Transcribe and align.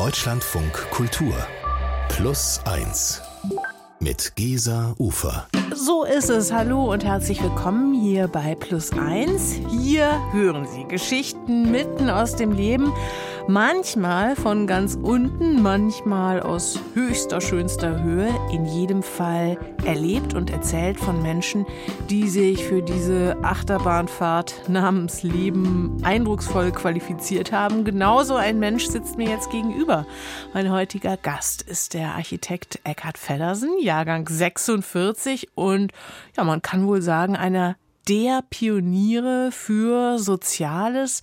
Deutschlandfunk 0.00 0.72
Kultur 0.92 1.34
Plus 2.08 2.58
1 2.64 3.20
mit 3.98 4.34
Gesa 4.34 4.94
Ufer. 4.96 5.46
So 5.74 6.04
ist 6.04 6.30
es. 6.30 6.50
Hallo 6.50 6.90
und 6.90 7.04
herzlich 7.04 7.42
willkommen 7.42 7.92
hier 7.92 8.26
bei 8.26 8.54
Plus 8.54 8.92
1. 8.92 9.60
Hier 9.68 10.18
hören 10.32 10.66
Sie 10.66 10.84
Geschichten 10.84 11.70
mitten 11.70 12.08
aus 12.08 12.34
dem 12.34 12.52
Leben 12.52 12.94
Manchmal 13.50 14.36
von 14.36 14.68
ganz 14.68 14.94
unten, 14.94 15.60
manchmal 15.60 16.40
aus 16.40 16.78
höchster, 16.94 17.40
schönster 17.40 18.00
Höhe. 18.00 18.32
In 18.52 18.64
jedem 18.64 19.02
Fall 19.02 19.58
erlebt 19.84 20.34
und 20.34 20.50
erzählt 20.50 21.00
von 21.00 21.20
Menschen, 21.20 21.66
die 22.08 22.28
sich 22.28 22.64
für 22.64 22.80
diese 22.80 23.36
Achterbahnfahrt 23.42 24.68
namens 24.68 25.24
Leben 25.24 25.96
eindrucksvoll 26.04 26.70
qualifiziert 26.70 27.50
haben. 27.50 27.82
Genauso 27.82 28.36
ein 28.36 28.60
Mensch 28.60 28.86
sitzt 28.86 29.18
mir 29.18 29.28
jetzt 29.28 29.50
gegenüber. 29.50 30.06
Mein 30.54 30.70
heutiger 30.70 31.16
Gast 31.16 31.62
ist 31.62 31.94
der 31.94 32.14
Architekt 32.14 32.78
Eckhard 32.84 33.18
Feddersen, 33.18 33.70
Jahrgang 33.80 34.28
46 34.28 35.48
und 35.56 35.90
ja, 36.36 36.44
man 36.44 36.62
kann 36.62 36.86
wohl 36.86 37.02
sagen, 37.02 37.34
einer 37.34 37.74
der 38.08 38.42
Pioniere 38.48 39.50
für 39.52 40.18
soziales 40.18 41.22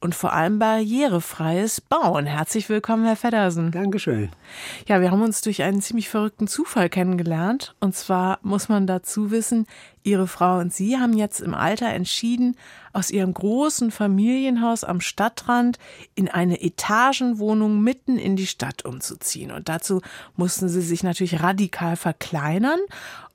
und 0.00 0.14
vor 0.14 0.32
allem 0.32 0.58
barrierefreies 0.58 1.80
Bauen. 1.80 2.26
Herzlich 2.26 2.68
willkommen, 2.68 3.04
Herr 3.04 3.16
Feddersen. 3.16 3.72
Dankeschön. 3.72 4.30
Ja, 4.86 5.00
wir 5.00 5.10
haben 5.10 5.22
uns 5.22 5.40
durch 5.40 5.62
einen 5.62 5.80
ziemlich 5.80 6.08
verrückten 6.08 6.46
Zufall 6.46 6.88
kennengelernt. 6.88 7.74
Und 7.80 7.96
zwar 7.96 8.38
muss 8.42 8.68
man 8.68 8.86
dazu 8.86 9.30
wissen, 9.30 9.66
Ihre 10.04 10.26
Frau 10.26 10.58
und 10.58 10.72
Sie 10.72 10.96
haben 10.96 11.16
jetzt 11.16 11.40
im 11.40 11.54
Alter 11.54 11.88
entschieden, 11.88 12.56
aus 12.92 13.10
Ihrem 13.10 13.34
großen 13.34 13.90
Familienhaus 13.90 14.84
am 14.84 15.00
Stadtrand 15.00 15.78
in 16.14 16.28
eine 16.28 16.60
Etagenwohnung 16.60 17.80
mitten 17.80 18.18
in 18.18 18.36
die 18.36 18.46
Stadt 18.46 18.84
umzuziehen. 18.84 19.50
Und 19.50 19.68
dazu 19.68 20.00
mussten 20.36 20.68
Sie 20.68 20.82
sich 20.82 21.02
natürlich 21.02 21.42
radikal 21.42 21.96
verkleinern 21.96 22.80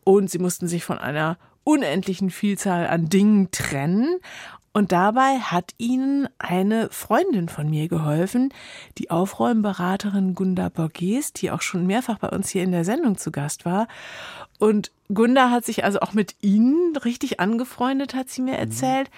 und 0.04 0.30
Sie 0.30 0.40
mussten 0.40 0.68
sich 0.68 0.84
von 0.84 0.98
einer 0.98 1.38
unendlichen 1.64 2.30
Vielzahl 2.30 2.88
an 2.88 3.10
Dingen 3.10 3.52
trennen. 3.52 4.20
Und 4.76 4.92
dabei 4.92 5.38
hat 5.38 5.76
ihnen 5.78 6.28
eine 6.40 6.90
Freundin 6.90 7.48
von 7.48 7.70
mir 7.70 7.88
geholfen, 7.88 8.52
die 8.98 9.12
Aufräumberaterin 9.12 10.34
Gunda 10.34 10.70
Borges, 10.70 11.32
die 11.32 11.52
auch 11.52 11.62
schon 11.62 11.86
mehrfach 11.86 12.18
bei 12.18 12.30
uns 12.30 12.50
hier 12.50 12.64
in 12.64 12.72
der 12.72 12.84
Sendung 12.84 13.18
zu 13.20 13.32
Gast 13.32 13.66
war. 13.66 13.88
Und 14.58 14.92
Gunda 15.14 15.52
hat 15.52 15.64
sich 15.64 15.84
also 15.84 16.00
auch 16.00 16.14
mit 16.14 16.36
ihnen 16.42 16.96
richtig 16.98 17.40
angefreundet, 17.40 18.16
hat 18.16 18.30
sie 18.30 18.42
mir 18.42 18.58
erzählt. 18.58 19.12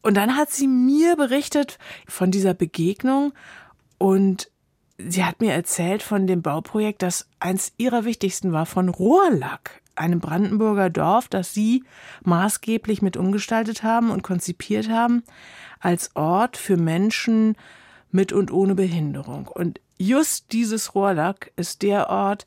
Und 0.00 0.16
dann 0.16 0.34
hat 0.34 0.50
sie 0.50 0.66
mir 0.66 1.14
berichtet 1.16 1.78
von 2.08 2.30
dieser 2.30 2.54
Begegnung 2.54 3.34
und 3.98 4.50
sie 4.96 5.24
hat 5.24 5.42
mir 5.42 5.52
erzählt 5.52 6.02
von 6.02 6.26
dem 6.26 6.40
Bauprojekt, 6.40 7.02
das 7.02 7.28
eins 7.38 7.72
ihrer 7.76 8.06
wichtigsten 8.06 8.52
war, 8.52 8.64
von 8.64 8.88
Rohrlack 8.88 9.81
einem 9.94 10.20
Brandenburger 10.20 10.90
Dorf, 10.90 11.28
das 11.28 11.54
Sie 11.54 11.84
maßgeblich 12.24 13.02
mit 13.02 13.16
umgestaltet 13.16 13.82
haben 13.82 14.10
und 14.10 14.22
konzipiert 14.22 14.88
haben, 14.88 15.22
als 15.80 16.14
Ort 16.14 16.56
für 16.56 16.76
Menschen 16.76 17.56
mit 18.10 18.32
und 18.32 18.52
ohne 18.52 18.74
Behinderung. 18.74 19.48
Und 19.48 19.80
just 19.98 20.52
dieses 20.52 20.94
Rohrlack 20.94 21.52
ist 21.56 21.82
der 21.82 22.10
Ort, 22.10 22.46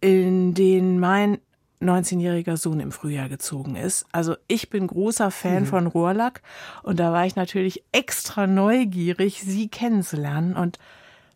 in 0.00 0.54
den 0.54 1.00
mein 1.00 1.38
19-jähriger 1.80 2.56
Sohn 2.56 2.80
im 2.80 2.92
Frühjahr 2.92 3.28
gezogen 3.28 3.76
ist. 3.76 4.06
Also 4.12 4.36
ich 4.48 4.68
bin 4.68 4.86
großer 4.86 5.30
Fan 5.30 5.62
mhm. 5.62 5.66
von 5.66 5.86
Rohrlack 5.86 6.42
und 6.82 6.98
da 6.98 7.12
war 7.12 7.24
ich 7.24 7.36
natürlich 7.36 7.84
extra 7.92 8.46
neugierig, 8.46 9.42
Sie 9.42 9.68
kennenzulernen 9.68 10.56
und 10.56 10.78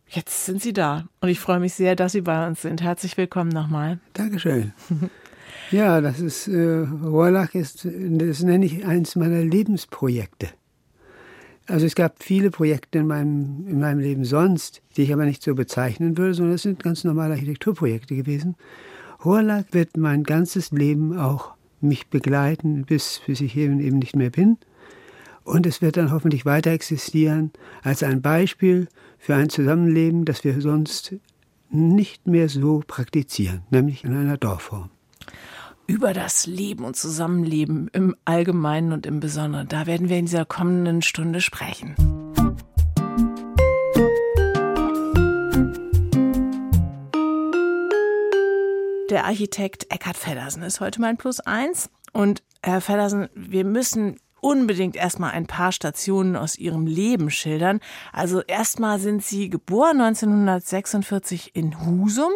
jetzt 0.08 0.46
sind 0.46 0.60
Sie 0.60 0.72
da 0.72 1.06
und 1.20 1.28
ich 1.28 1.38
freue 1.38 1.60
mich 1.60 1.74
sehr, 1.74 1.94
dass 1.94 2.12
Sie 2.12 2.22
bei 2.22 2.46
uns 2.46 2.62
sind. 2.62 2.82
Herzlich 2.82 3.16
willkommen 3.16 3.50
nochmal. 3.50 4.00
Dankeschön. 4.14 4.72
Ja, 5.72 6.02
das 6.02 6.20
ist, 6.20 6.48
äh, 6.48 6.86
Rohrlach 7.02 7.54
ist, 7.54 7.86
das 7.86 8.42
nenne 8.42 8.66
ich 8.66 8.84
eins 8.84 9.16
meiner 9.16 9.42
Lebensprojekte. 9.42 10.48
Also 11.66 11.86
es 11.86 11.94
gab 11.94 12.22
viele 12.22 12.50
Projekte 12.50 12.98
in 12.98 13.06
meinem, 13.06 13.66
in 13.66 13.80
meinem 13.80 14.00
Leben 14.00 14.26
sonst, 14.26 14.82
die 14.96 15.04
ich 15.04 15.14
aber 15.14 15.24
nicht 15.24 15.42
so 15.42 15.54
bezeichnen 15.54 16.18
würde, 16.18 16.34
sondern 16.34 16.56
es 16.56 16.62
sind 16.62 16.82
ganz 16.82 17.04
normale 17.04 17.32
Architekturprojekte 17.32 18.14
gewesen. 18.14 18.56
Rohrlach 19.24 19.64
wird 19.70 19.96
mein 19.96 20.24
ganzes 20.24 20.72
Leben 20.72 21.18
auch 21.18 21.54
mich 21.80 22.08
begleiten, 22.08 22.84
bis, 22.84 23.22
bis 23.26 23.40
ich 23.40 23.56
eben, 23.56 23.80
eben 23.80 23.98
nicht 23.98 24.14
mehr 24.14 24.30
bin. 24.30 24.58
Und 25.42 25.66
es 25.66 25.80
wird 25.80 25.96
dann 25.96 26.12
hoffentlich 26.12 26.44
weiter 26.44 26.70
existieren 26.70 27.50
als 27.82 28.02
ein 28.02 28.20
Beispiel 28.20 28.88
für 29.16 29.36
ein 29.36 29.48
Zusammenleben, 29.48 30.26
das 30.26 30.44
wir 30.44 30.60
sonst 30.60 31.14
nicht 31.70 32.26
mehr 32.26 32.50
so 32.50 32.82
praktizieren, 32.86 33.62
nämlich 33.70 34.04
in 34.04 34.14
einer 34.14 34.36
Dorfform 34.36 34.90
über 35.92 36.14
das 36.14 36.46
Leben 36.46 36.86
und 36.86 36.96
Zusammenleben 36.96 37.88
im 37.92 38.16
Allgemeinen 38.24 38.94
und 38.94 39.04
im 39.04 39.20
Besonderen. 39.20 39.68
Da 39.68 39.86
werden 39.86 40.08
wir 40.08 40.16
in 40.16 40.24
dieser 40.24 40.46
kommenden 40.46 41.02
Stunde 41.02 41.42
sprechen. 41.42 41.94
Der 49.10 49.26
Architekt 49.26 49.92
Eckhard 49.92 50.16
Feddersen 50.16 50.62
ist 50.62 50.80
heute 50.80 50.98
mein 50.98 51.18
Plus 51.18 51.40
eins. 51.40 51.90
Und 52.14 52.42
Herr 52.62 52.80
Feddersen, 52.80 53.28
wir 53.34 53.66
müssen 53.66 54.16
unbedingt 54.42 54.96
erstmal 54.96 55.30
ein 55.30 55.46
paar 55.46 55.70
Stationen 55.70 56.34
aus 56.36 56.58
ihrem 56.58 56.86
Leben 56.86 57.30
schildern. 57.30 57.78
Also 58.12 58.42
erstmal 58.42 58.98
sind 58.98 59.24
sie 59.24 59.48
geboren 59.48 60.00
1946 60.00 61.52
in 61.54 61.86
Husum 61.86 62.32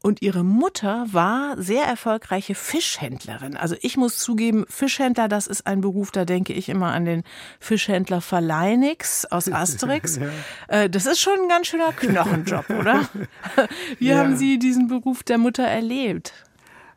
und 0.00 0.22
ihre 0.22 0.44
Mutter 0.44 1.06
war 1.10 1.60
sehr 1.60 1.84
erfolgreiche 1.84 2.54
Fischhändlerin. 2.54 3.56
Also 3.56 3.74
ich 3.82 3.96
muss 3.96 4.18
zugeben, 4.18 4.64
Fischhändler, 4.68 5.26
das 5.26 5.48
ist 5.48 5.66
ein 5.66 5.80
Beruf, 5.80 6.12
da 6.12 6.24
denke 6.24 6.52
ich 6.52 6.68
immer 6.68 6.92
an 6.92 7.04
den 7.04 7.24
Fischhändler 7.58 8.20
Verleinix 8.20 9.24
aus 9.24 9.48
Asterix. 9.52 10.16
ja. 10.16 10.28
Äh, 10.68 10.88
das 10.88 11.06
ist 11.06 11.20
schon 11.20 11.34
ein 11.42 11.48
ganz 11.48 11.66
schöner 11.66 11.92
Knochenjob, 11.92 12.70
oder? 12.70 13.08
Wie 13.98 14.08
ja. 14.08 14.18
haben 14.18 14.36
Sie 14.36 14.60
diesen 14.60 14.86
Beruf 14.86 15.24
der 15.24 15.38
Mutter 15.38 15.64
erlebt? 15.64 16.32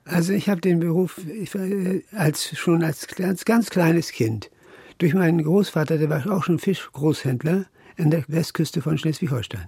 Also 0.06 0.34
ich 0.34 0.50
habe 0.50 0.62
den 0.62 0.80
Beruf 0.80 1.20
äh, 1.28 2.02
als, 2.12 2.58
schon 2.58 2.84
als, 2.84 3.08
als 3.20 3.46
ganz 3.46 3.70
kleines 3.70 4.12
Kind 4.12 4.50
durch 4.98 5.14
meinen 5.14 5.44
Großvater, 5.44 5.98
der 5.98 6.10
war 6.10 6.30
auch 6.32 6.44
schon 6.44 6.60
Fischgroßhändler 6.60 7.66
an 7.98 8.12
der 8.12 8.24
Westküste 8.28 8.82
von 8.82 8.98
Schleswig-Holstein. 8.98 9.68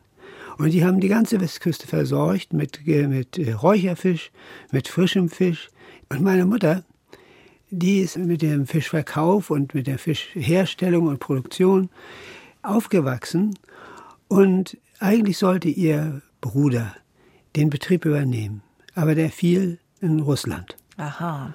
Und 0.57 0.72
die 0.72 0.85
haben 0.85 1.00
die 1.00 1.09
ganze 1.09 1.41
Westküste 1.41 1.88
versorgt 1.88 2.53
mit, 2.53 2.85
mit 2.85 3.38
äh, 3.38 3.53
Räucherfisch, 3.53 4.31
mit 4.72 4.88
frischem 4.88 5.29
Fisch. 5.29 5.69
Und 6.09 6.22
meine 6.22 6.46
Mutter, 6.46 6.84
die 7.69 8.00
ist 8.00 8.17
mit 8.17 8.41
dem 8.41 8.67
Fischverkauf 8.67 9.50
und 9.50 9.73
mit 9.73 9.88
der 9.88 10.00
Fischherstellung 10.00 11.07
und 11.07 11.19
Produktion 11.19 11.90
aufgewachsen. 12.62 13.57
Und 14.28 14.78
eigentlich 15.00 15.38
sollte 15.38 15.69
ihr 15.69 16.22
Bruder 16.41 16.96
den 17.56 17.69
Betrieb 17.69 18.06
übernehmen. 18.06 18.62
Aber 18.94 19.16
der 19.16 19.29
fiel 19.29 19.79
in 20.06 20.20
Russland. 20.22 20.76
Aha. 20.98 21.54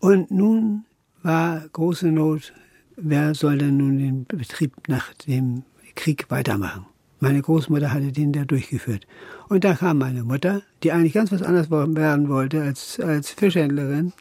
Und 0.00 0.30
nun 0.30 0.84
war 1.22 1.62
große 1.72 2.08
Not, 2.08 2.52
wer 2.96 3.34
soll 3.34 3.58
denn 3.58 3.76
nun 3.76 3.98
den 3.98 4.24
Betrieb 4.24 4.88
nach 4.88 5.12
dem 5.14 5.62
Krieg 5.94 6.30
weitermachen? 6.30 6.86
Meine 7.20 7.42
Großmutter 7.42 7.92
hatte 7.92 8.12
den 8.12 8.32
da 8.32 8.44
durchgeführt. 8.46 9.06
Und 9.48 9.64
da 9.64 9.74
kam 9.74 9.98
meine 9.98 10.24
Mutter, 10.24 10.62
die 10.82 10.92
eigentlich 10.92 11.12
ganz 11.12 11.30
was 11.30 11.42
anderes 11.42 11.70
werden 11.70 12.30
wollte 12.30 12.62
als, 12.62 12.98
als 12.98 13.30
Fischhändlerin 13.30 14.14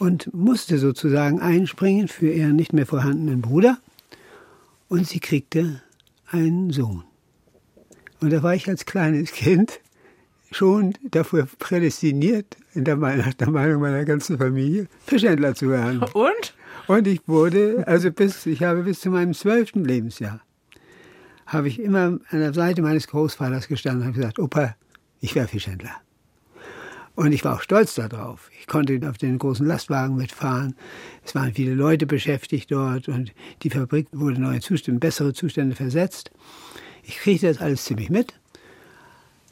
und 0.00 0.34
musste 0.34 0.78
sozusagen 0.78 1.40
einspringen 1.40 2.08
für 2.08 2.32
ihren 2.32 2.56
nicht 2.56 2.72
mehr 2.72 2.86
vorhandenen 2.86 3.40
Bruder. 3.40 3.78
Und 4.88 5.06
sie 5.06 5.20
kriegte 5.20 5.80
einen 6.26 6.70
Sohn. 6.70 7.04
Und 8.20 8.32
da 8.32 8.42
war 8.42 8.54
ich 8.54 8.68
als 8.68 8.84
kleines 8.84 9.30
Kind 9.30 9.80
schon 10.54 10.94
dafür 11.02 11.48
prädestiniert, 11.58 12.56
in 12.74 12.84
der, 12.84 12.96
nach 12.96 13.34
der 13.34 13.50
Meinung 13.50 13.82
meiner 13.82 14.04
ganzen 14.04 14.38
Familie, 14.38 14.86
Fischhändler 15.06 15.54
zu 15.54 15.68
werden. 15.70 16.02
Und? 16.12 16.54
Und 16.86 17.06
ich 17.06 17.20
wurde, 17.26 17.84
also 17.86 18.10
bis, 18.10 18.46
ich 18.46 18.62
habe 18.62 18.82
bis 18.82 19.00
zu 19.00 19.10
meinem 19.10 19.34
zwölften 19.34 19.84
Lebensjahr, 19.84 20.40
habe 21.46 21.68
ich 21.68 21.80
immer 21.80 22.18
an 22.30 22.38
der 22.38 22.54
Seite 22.54 22.82
meines 22.82 23.08
Großvaters 23.08 23.68
gestanden 23.68 24.02
und 24.02 24.08
habe 24.08 24.16
gesagt, 24.16 24.38
Opa, 24.38 24.76
ich 25.20 25.34
wäre 25.34 25.48
Fischhändler. 25.48 25.94
Und 27.16 27.32
ich 27.32 27.44
war 27.44 27.54
auch 27.54 27.62
stolz 27.62 27.94
darauf. 27.94 28.50
Ich 28.60 28.66
konnte 28.66 28.98
auf 29.08 29.18
den 29.18 29.38
großen 29.38 29.64
Lastwagen 29.64 30.16
mitfahren. 30.16 30.74
Es 31.24 31.34
waren 31.34 31.54
viele 31.54 31.74
Leute 31.74 32.06
beschäftigt 32.06 32.72
dort 32.72 33.08
und 33.08 33.32
die 33.62 33.70
Fabrik 33.70 34.08
wurde 34.10 34.40
neue 34.40 34.60
Zustände, 34.60 34.98
bessere 34.98 35.32
Zustände 35.32 35.76
versetzt. 35.76 36.32
Ich 37.04 37.18
kriegte 37.18 37.46
das 37.46 37.60
alles 37.60 37.84
ziemlich 37.84 38.10
mit. 38.10 38.34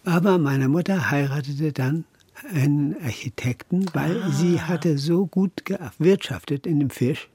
Aber 0.04 0.38
meine 0.38 0.68
Mutter 0.68 1.10
heiratete 1.10 1.72
dann 1.72 2.04
einen 2.52 2.96
Architekten, 3.02 3.86
weil 3.92 4.22
ah. 4.22 4.30
sie 4.30 4.60
hatte 4.60 4.98
so 4.98 5.26
gut 5.26 5.64
gewirtschaftet 5.64 6.66
in 6.66 6.80
dem 6.80 6.90
Fisch, 6.90 7.28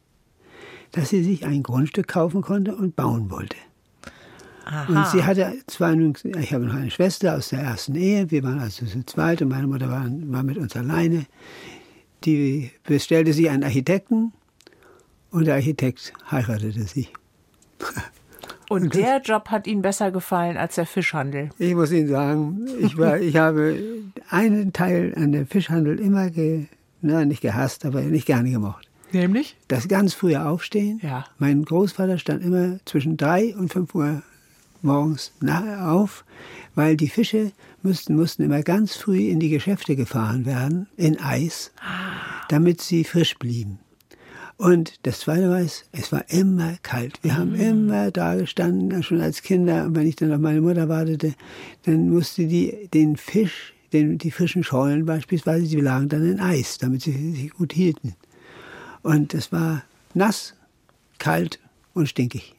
dass 0.92 1.10
sie 1.10 1.24
sich 1.24 1.46
ein 1.46 1.64
Grundstück 1.64 2.08
kaufen 2.08 2.42
konnte 2.42 2.76
und 2.76 2.96
bauen 2.96 3.30
wollte. 3.30 3.58
Aha. 4.66 4.86
Und 4.92 5.08
sie 5.08 5.24
hatte 5.24 5.54
nun, 5.80 6.14
ich 6.40 6.54
habe 6.54 6.66
noch 6.66 6.76
eine 6.76 6.92
Schwester 6.92 7.38
aus 7.38 7.50
der 7.50 7.60
ersten 7.60 7.96
Ehe, 7.96 8.30
wir 8.32 8.44
waren 8.44 8.60
also 8.60 8.86
zu 8.86 9.06
zweit 9.06 9.42
und 9.42 9.48
meine 9.48 9.68
Mutter 9.68 9.90
war, 9.90 10.06
war 10.06 10.44
mit 10.44 10.58
uns 10.58 10.76
alleine. 10.76 11.26
Die 12.26 12.72
bestellte 12.84 13.32
sie 13.32 13.50
einen 13.50 13.64
Architekten 13.64 14.34
und 15.32 15.46
der 15.46 15.56
Architekt 15.56 16.12
heiratete 16.30 16.84
sie. 16.84 17.08
Und 18.70 18.96
der 18.96 19.22
Job 19.22 19.50
hat 19.50 19.66
Ihnen 19.68 19.82
besser 19.82 20.12
gefallen 20.12 20.58
als 20.58 20.76
der 20.76 20.86
Fischhandel. 20.86 21.50
Ich 21.58 21.74
muss 21.74 21.92
Ihnen 21.92 22.10
sagen, 22.10 22.68
ich, 22.80 22.98
war, 22.98 23.18
ich 23.20 23.38
habe 23.38 23.80
einen 24.30 24.74
Teil 24.74 25.14
an 25.16 25.32
dem 25.32 25.48
Fischhandel 25.48 26.00
immer, 26.00 26.30
ge, 26.30 26.66
na, 27.02 27.26
nicht 27.26 27.42
gehasst, 27.42 27.86
aber 27.86 28.02
nicht 28.02 28.26
gerne 28.26 28.52
gemocht. 28.52 28.88
Nämlich? 29.12 29.56
Das 29.68 29.88
ganz 29.88 30.14
frühe 30.14 30.46
Aufstehen. 30.46 31.00
Ja. 31.02 31.26
Mein 31.38 31.64
Großvater 31.64 32.18
stand 32.18 32.44
immer 32.44 32.80
zwischen 32.86 33.16
drei 33.16 33.56
und 33.56 33.72
fünf 33.72 33.96
Uhr 33.96 34.22
morgens 34.82 35.32
auf, 35.82 36.26
weil 36.76 36.98
die 36.98 37.08
Fische 37.08 37.52
mussten, 37.84 38.16
mussten 38.16 38.44
immer 38.44 38.62
ganz 38.64 38.96
früh 38.96 39.30
in 39.30 39.40
die 39.40 39.50
Geschäfte 39.50 39.96
gefahren 39.96 40.46
werden, 40.46 40.88
in 40.98 41.20
Eis, 41.20 41.72
damit 42.50 42.82
sie 42.82 43.04
frisch 43.04 43.38
blieben. 43.38 43.80
Und 44.58 45.06
das 45.06 45.20
Zweite 45.20 45.50
war, 45.50 45.60
es 45.60 45.86
es 45.92 46.12
war 46.12 46.28
immer 46.30 46.78
kalt. 46.82 47.20
Wir 47.22 47.38
haben 47.38 47.54
immer 47.54 48.10
da 48.10 48.36
gestanden, 48.36 49.04
schon 49.04 49.22
als 49.22 49.44
Kinder. 49.44 49.86
Und 49.86 49.96
wenn 49.96 50.08
ich 50.08 50.16
dann 50.16 50.34
auf 50.34 50.40
meine 50.40 50.62
Mutter 50.62 50.90
wartete, 50.90 51.36
dann 51.84 52.10
musste 52.10 52.48
die 52.48 52.90
den 52.92 53.18
Fisch, 53.18 53.74
den, 53.94 54.18
die 54.18 54.32
frischen 54.32 54.64
Schollen 54.64 55.06
beispielsweise, 55.06 55.68
die 55.68 55.80
lagen 55.80 56.10
dann 56.10 56.28
in 56.28 56.40
Eis, 56.40 56.80
damit 56.80 57.04
sie 57.04 57.34
sich 57.34 57.52
gut 57.52 57.72
hielten. 57.72 58.16
Und 59.04 59.36
es 59.36 59.52
war 59.52 59.84
nass, 60.16 60.56
kalt 61.20 61.60
und 61.94 62.10
stinkig. 62.10 62.56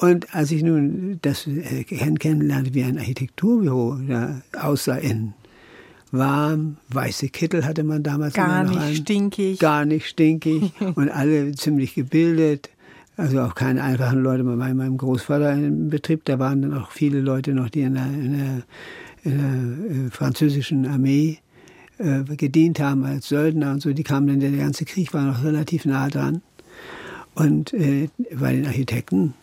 Und 0.00 0.34
als 0.34 0.50
ich 0.50 0.62
nun 0.62 1.18
das 1.20 1.46
äh, 1.46 1.84
kennenlernte, 1.84 2.72
wie 2.72 2.84
ein 2.84 2.98
Architekturbüro 2.98 3.98
da 4.08 4.40
aussah 4.58 4.96
in 4.96 5.34
warm, 6.12 6.76
weiße 6.88 7.28
Kittel 7.28 7.64
hatte 7.64 7.84
man 7.84 8.02
damals 8.02 8.34
Gar 8.34 8.62
immer 8.62 8.64
noch 8.64 8.80
nicht 8.80 8.88
an. 8.88 8.94
stinkig. 8.96 9.58
Gar 9.58 9.84
nicht 9.84 10.08
stinkig 10.08 10.72
und 10.94 11.08
alle 11.08 11.52
ziemlich 11.52 11.94
gebildet. 11.94 12.70
Also 13.16 13.40
auch 13.40 13.54
keine 13.54 13.82
einfachen 13.82 14.22
Leute. 14.22 14.44
Bei 14.44 14.56
meinem 14.56 14.96
Großvater 14.96 15.52
im 15.52 15.90
Betrieb, 15.90 16.24
da 16.24 16.38
waren 16.38 16.62
dann 16.62 16.74
auch 16.74 16.90
viele 16.90 17.20
Leute 17.20 17.52
noch, 17.52 17.68
die 17.68 17.82
in 17.82 17.94
der, 17.94 18.06
in 18.06 18.38
der, 18.38 18.62
in 19.24 19.38
der 19.38 20.06
äh, 20.06 20.10
französischen 20.10 20.86
Armee 20.86 21.38
äh, 21.98 22.24
gedient 22.36 22.80
haben 22.80 23.04
als 23.04 23.28
Söldner 23.28 23.72
und 23.72 23.82
so. 23.82 23.92
Die 23.92 24.02
kamen 24.02 24.26
dann, 24.26 24.40
der 24.40 24.52
ganze 24.52 24.84
Krieg 24.86 25.12
war 25.12 25.24
noch 25.24 25.44
relativ 25.44 25.84
nah 25.84 26.08
dran. 26.08 26.42
Und 27.34 27.72
äh, 27.74 28.08
bei 28.38 28.54
den 28.54 28.66
Architekten 28.66 29.34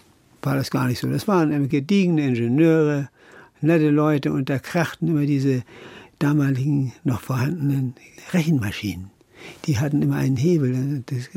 war 0.42 0.56
das 0.56 0.72
gar 0.72 0.88
nicht 0.88 1.00
so. 1.00 1.08
Das 1.08 1.28
waren 1.28 1.69
gediegene 1.69 2.28
Ingenieure, 2.28 3.10
nette 3.62 3.90
Leute 3.90 4.31
und 4.31 4.50
da 4.50 4.60
krachten 4.60 5.08
immer 5.08 5.25
diese 5.25 5.64
damaligen 6.19 6.94
noch 7.04 7.22
vorhandenen 7.22 7.96
Rechenmaschinen. 8.34 9.12
Die 9.66 9.80
hatten 9.80 10.02
immer 10.02 10.16
einen 10.16 10.38
Hebel. 10.38 11.04
Das, 11.06 11.30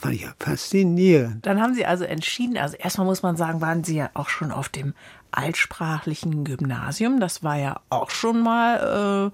fand 0.00 0.14
ich 0.14 0.22
ja 0.22 0.34
faszinierend. 0.38 1.44
Dann 1.44 1.60
haben 1.60 1.74
Sie 1.74 1.84
also 1.84 2.04
entschieden, 2.04 2.56
also 2.56 2.76
erstmal 2.76 3.06
muss 3.06 3.22
man 3.22 3.36
sagen, 3.36 3.60
waren 3.60 3.84
Sie 3.84 3.96
ja 3.96 4.10
auch 4.14 4.28
schon 4.28 4.50
auf 4.50 4.68
dem 4.68 4.94
altsprachlichen 5.36 6.44
Gymnasium. 6.44 7.20
Das 7.20 7.42
war 7.42 7.56
ja 7.56 7.80
auch 7.90 8.10
schon 8.10 8.42
mal 8.42 9.32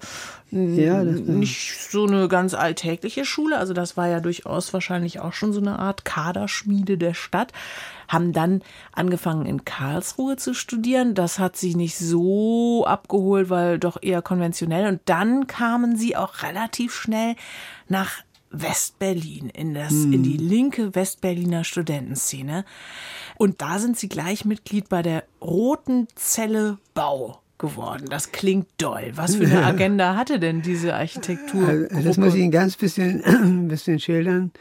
äh, 0.51 0.55
Ja, 0.83 1.03
nicht 1.03 1.79
so 1.89 2.05
eine 2.05 2.27
ganz 2.27 2.53
alltägliche 2.53 3.23
Schule. 3.25 3.57
Also 3.57 3.73
das 3.73 3.97
war 3.97 4.07
ja 4.07 4.19
durchaus 4.19 4.73
wahrscheinlich 4.73 5.19
auch 5.19 5.33
schon 5.33 5.53
so 5.53 5.61
eine 5.61 5.79
Art 5.79 6.03
Kaderschmiede 6.03 6.97
der 6.97 7.13
Stadt. 7.13 7.53
Haben 8.07 8.33
dann 8.33 8.61
angefangen 8.91 9.45
in 9.45 9.63
Karlsruhe 9.63 10.35
zu 10.35 10.53
studieren. 10.53 11.15
Das 11.15 11.39
hat 11.39 11.55
sie 11.55 11.75
nicht 11.75 11.97
so 11.97 12.85
abgeholt, 12.85 13.49
weil 13.49 13.79
doch 13.79 13.97
eher 14.01 14.21
konventionell. 14.21 14.87
Und 14.87 15.01
dann 15.05 15.47
kamen 15.47 15.95
sie 15.95 16.17
auch 16.17 16.43
relativ 16.43 16.93
schnell 16.93 17.35
nach 17.87 18.11
Westberlin, 18.51 19.49
in, 19.49 19.73
das, 19.73 19.93
in 19.93 20.23
die 20.23 20.35
linke 20.35 20.93
Westberliner 20.93 21.63
Studentenszene. 21.63 22.65
Und 23.41 23.59
da 23.59 23.79
sind 23.79 23.97
sie 23.97 24.07
gleich 24.07 24.45
Mitglied 24.45 24.87
bei 24.87 25.01
der 25.01 25.23
Roten 25.41 26.07
Zelle 26.13 26.77
Bau 26.93 27.39
geworden. 27.57 28.05
Das 28.07 28.31
klingt 28.31 28.67
doll. 28.77 29.13
Was 29.15 29.37
für 29.37 29.45
eine 29.45 29.65
Agenda 29.65 30.15
hatte 30.15 30.39
denn 30.39 30.61
diese 30.61 30.93
Architektur? 30.93 31.67
Also, 31.67 32.07
das 32.07 32.17
muss 32.17 32.35
ich 32.35 32.41
Ihnen 32.41 32.51
ganz 32.51 32.75
bisschen, 32.75 33.23
ein 33.25 33.67
bisschen 33.67 33.99
schildern. 33.99 34.51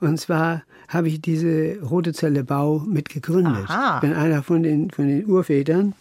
Und 0.00 0.18
zwar 0.18 0.62
habe 0.88 1.08
ich 1.08 1.20
diese 1.20 1.82
Rote 1.82 2.14
Zelle 2.14 2.42
Bau 2.42 2.78
mitgegründet. 2.78 3.68
Aha. 3.68 3.96
Ich 3.96 4.00
bin 4.08 4.14
einer 4.14 4.42
von 4.42 4.62
den, 4.62 4.90
von 4.90 5.06
den 5.06 5.26
Urvätern. 5.26 5.92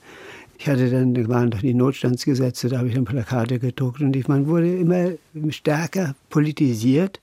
Ich 0.57 0.69
hatte 0.69 0.89
dann, 0.89 1.13
da 1.13 1.27
waren 1.27 1.51
doch 1.51 1.59
die 1.59 1.74
Notstandsgesetze, 1.74 2.69
da 2.69 2.77
habe 2.77 2.88
ich 2.88 2.95
dann 2.95 3.03
Plakate 3.03 3.59
gedruckt 3.59 4.00
und 4.00 4.15
ich, 4.15 4.30
man 4.30 4.47
wurde 4.47 4.77
immer 4.77 5.09
stärker 5.50 6.15
politisiert. 6.30 7.19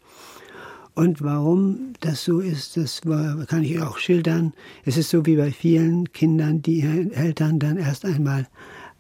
Und 0.97 1.23
warum 1.23 1.93
das 2.01 2.25
so 2.25 2.41
ist, 2.41 2.79
das 2.79 3.03
kann 3.03 3.63
ich 3.63 3.83
auch 3.83 3.99
schildern. 3.99 4.55
Es 4.87 4.97
ist 4.97 5.11
so 5.11 5.27
wie 5.27 5.37
bei 5.37 5.53
vielen 5.53 6.11
Kindern, 6.15 6.63
die 6.63 6.81
ihren 6.81 7.13
Eltern 7.13 7.59
dann 7.59 7.77
erst 7.77 8.07
einmal 8.07 8.47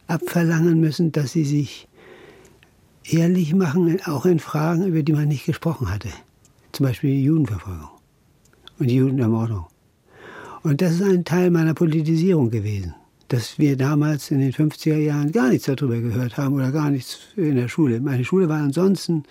abverlangen 0.06 0.78
müssen, 0.78 1.10
dass 1.10 1.32
sie 1.32 1.44
sich 1.44 1.88
ehrlich 3.02 3.54
machen, 3.54 3.98
auch 4.04 4.26
in 4.26 4.40
Fragen, 4.40 4.86
über 4.86 5.02
die 5.02 5.14
man 5.14 5.28
nicht 5.28 5.46
gesprochen 5.46 5.90
hatte. 5.90 6.10
Zum 6.72 6.84
Beispiel 6.84 7.12
die 7.12 7.24
Judenverfolgung 7.24 7.88
und 8.78 8.90
die 8.90 8.96
Judenermordung. 8.96 9.64
Und 10.62 10.82
das 10.82 10.96
ist 10.96 11.02
ein 11.02 11.24
Teil 11.24 11.50
meiner 11.50 11.72
Politisierung 11.72 12.50
gewesen, 12.50 12.94
dass 13.28 13.58
wir 13.58 13.74
damals 13.78 14.30
in 14.30 14.40
den 14.40 14.52
50er 14.52 14.98
Jahren 14.98 15.32
gar 15.32 15.48
nichts 15.48 15.64
darüber 15.64 15.98
gehört 15.98 16.36
haben 16.36 16.56
oder 16.56 16.72
gar 16.72 16.90
nichts 16.90 17.20
in 17.36 17.56
der 17.56 17.68
Schule. 17.68 18.00
Meine 18.00 18.26
Schule 18.26 18.50
war 18.50 18.58
ansonsten 18.58 19.24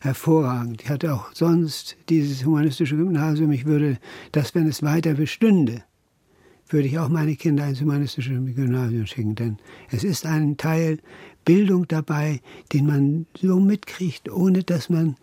hervorragend. 0.00 0.82
Ich 0.82 0.88
hatte 0.88 1.14
auch 1.14 1.32
sonst 1.34 1.96
dieses 2.08 2.44
humanistische 2.44 2.96
Gymnasium. 2.96 3.52
Ich 3.52 3.64
würde 3.64 3.98
das, 4.32 4.54
wenn 4.54 4.66
es 4.66 4.82
weiter 4.82 5.14
bestünde, 5.14 5.82
würde 6.68 6.88
ich 6.88 6.98
auch 6.98 7.08
meine 7.08 7.36
Kinder 7.36 7.66
ins 7.66 7.80
humanistische 7.80 8.30
Gymnasium 8.30 9.06
schicken. 9.06 9.34
Denn 9.34 9.58
es 9.90 10.04
ist 10.04 10.26
ein 10.26 10.56
Teil 10.56 10.98
Bildung 11.44 11.88
dabei, 11.88 12.40
den 12.72 12.86
man 12.86 13.26
so 13.40 13.58
mitkriegt, 13.58 14.30
ohne 14.30 14.64
dass 14.64 14.90
man 14.90 15.16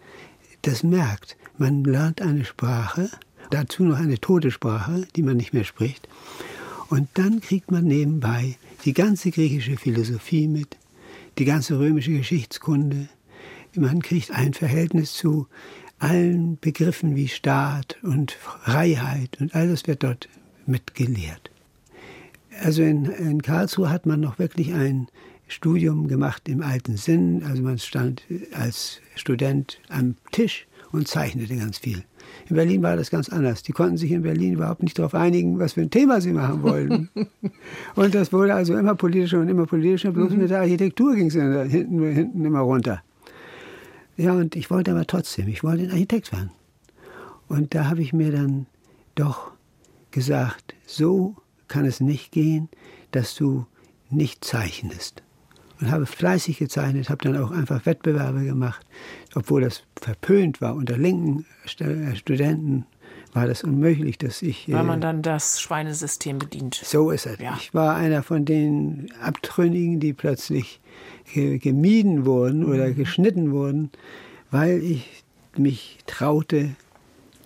das 0.63 0.83
merkt. 0.83 1.38
Man 1.57 1.83
lernt 1.83 2.21
eine 2.21 2.45
Sprache, 2.45 3.10
dazu 3.51 3.83
noch 3.83 4.00
eine 4.00 4.19
tote 4.19 4.51
Sprache, 4.51 5.07
die 5.16 5.21
man 5.21 5.38
nicht 5.38 5.54
mehr 5.54 5.63
spricht. 5.63 6.07
Und 6.89 7.07
dann 7.13 7.42
kriegt 7.42 7.71
man 7.71 7.86
nebenbei 7.86 8.57
die 8.85 8.94
ganze 8.94 9.31
griechische 9.31 9.78
Philosophie 9.78 10.47
mit, 10.47 10.78
die 11.38 11.45
ganze 11.45 11.80
römische 11.80 12.11
Geschichtskunde. 12.11 13.07
Man 13.75 14.01
kriegt 14.01 14.31
ein 14.31 14.53
Verhältnis 14.53 15.13
zu 15.13 15.47
allen 15.99 16.57
Begriffen 16.59 17.15
wie 17.15 17.27
Staat 17.27 17.97
und 18.03 18.31
Freiheit 18.31 19.37
und 19.39 19.55
all 19.55 19.69
das 19.69 19.87
wird 19.87 20.03
dort 20.03 20.29
mitgelehrt. 20.65 21.51
Also 22.61 22.83
in, 22.83 23.05
in 23.05 23.41
Karlsruhe 23.41 23.89
hat 23.89 24.05
man 24.05 24.19
noch 24.19 24.39
wirklich 24.39 24.73
ein 24.73 25.07
Studium 25.47 26.07
gemacht 26.07 26.47
im 26.47 26.61
alten 26.61 26.97
Sinn. 26.97 27.44
Also 27.44 27.61
man 27.61 27.77
stand 27.77 28.23
als 28.53 29.01
Student 29.15 29.79
am 29.89 30.15
Tisch 30.31 30.67
und 30.91 31.07
zeichnete 31.07 31.55
ganz 31.55 31.77
viel. 31.77 32.03
In 32.49 32.55
Berlin 32.55 32.81
war 32.81 32.95
das 32.95 33.11
ganz 33.11 33.29
anders. 33.29 33.63
Die 33.63 33.71
konnten 33.71 33.97
sich 33.97 34.11
in 34.11 34.23
Berlin 34.23 34.53
überhaupt 34.53 34.83
nicht 34.83 34.97
darauf 34.97 35.13
einigen, 35.13 35.59
was 35.59 35.73
für 35.73 35.81
ein 35.81 35.91
Thema 35.91 36.21
sie 36.21 36.31
machen 36.31 36.63
wollten. 36.63 37.09
und 37.95 38.15
das 38.15 38.31
wurde 38.33 38.53
also 38.53 38.75
immer 38.75 38.95
politischer 38.95 39.39
und 39.39 39.49
immer 39.49 39.65
politischer. 39.65 40.11
Bloß 40.11 40.31
mit 40.31 40.49
der 40.49 40.61
Architektur 40.61 41.15
ging 41.15 41.27
es 41.27 41.33
hinten, 41.33 42.13
hinten 42.13 42.45
immer 42.45 42.61
runter. 42.61 43.01
Ja, 44.18 44.34
und 44.34 44.56
ich 44.56 44.69
wollte 44.69 44.92
aber 44.92 45.06
trotzdem, 45.06 45.48
ich 45.48 45.64
wollte 45.64 45.84
ein 45.84 45.92
Architekt 45.92 46.31
werden. 46.31 46.52
Und 47.48 47.76
da 47.76 47.88
habe 47.88 48.02
ich 48.02 48.14
mir 48.14 48.31
dann 48.31 48.66
doch 49.16 49.52
gesagt, 50.12 50.74
so 50.86 51.36
kann 51.68 51.86
es 51.86 52.00
nicht 52.00 52.31
gehen, 52.31 52.69
dass 53.12 53.36
du 53.36 53.66
nicht 54.10 54.44
zeichnest. 54.45 55.22
Und 55.81 55.92
habe 55.92 56.06
fleißig 56.06 56.57
gezeichnet, 56.57 57.10
habe 57.10 57.24
dann 57.30 57.38
auch 57.42 57.52
einfach 57.52 57.86
Wettbewerbe 57.86 58.45
gemacht, 58.45 58.86
obwohl 59.36 59.62
das 59.62 59.84
verpönt 60.00 60.62
war. 60.62 60.76
Unter 60.76 60.98
linken 60.98 61.45
St- 61.68 62.16
Studenten 62.16 62.86
war 63.34 63.45
das 63.48 63.66
unmöglich, 63.66 64.18
dass 64.18 64.42
ich... 64.42 64.69
Weil 64.72 64.80
äh, 64.80 64.84
man 64.84 65.02
dann 65.02 65.22
das 65.22 65.60
Schweinesystem 65.60 66.40
bedient. 66.40 66.76
so 66.76 67.12
ist 67.12 67.26
es. 67.26 67.40
Ja. 67.40 67.57
Ich 67.60 67.74
war 67.74 67.95
einer 67.98 68.24
von 68.24 68.45
den 68.45 69.12
Abtrünnigen, 69.22 70.00
die 70.00 70.14
plötzlich 70.14 70.80
gemieden 71.33 72.25
wurden 72.25 72.66
oder 72.66 72.92
geschnitten 72.92 73.52
wurden, 73.52 73.92
weil 74.52 74.81
ich 74.83 75.23
mich 75.57 75.97
traute, 76.06 76.75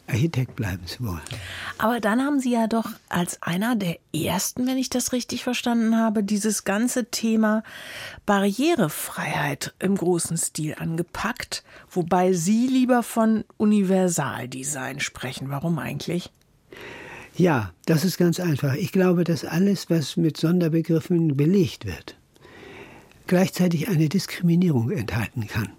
Architekt 0.10 0.56
bleiben 0.56 0.86
zu 0.86 1.06
wollen. 1.06 1.22
Aber 1.78 2.00
dann 2.00 2.22
haben 2.22 2.40
Sie 2.40 2.52
ja 2.52 2.68
doch 2.68 2.90
als 3.10 3.42
einer 3.42 3.76
der 3.76 4.00
ersten, 4.14 4.66
wenn 4.68 4.78
ich 4.78 4.90
das 4.90 5.14
richtig 5.14 5.44
verstanden 5.44 5.98
habe, 5.98 6.24
dieses 6.24 6.64
ganze 6.64 7.06
Thema 7.12 7.64
Barrierefreiheit 8.26 9.74
im 9.80 9.96
großen 9.96 10.38
Stil 10.38 10.76
angepackt, 10.78 11.64
wobei 11.90 12.34
Sie 12.34 12.68
lieber 12.68 13.04
von 13.04 13.46
Universaldesign 13.58 15.00
sprechen. 15.00 15.50
Warum 15.50 15.78
eigentlich? 15.80 16.32
Ja, 17.36 17.72
das 17.86 18.04
ist 18.04 18.18
ganz 18.18 18.40
einfach. 18.40 18.74
Ich 18.74 18.92
glaube, 18.92 19.24
dass 19.24 19.46
alles, 19.46 19.90
was 19.90 20.18
mit 20.18 20.36
Sonderbegriffen 20.38 21.38
belegt 21.38 21.86
wird, 21.86 22.19
gleichzeitig 23.30 23.88
eine 23.88 24.10
Diskriminierung 24.10 24.92
enthalten 24.92 25.48
kann. 25.48 25.70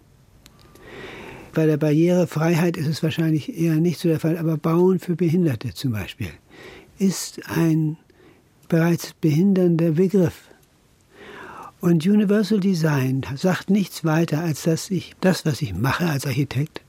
Bei 1.53 1.67
der 1.67 1.77
Barrierefreiheit 1.77 2.77
ist 2.77 2.87
es 2.87 3.03
wahrscheinlich 3.03 3.59
eher 3.59 3.75
nicht 3.75 3.99
so 3.99 4.09
der 4.09 4.21
Fall, 4.21 4.39
aber 4.39 4.57
Bauen 4.57 5.01
für 5.01 5.17
Behinderte 5.17 5.75
zum 5.75 5.93
Beispiel 5.93 6.31
ist 6.99 7.41
ein 7.49 7.97
bereits 8.69 9.15
behindernder 9.15 9.93
Begriff. 9.93 10.49
Und 11.81 12.07
Universal 12.07 12.61
Design 12.61 13.27
sagt 13.35 13.69
nichts 13.69 14.05
weiter, 14.05 14.41
als 14.41 14.63
dass 14.63 14.91
ich 14.91 15.17
das, 15.21 15.45
was 15.45 15.61
ich 15.61 15.75
mache 15.75 16.07
als 16.07 16.27
Architekt, 16.27 16.83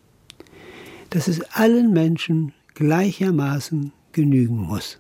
dass 1.10 1.28
es 1.28 1.42
allen 1.54 1.92
Menschen 1.92 2.54
gleichermaßen 2.76 3.94
genügen 4.12 4.58
muss. 4.58 5.00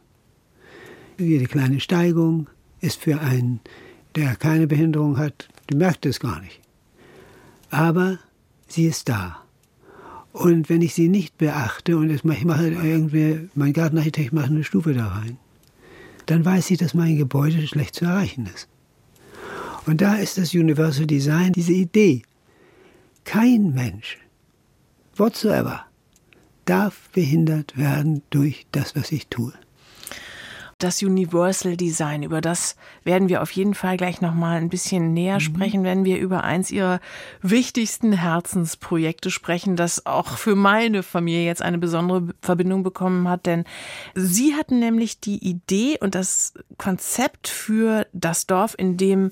Jede 1.20 1.46
kleine 1.46 1.80
Steigung 1.80 2.48
ist 2.80 3.00
für 3.00 3.20
einen, 3.20 3.60
der 4.16 4.36
keine 4.36 4.66
Behinderung 4.66 5.18
hat, 5.18 5.50
der 5.72 5.78
merkt 5.78 6.06
es 6.06 6.20
gar 6.20 6.40
nicht. 6.42 6.60
Aber 7.70 8.20
sie 8.68 8.86
ist 8.86 9.10
da. 9.10 9.44
Und 10.34 10.70
wenn 10.70 10.82
ich 10.82 10.94
sie 10.94 11.10
nicht 11.10 11.38
beachte 11.38 11.98
und 11.98 12.10
ich 12.10 12.24
mache 12.24 12.70
irgendwie, 12.70 13.50
mein 13.56 13.74
Gartenarchitekt 13.74 14.34
macht 14.34 14.50
eine 14.50 14.64
Stufe 14.64 14.94
da 14.94 15.08
rein, 15.08 15.38
dann 16.26 16.46
weiß 16.46 16.72
ich, 16.72 16.78
dass 16.78 16.94
mein 16.94 17.18
Gebäude 17.18 17.66
schlecht 17.68 17.96
zu 17.96 18.06
erreichen 18.06 18.50
ist. 18.54 18.68
Und 19.86 20.02
da 20.02 20.16
ist 20.16 20.38
das 20.38 20.54
Universal 20.54 21.08
Design 21.08 21.54
diese 21.54 21.74
Idee. 21.74 22.22
Kein 23.24 23.74
Mensch, 23.74 24.18
whatsoever, 25.16 25.86
darf 26.66 27.10
behindert 27.10 27.78
werden 27.78 28.22
durch 28.30 28.66
das, 28.72 28.96
was 28.96 29.12
ich 29.12 29.28
tue 29.28 29.54
das 30.84 31.02
Universal 31.02 31.78
Design. 31.78 32.24
Über 32.24 32.42
das 32.42 32.76
werden 33.04 33.30
wir 33.30 33.42
auf 33.42 33.52
jeden 33.52 33.74
Fall 33.74 33.98
gleich 33.98 34.22
noch 34.22 34.34
mal 34.34 34.58
ein 34.58 34.70
bisschen 34.70 35.14
näher 35.14 35.36
mhm. 35.36 35.42
sprechen, 35.42 35.84
wenn 35.84 36.06
wir 36.06 36.20
über 36.20 36.44
eins 36.44 36.72
ihrer 36.72 37.00
wichtigsten 37.42 38.14
Herzensprojekte 38.14 39.32
sprechen, 39.32 39.76
das 39.76 40.06
auch 40.06 40.38
für 40.38 40.56
meine 40.56 41.04
Familie 41.04 41.46
jetzt 41.46 41.62
eine 41.62 41.78
besondere 41.78 42.34
Verbindung 42.42 42.84
bekommen 42.84 43.28
hat, 43.28 43.46
denn 43.46 43.66
sie 44.16 44.56
hatten 44.56 44.80
nämlich 44.80 45.20
die 45.20 45.38
Idee 45.38 45.98
und 46.00 46.16
das 46.16 46.54
Konzept 46.78 47.48
für 47.48 48.08
das 48.14 48.48
Dorf, 48.48 48.76
in 48.78 48.98
dem 48.98 49.32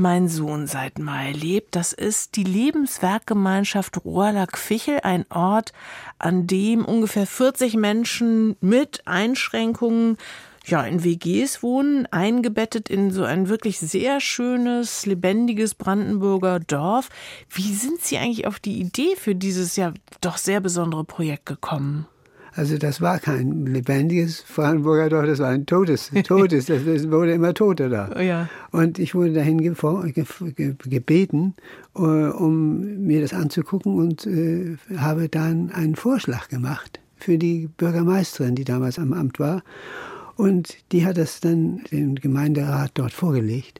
mein 0.00 0.28
Sohn 0.28 0.66
seit 0.66 0.98
Mai 0.98 1.32
lebt. 1.32 1.76
Das 1.76 1.92
ist 1.92 2.36
die 2.36 2.44
Lebenswerkgemeinschaft 2.44 4.04
Rohrlack-Fichel, 4.04 5.00
ein 5.02 5.26
Ort, 5.30 5.72
an 6.18 6.46
dem 6.46 6.84
ungefähr 6.84 7.26
40 7.26 7.76
Menschen 7.76 8.56
mit 8.60 9.06
Einschränkungen 9.06 10.16
ja, 10.70 10.82
in 10.82 11.04
WGs 11.04 11.62
wohnen, 11.62 12.06
eingebettet 12.06 12.88
in 12.88 13.10
so 13.10 13.24
ein 13.24 13.48
wirklich 13.48 13.78
sehr 13.78 14.20
schönes, 14.20 15.04
lebendiges 15.06 15.74
Brandenburger 15.74 16.60
Dorf. 16.60 17.08
Wie 17.50 17.74
sind 17.74 18.00
Sie 18.00 18.18
eigentlich 18.18 18.46
auf 18.46 18.58
die 18.58 18.80
Idee 18.80 19.16
für 19.16 19.34
dieses 19.34 19.76
ja 19.76 19.92
doch 20.20 20.38
sehr 20.38 20.60
besondere 20.60 21.04
Projekt 21.04 21.46
gekommen? 21.46 22.06
Also 22.52 22.78
das 22.78 23.00
war 23.00 23.18
kein 23.20 23.66
lebendiges 23.66 24.44
Brandenburger 24.54 25.08
Dorf, 25.08 25.26
das 25.26 25.38
war 25.38 25.50
ein 25.50 25.66
totes, 25.66 26.10
totes, 26.24 26.66
das 26.66 27.10
wurde 27.10 27.32
immer 27.32 27.54
toter 27.54 27.88
da. 27.88 28.10
Oh 28.16 28.20
ja. 28.20 28.48
Und 28.72 28.98
ich 28.98 29.14
wurde 29.14 29.32
dahin 29.32 29.58
gebeten, 29.58 31.54
äh, 31.94 32.00
um 32.00 33.06
mir 33.06 33.20
das 33.20 33.32
anzugucken 33.32 33.94
und 33.94 34.26
äh, 34.26 34.76
habe 34.96 35.28
dann 35.28 35.70
einen 35.70 35.94
Vorschlag 35.94 36.48
gemacht 36.48 37.00
für 37.16 37.38
die 37.38 37.68
Bürgermeisterin, 37.76 38.56
die 38.56 38.64
damals 38.64 38.98
am 38.98 39.12
Amt 39.12 39.38
war. 39.38 39.62
Und 40.40 40.78
die 40.90 41.04
hat 41.04 41.18
das 41.18 41.40
dann 41.40 41.84
dem 41.92 42.14
Gemeinderat 42.14 42.92
dort 42.94 43.12
vorgelegt. 43.12 43.78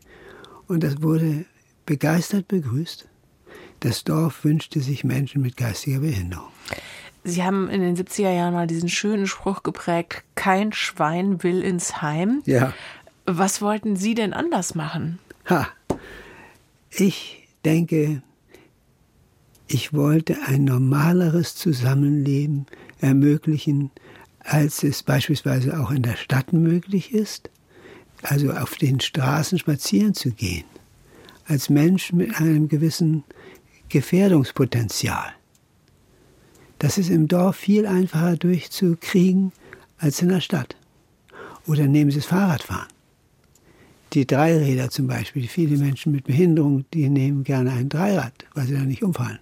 Und 0.68 0.84
das 0.84 1.00
wurde 1.00 1.46
begeistert 1.86 2.48
begrüßt. 2.48 3.08
Das 3.80 4.04
Dorf 4.04 4.44
wünschte 4.44 4.80
sich 4.80 5.02
Menschen 5.02 5.40
mit 5.40 5.56
geistiger 5.56 6.00
Behinderung. 6.00 6.50
Sie 7.24 7.42
haben 7.42 7.70
in 7.70 7.80
den 7.80 7.96
70er 7.96 8.34
Jahren 8.34 8.52
mal 8.52 8.66
diesen 8.66 8.90
schönen 8.90 9.26
Spruch 9.26 9.62
geprägt, 9.62 10.22
kein 10.34 10.74
Schwein 10.74 11.42
will 11.42 11.62
ins 11.62 12.02
Heim. 12.02 12.42
Ja. 12.44 12.74
Was 13.24 13.62
wollten 13.62 13.96
Sie 13.96 14.14
denn 14.14 14.34
anders 14.34 14.74
machen? 14.74 15.18
Ha. 15.48 15.66
Ich 16.90 17.48
denke, 17.64 18.20
ich 19.66 19.94
wollte 19.94 20.36
ein 20.46 20.64
normaleres 20.64 21.54
Zusammenleben 21.54 22.66
ermöglichen, 23.00 23.90
als 24.50 24.82
es 24.82 25.04
beispielsweise 25.04 25.78
auch 25.78 25.92
in 25.92 26.02
der 26.02 26.16
Stadt 26.16 26.52
möglich 26.52 27.14
ist, 27.14 27.50
also 28.22 28.50
auf 28.50 28.74
den 28.74 28.98
Straßen 28.98 29.60
spazieren 29.60 30.12
zu 30.12 30.32
gehen, 30.32 30.64
als 31.46 31.70
Mensch 31.70 32.12
mit 32.12 32.34
einem 32.34 32.68
gewissen 32.68 33.22
Gefährdungspotenzial. 33.90 35.32
Das 36.80 36.98
ist 36.98 37.10
im 37.10 37.28
Dorf 37.28 37.56
viel 37.56 37.86
einfacher 37.86 38.36
durchzukriegen 38.36 39.52
als 39.98 40.20
in 40.20 40.30
der 40.30 40.40
Stadt. 40.40 40.76
Oder 41.68 41.86
nehmen 41.86 42.10
Sie 42.10 42.16
das 42.16 42.26
Fahrradfahren. 42.26 42.88
Die 44.14 44.26
Dreiräder 44.26 44.90
zum 44.90 45.06
Beispiel, 45.06 45.46
viele 45.46 45.76
Menschen 45.76 46.10
mit 46.10 46.24
Behinderung, 46.24 46.84
die 46.92 47.08
nehmen 47.08 47.44
gerne 47.44 47.70
ein 47.70 47.88
Dreirad, 47.88 48.34
weil 48.54 48.66
sie 48.66 48.74
da 48.74 48.80
nicht 48.80 49.04
umfallen. 49.04 49.38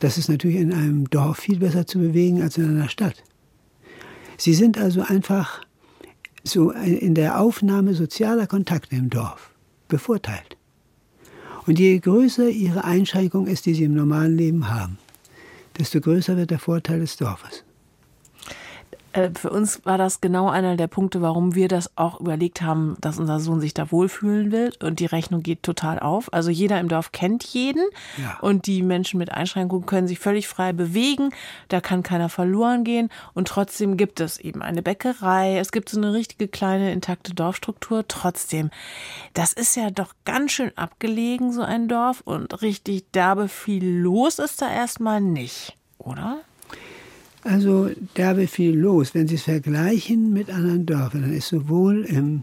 Das 0.00 0.18
ist 0.18 0.28
natürlich 0.28 0.58
in 0.58 0.74
einem 0.74 1.08
Dorf 1.08 1.38
viel 1.38 1.58
besser 1.58 1.86
zu 1.86 1.98
bewegen 1.98 2.42
als 2.42 2.58
in 2.58 2.68
einer 2.68 2.90
Stadt. 2.90 3.22
Sie 4.40 4.54
sind 4.54 4.78
also 4.78 5.02
einfach 5.02 5.60
so 6.44 6.70
in 6.70 7.14
der 7.14 7.40
Aufnahme 7.40 7.92
sozialer 7.92 8.46
Kontakte 8.46 8.96
im 8.96 9.10
Dorf 9.10 9.50
bevorteilt. 9.86 10.56
Und 11.66 11.78
je 11.78 11.98
größer 11.98 12.48
ihre 12.48 12.84
Einschränkung 12.84 13.46
ist, 13.46 13.66
die 13.66 13.74
sie 13.74 13.84
im 13.84 13.92
normalen 13.92 14.34
Leben 14.34 14.70
haben, 14.70 14.96
desto 15.78 16.00
größer 16.00 16.38
wird 16.38 16.50
der 16.50 16.58
Vorteil 16.58 17.00
des 17.00 17.18
Dorfes. 17.18 17.64
Äh, 19.12 19.30
für 19.34 19.50
uns 19.50 19.84
war 19.84 19.98
das 19.98 20.20
genau 20.20 20.48
einer 20.48 20.76
der 20.76 20.86
Punkte, 20.86 21.20
warum 21.20 21.54
wir 21.54 21.68
das 21.68 21.96
auch 21.96 22.20
überlegt 22.20 22.62
haben, 22.62 22.96
dass 23.00 23.18
unser 23.18 23.40
Sohn 23.40 23.60
sich 23.60 23.74
da 23.74 23.90
wohlfühlen 23.90 24.52
will. 24.52 24.72
Und 24.82 25.00
die 25.00 25.06
Rechnung 25.06 25.42
geht 25.42 25.62
total 25.62 25.98
auf. 25.98 26.32
Also 26.32 26.50
jeder 26.50 26.78
im 26.78 26.88
Dorf 26.88 27.12
kennt 27.12 27.44
jeden. 27.44 27.84
Ja. 28.18 28.38
Und 28.40 28.66
die 28.66 28.82
Menschen 28.82 29.18
mit 29.18 29.32
Einschränkungen 29.32 29.86
können 29.86 30.06
sich 30.06 30.18
völlig 30.18 30.48
frei 30.48 30.72
bewegen. 30.72 31.30
Da 31.68 31.80
kann 31.80 32.02
keiner 32.02 32.28
verloren 32.28 32.84
gehen. 32.84 33.10
Und 33.34 33.48
trotzdem 33.48 33.96
gibt 33.96 34.20
es 34.20 34.38
eben 34.38 34.62
eine 34.62 34.82
Bäckerei. 34.82 35.58
Es 35.58 35.72
gibt 35.72 35.88
so 35.88 35.98
eine 36.00 36.12
richtige 36.12 36.48
kleine 36.48 36.92
intakte 36.92 37.34
Dorfstruktur. 37.34 38.06
Trotzdem, 38.06 38.70
das 39.34 39.52
ist 39.52 39.76
ja 39.76 39.90
doch 39.90 40.14
ganz 40.24 40.52
schön 40.52 40.76
abgelegen, 40.76 41.52
so 41.52 41.62
ein 41.62 41.88
Dorf. 41.88 42.20
Und 42.20 42.62
richtig 42.62 43.10
derbe 43.12 43.48
viel 43.48 43.84
los 43.84 44.38
ist 44.38 44.62
da 44.62 44.70
erstmal 44.70 45.20
nicht, 45.20 45.76
oder? 45.98 46.40
Also 47.42 47.90
da 48.14 48.36
wird 48.36 48.50
viel 48.50 48.76
los. 48.76 49.14
Wenn 49.14 49.28
Sie 49.28 49.36
es 49.36 49.42
vergleichen 49.42 50.32
mit 50.32 50.50
anderen 50.50 50.86
Dörfern, 50.86 51.22
dann 51.22 51.32
ist 51.32 51.48
sowohl 51.48 52.04
im, 52.04 52.42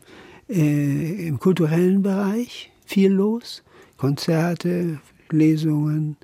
äh, 0.49 1.27
im 1.27 1.39
kulturellen 1.39 2.01
Bereich 2.01 2.71
viel 2.85 3.11
los, 3.11 3.63
Konzerte, 3.97 4.99
Lesungen. 5.31 6.17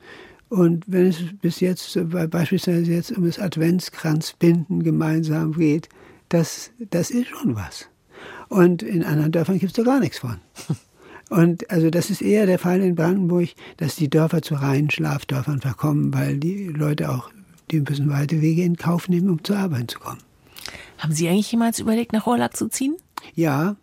Und 0.49 0.85
wenn 0.87 1.07
es 1.07 1.17
bis 1.41 1.59
jetzt 1.59 1.97
beispielsweise 2.29 2.91
jetzt 2.91 3.11
um 3.11 3.25
das 3.25 3.39
Adventskranzbinden 3.39 4.83
gemeinsam 4.83 5.53
geht, 5.53 5.89
das, 6.29 6.71
das 6.89 7.11
ist 7.11 7.27
schon 7.27 7.55
was. 7.55 7.89
Und 8.49 8.83
in 8.83 9.03
anderen 9.03 9.31
Dörfern 9.31 9.59
gibt 9.59 9.71
es 9.71 9.75
da 9.75 9.83
gar 9.83 9.99
nichts 9.99 10.19
von. 10.19 10.37
Und 11.29 11.69
also 11.71 11.89
das 11.89 12.09
ist 12.09 12.21
eher 12.21 12.45
der 12.45 12.59
Fall 12.59 12.81
in 12.81 12.95
Brandenburg, 12.95 13.49
dass 13.77 13.95
die 13.95 14.09
Dörfer 14.09 14.41
zu 14.41 14.55
reinen 14.55 14.91
Schlafdörfern 14.91 15.61
verkommen, 15.61 16.13
weil 16.13 16.37
die 16.37 16.67
Leute 16.67 17.09
auch 17.09 17.31
die 17.73 17.81
müssen 17.81 18.09
weite 18.09 18.41
Wege 18.41 18.63
in 18.63 18.77
Kauf 18.77 19.09
nehmen, 19.09 19.29
um 19.29 19.43
zur 19.43 19.57
Arbeit 19.57 19.91
zu 19.91 19.99
kommen. 19.99 20.21
Haben 20.99 21.11
Sie 21.11 21.27
eigentlich 21.27 21.51
jemals 21.51 21.79
überlegt, 21.79 22.13
nach 22.13 22.27
Orlak 22.27 22.55
zu 22.55 22.69
ziehen? 22.69 22.95
Ja, 23.35 23.75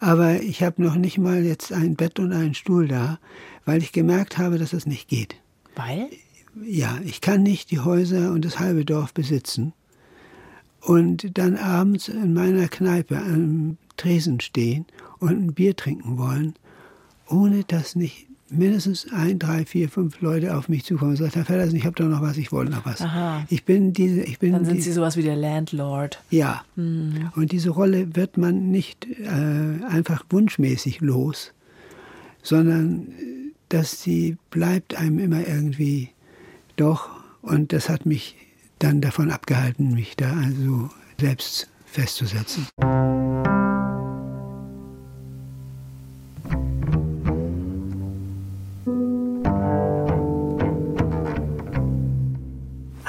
aber 0.00 0.42
ich 0.42 0.62
habe 0.62 0.82
noch 0.82 0.96
nicht 0.96 1.16
mal 1.16 1.44
jetzt 1.44 1.72
ein 1.72 1.96
Bett 1.96 2.18
und 2.18 2.32
einen 2.32 2.54
Stuhl 2.54 2.88
da, 2.88 3.18
weil 3.64 3.82
ich 3.82 3.92
gemerkt 3.92 4.36
habe, 4.38 4.58
dass 4.58 4.70
das 4.70 4.86
nicht 4.86 5.08
geht. 5.08 5.36
Weil? 5.74 6.08
Ja, 6.64 6.98
ich 7.04 7.20
kann 7.20 7.42
nicht 7.42 7.70
die 7.70 7.80
Häuser 7.80 8.32
und 8.32 8.44
das 8.44 8.58
halbe 8.58 8.84
Dorf 8.84 9.14
besitzen 9.14 9.72
und 10.80 11.38
dann 11.38 11.56
abends 11.56 12.08
in 12.08 12.32
meiner 12.32 12.68
Kneipe 12.68 13.16
am 13.16 13.76
Tresen 13.96 14.40
stehen 14.40 14.86
und 15.18 15.30
ein 15.30 15.54
Bier 15.54 15.76
trinken 15.76 16.18
wollen, 16.18 16.54
ohne 17.28 17.64
dass 17.64 17.96
nicht 17.96 18.26
mindestens 18.48 19.12
ein, 19.12 19.38
drei, 19.38 19.64
vier, 19.64 19.88
fünf 19.88 20.20
Leute 20.20 20.56
auf 20.56 20.68
mich 20.68 20.84
zukommen 20.84 21.12
und 21.12 21.16
sagen, 21.16 21.32
Herr 21.34 21.44
Feddersen, 21.44 21.76
ich 21.76 21.84
habe 21.84 21.96
doch 21.96 22.08
noch 22.08 22.22
was, 22.22 22.36
ich 22.36 22.52
wollte 22.52 22.72
noch 22.72 22.84
was. 22.86 23.00
Aha. 23.00 23.44
Ich 23.48 23.64
bin 23.64 23.92
diese, 23.92 24.22
ich 24.22 24.38
bin 24.38 24.52
Dann 24.52 24.64
sind 24.64 24.76
die, 24.76 24.82
Sie 24.82 24.92
sowas 24.92 25.16
wie 25.16 25.22
der 25.22 25.36
Landlord. 25.36 26.22
Ja. 26.30 26.64
Mhm. 26.76 27.30
Und 27.34 27.52
diese 27.52 27.70
Rolle 27.70 28.14
wird 28.14 28.36
man 28.36 28.70
nicht 28.70 29.06
äh, 29.06 29.84
einfach 29.88 30.24
wunschmäßig 30.30 31.00
los, 31.00 31.52
sondern 32.42 33.08
äh, 33.08 33.52
dass 33.68 34.02
sie 34.02 34.36
bleibt 34.50 34.96
einem 34.96 35.18
immer 35.18 35.46
irgendwie 35.46 36.10
doch. 36.76 37.10
Und 37.42 37.72
das 37.72 37.88
hat 37.88 38.06
mich 38.06 38.36
dann 38.78 39.00
davon 39.00 39.30
abgehalten, 39.30 39.94
mich 39.94 40.16
da 40.16 40.32
also 40.32 40.90
selbst 41.18 41.68
festzusetzen. 41.86 42.66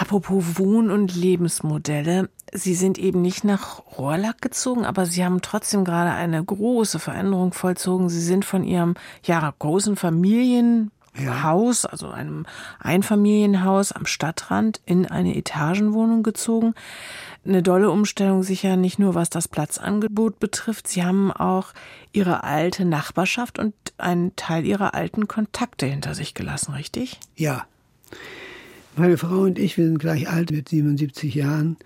Apropos 0.08 0.58
Wohn- 0.58 0.90
und 0.90 1.18
Lebensmodelle. 1.18 2.30
Sie 2.54 2.76
sind 2.76 2.98
eben 2.98 3.22
nicht 3.22 3.44
nach 3.44 3.82
Rohrlack 3.98 4.42
gezogen, 4.42 4.86
aber 4.86 5.06
Sie 5.06 5.26
haben 5.26 5.42
trotzdem 5.42 5.84
gerade 5.84 6.12
eine 6.12 6.42
große 6.42 6.98
Veränderung 6.98 7.52
vollzogen. 7.52 8.08
Sie 8.08 8.22
sind 8.22 8.46
von 8.46 8.64
Ihrem 8.64 8.94
ja, 9.24 9.54
großen 9.60 9.98
Familienhaus, 9.98 11.84
ja. 11.84 11.90
also 11.90 12.08
einem 12.08 12.46
Einfamilienhaus 12.80 13.92
am 13.92 14.06
Stadtrand, 14.06 14.80
in 14.86 15.08
eine 15.08 15.36
Etagenwohnung 15.36 16.24
gezogen. 16.24 16.74
Eine 17.46 17.62
dolle 17.62 17.92
Umstellung 17.92 18.44
sicher 18.44 18.78
nicht 18.78 19.00
nur, 19.00 19.14
was 19.14 19.30
das 19.30 19.50
Platzangebot 19.50 20.40
betrifft. 20.40 20.88
Sie 20.88 21.04
haben 21.04 21.34
auch 21.34 21.74
Ihre 22.14 22.46
alte 22.46 22.86
Nachbarschaft 22.86 23.60
und 23.60 23.74
einen 23.98 24.38
Teil 24.38 24.66
Ihrer 24.66 24.94
alten 24.94 25.28
Kontakte 25.28 25.86
hinter 25.86 26.16
sich 26.16 26.34
gelassen, 26.34 26.76
richtig? 26.76 27.20
Ja. 27.36 27.66
Meine 29.00 29.20
Frau 29.20 29.42
und 29.42 29.60
ich, 29.60 29.78
wir 29.78 29.86
sind 29.86 30.00
gleich 30.00 30.28
alt 30.28 30.50
mit 30.50 30.70
77 30.70 31.36
Jahren. 31.36 31.78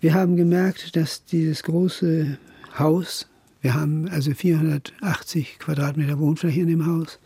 Wir 0.00 0.14
haben 0.14 0.34
gemerkt, 0.34 0.96
dass 0.96 1.24
dieses 1.24 1.62
große 1.62 2.38
Haus, 2.76 3.28
wir 3.62 3.74
haben 3.74 4.08
also 4.08 4.34
480 4.34 5.60
Quadratmeter 5.60 6.18
Wohnfläche 6.18 6.62
in 6.62 6.66
dem 6.66 6.84
Haus, 6.84 7.20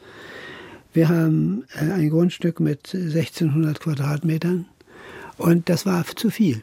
wir 0.93 1.09
haben 1.09 1.65
äh, 1.73 1.91
ein 1.91 2.11
Grundstück 2.11 2.61
mit 2.61 2.95
1600 2.95 3.81
Quadratmetern 3.81 4.67
und 5.39 5.71
das 5.71 5.87
war 5.87 6.05
zu 6.05 6.29
viel. 6.29 6.63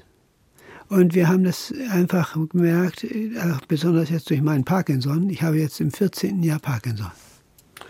Und 0.87 1.15
wir 1.15 1.29
haben 1.29 1.45
das 1.45 1.73
einfach 1.89 2.37
gemerkt, 2.49 3.05
äh, 3.05 3.31
besonders 3.67 4.11
jetzt 4.11 4.29
durch 4.29 4.43
meinen 4.43 4.65
Parkinson. 4.65 5.31
Ich 5.31 5.41
habe 5.41 5.57
jetzt 5.57 5.81
im 5.81 5.91
14. 5.91 6.43
Jahr 6.43 6.59
Parkinson. 6.59 7.11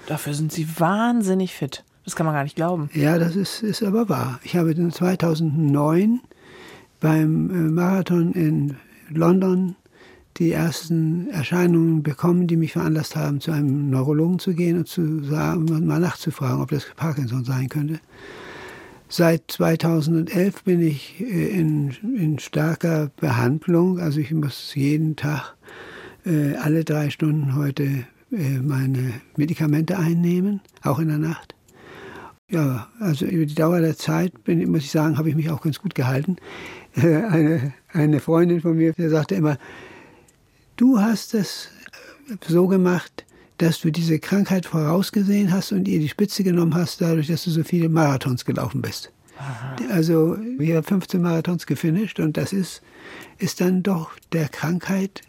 Dafür 0.07 0.33
sind 0.33 0.53
Sie 0.53 0.79
wahnsinnig 0.79 1.53
fit. 1.53 1.83
Das 2.07 2.15
kann 2.15 2.25
man 2.25 2.35
gar 2.35 2.45
nicht 2.45 2.55
glauben. 2.55 2.89
Ja, 2.93 3.19
das 3.19 3.35
ist, 3.35 3.61
ist 3.61 3.83
aber 3.83 4.07
wahr. 4.07 4.39
Ich 4.41 4.55
habe 4.55 4.73
2009 4.73 6.21
beim 7.01 7.49
äh, 7.49 7.69
Marathon 7.69 8.31
in 8.31 8.77
London 9.09 9.75
die 10.37 10.53
ersten 10.53 11.27
Erscheinungen 11.31 12.03
bekommen, 12.03 12.47
die 12.47 12.55
mich 12.55 12.71
veranlasst 12.71 13.17
haben, 13.17 13.41
zu 13.41 13.51
einem 13.51 13.89
Neurologen 13.89 14.39
zu 14.39 14.53
gehen 14.53 14.77
und 14.77 14.87
zu 14.87 15.21
sagen, 15.25 15.65
mal 15.85 15.99
nachzufragen, 15.99 16.61
ob 16.61 16.69
das 16.69 16.85
Parkinson 16.95 17.43
sein 17.43 17.67
könnte. 17.67 17.99
Seit 19.09 19.43
2011 19.49 20.63
bin 20.63 20.79
ich 20.81 21.19
äh, 21.19 21.59
in, 21.59 21.91
in 22.01 22.39
starker 22.39 23.11
Behandlung. 23.17 23.99
Also 23.99 24.21
ich 24.21 24.31
muss 24.31 24.73
jeden 24.75 25.17
Tag 25.17 25.57
äh, 26.25 26.55
alle 26.55 26.85
drei 26.85 27.09
Stunden 27.09 27.55
heute 27.55 28.05
meine 28.29 29.13
Medikamente 29.37 29.97
einnehmen, 29.97 30.59
auch 30.83 30.99
in 30.99 31.07
der 31.07 31.17
Nacht. 31.17 31.56
Ja, 32.49 32.87
also 32.99 33.25
über 33.25 33.45
die 33.45 33.55
Dauer 33.55 33.81
der 33.81 33.97
Zeit, 33.97 34.45
bin, 34.45 34.71
muss 34.71 34.83
ich 34.83 34.91
sagen, 34.91 35.17
habe 35.17 35.29
ich 35.29 35.35
mich 35.35 35.49
auch 35.49 35.61
ganz 35.61 35.79
gut 35.79 35.95
gehalten. 35.95 36.37
Äh, 36.95 37.15
eine, 37.15 37.73
eine 37.91 38.19
Freundin 38.21 38.61
von 38.61 38.77
mir, 38.77 38.93
die 38.93 39.09
sagte 39.09 39.35
immer, 39.35 39.57
du 40.77 40.99
hast 40.99 41.33
es 41.33 41.69
so 42.47 42.67
gemacht, 42.67 43.25
dass 43.57 43.81
du 43.81 43.91
diese 43.91 44.19
Krankheit 44.19 44.65
vorausgesehen 44.65 45.51
hast 45.51 45.73
und 45.73 45.87
ihr 45.87 45.99
die 45.99 46.07
Spitze 46.07 46.43
genommen 46.43 46.73
hast, 46.73 47.01
dadurch, 47.01 47.27
dass 47.27 47.43
du 47.43 47.49
so 47.49 47.63
viele 47.63 47.89
Marathons 47.89 48.45
gelaufen 48.45 48.81
bist. 48.81 49.11
Aha. 49.37 49.75
Also 49.91 50.37
wir 50.57 50.77
haben 50.77 50.83
15 50.83 51.21
Marathons 51.21 51.65
gefinisht 51.65 52.19
und 52.19 52.37
das 52.37 52.53
ist, 52.53 52.81
ist 53.37 53.59
dann 53.59 53.83
doch 53.83 54.11
der 54.31 54.47
Krankheit 54.47 55.21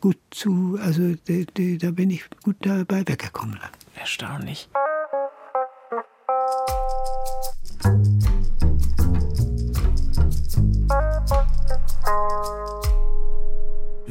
gut 0.00 0.18
zu, 0.30 0.78
also 0.82 1.14
die, 1.28 1.46
die, 1.46 1.78
da 1.78 1.92
bin 1.92 2.10
ich 2.10 2.24
gut 2.42 2.56
dabei 2.60 3.06
weggekommen. 3.06 3.58
Erstaunlich. 3.94 4.68
Thank 6.46 6.70
you. 6.70 6.85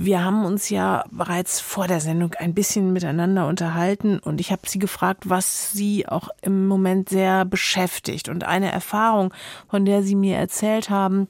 Wir 0.05 0.23
haben 0.23 0.45
uns 0.45 0.69
ja 0.69 1.03
bereits 1.09 1.59
vor 1.59 1.87
der 1.87 1.99
Sendung 1.99 2.35
ein 2.35 2.53
bisschen 2.53 2.93
miteinander 2.93 3.47
unterhalten 3.47 4.19
und 4.19 4.39
ich 4.39 4.51
habe 4.51 4.61
Sie 4.65 4.77
gefragt, 4.77 5.27
was 5.29 5.71
Sie 5.71 6.07
auch 6.07 6.29
im 6.43 6.67
Moment 6.67 7.09
sehr 7.09 7.43
beschäftigt. 7.43 8.29
Und 8.29 8.43
eine 8.43 8.71
Erfahrung, 8.71 9.33
von 9.67 9.83
der 9.83 10.03
Sie 10.03 10.13
mir 10.13 10.37
erzählt 10.37 10.91
haben, 10.91 11.27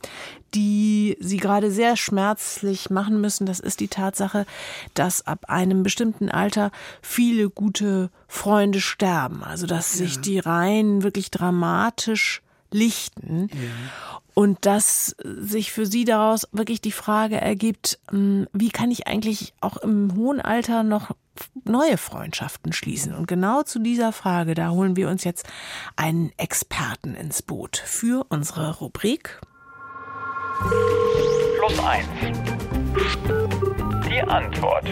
die 0.54 1.16
Sie 1.22 1.38
gerade 1.38 1.72
sehr 1.72 1.96
schmerzlich 1.96 2.90
machen 2.90 3.22
müssen, 3.22 3.46
das 3.46 3.62
ist 3.62 3.80
die 3.80 3.88
Tatsache, 3.88 4.46
dass 4.94 5.26
ab 5.26 5.46
einem 5.48 5.82
bestimmten 5.82 6.30
Alter 6.30 6.72
viele 7.02 7.50
gute 7.50 8.10
Freunde 8.28 8.82
sterben. 8.82 9.42
Also 9.46 9.68
dass 9.68 9.94
ja. 9.94 10.06
sich 10.06 10.20
die 10.20 10.40
Reihen 10.40 11.02
wirklich 11.02 11.32
dramatisch 11.32 12.42
lichten. 12.72 13.48
Ja. 13.54 14.20
Und 14.36 14.65
dass 14.65 15.15
sich 15.21 15.71
für 15.71 15.86
sie 15.86 16.04
daraus 16.04 16.45
wirklich 16.52 16.82
die 16.82 16.91
Frage 16.91 17.39
ergibt, 17.39 18.00
hm, 18.12 18.48
wie 18.52 18.69
kann 18.69 18.91
ich 18.91 19.08
eigentlich 19.08 19.54
auch 19.62 19.78
im 19.78 20.13
hohen 20.17 20.41
Alter 20.41 20.84
noch 20.84 21.12
neue 21.63 21.98
Freundschaften 21.98 22.74
schließen? 22.74 23.15
Und 23.15 23.28
genau 23.28 23.63
zu 23.63 23.80
dieser 23.80 24.12
Frage, 24.12 24.54
da 24.54 24.71
holen 24.71 24.98
wir 24.98 25.08
uns 25.08 25.24
jetzt 25.24 25.48
einen 25.95 26.34
Experten 26.36 27.15
ins 27.15 27.41
Boot 27.41 27.78
für 27.78 28.26
unsere 28.28 28.78
Rubrik. 28.80 29.39
Plus 31.58 31.80
eins. 31.80 32.08
Die 34.10 34.21
Antwort. 34.21 34.86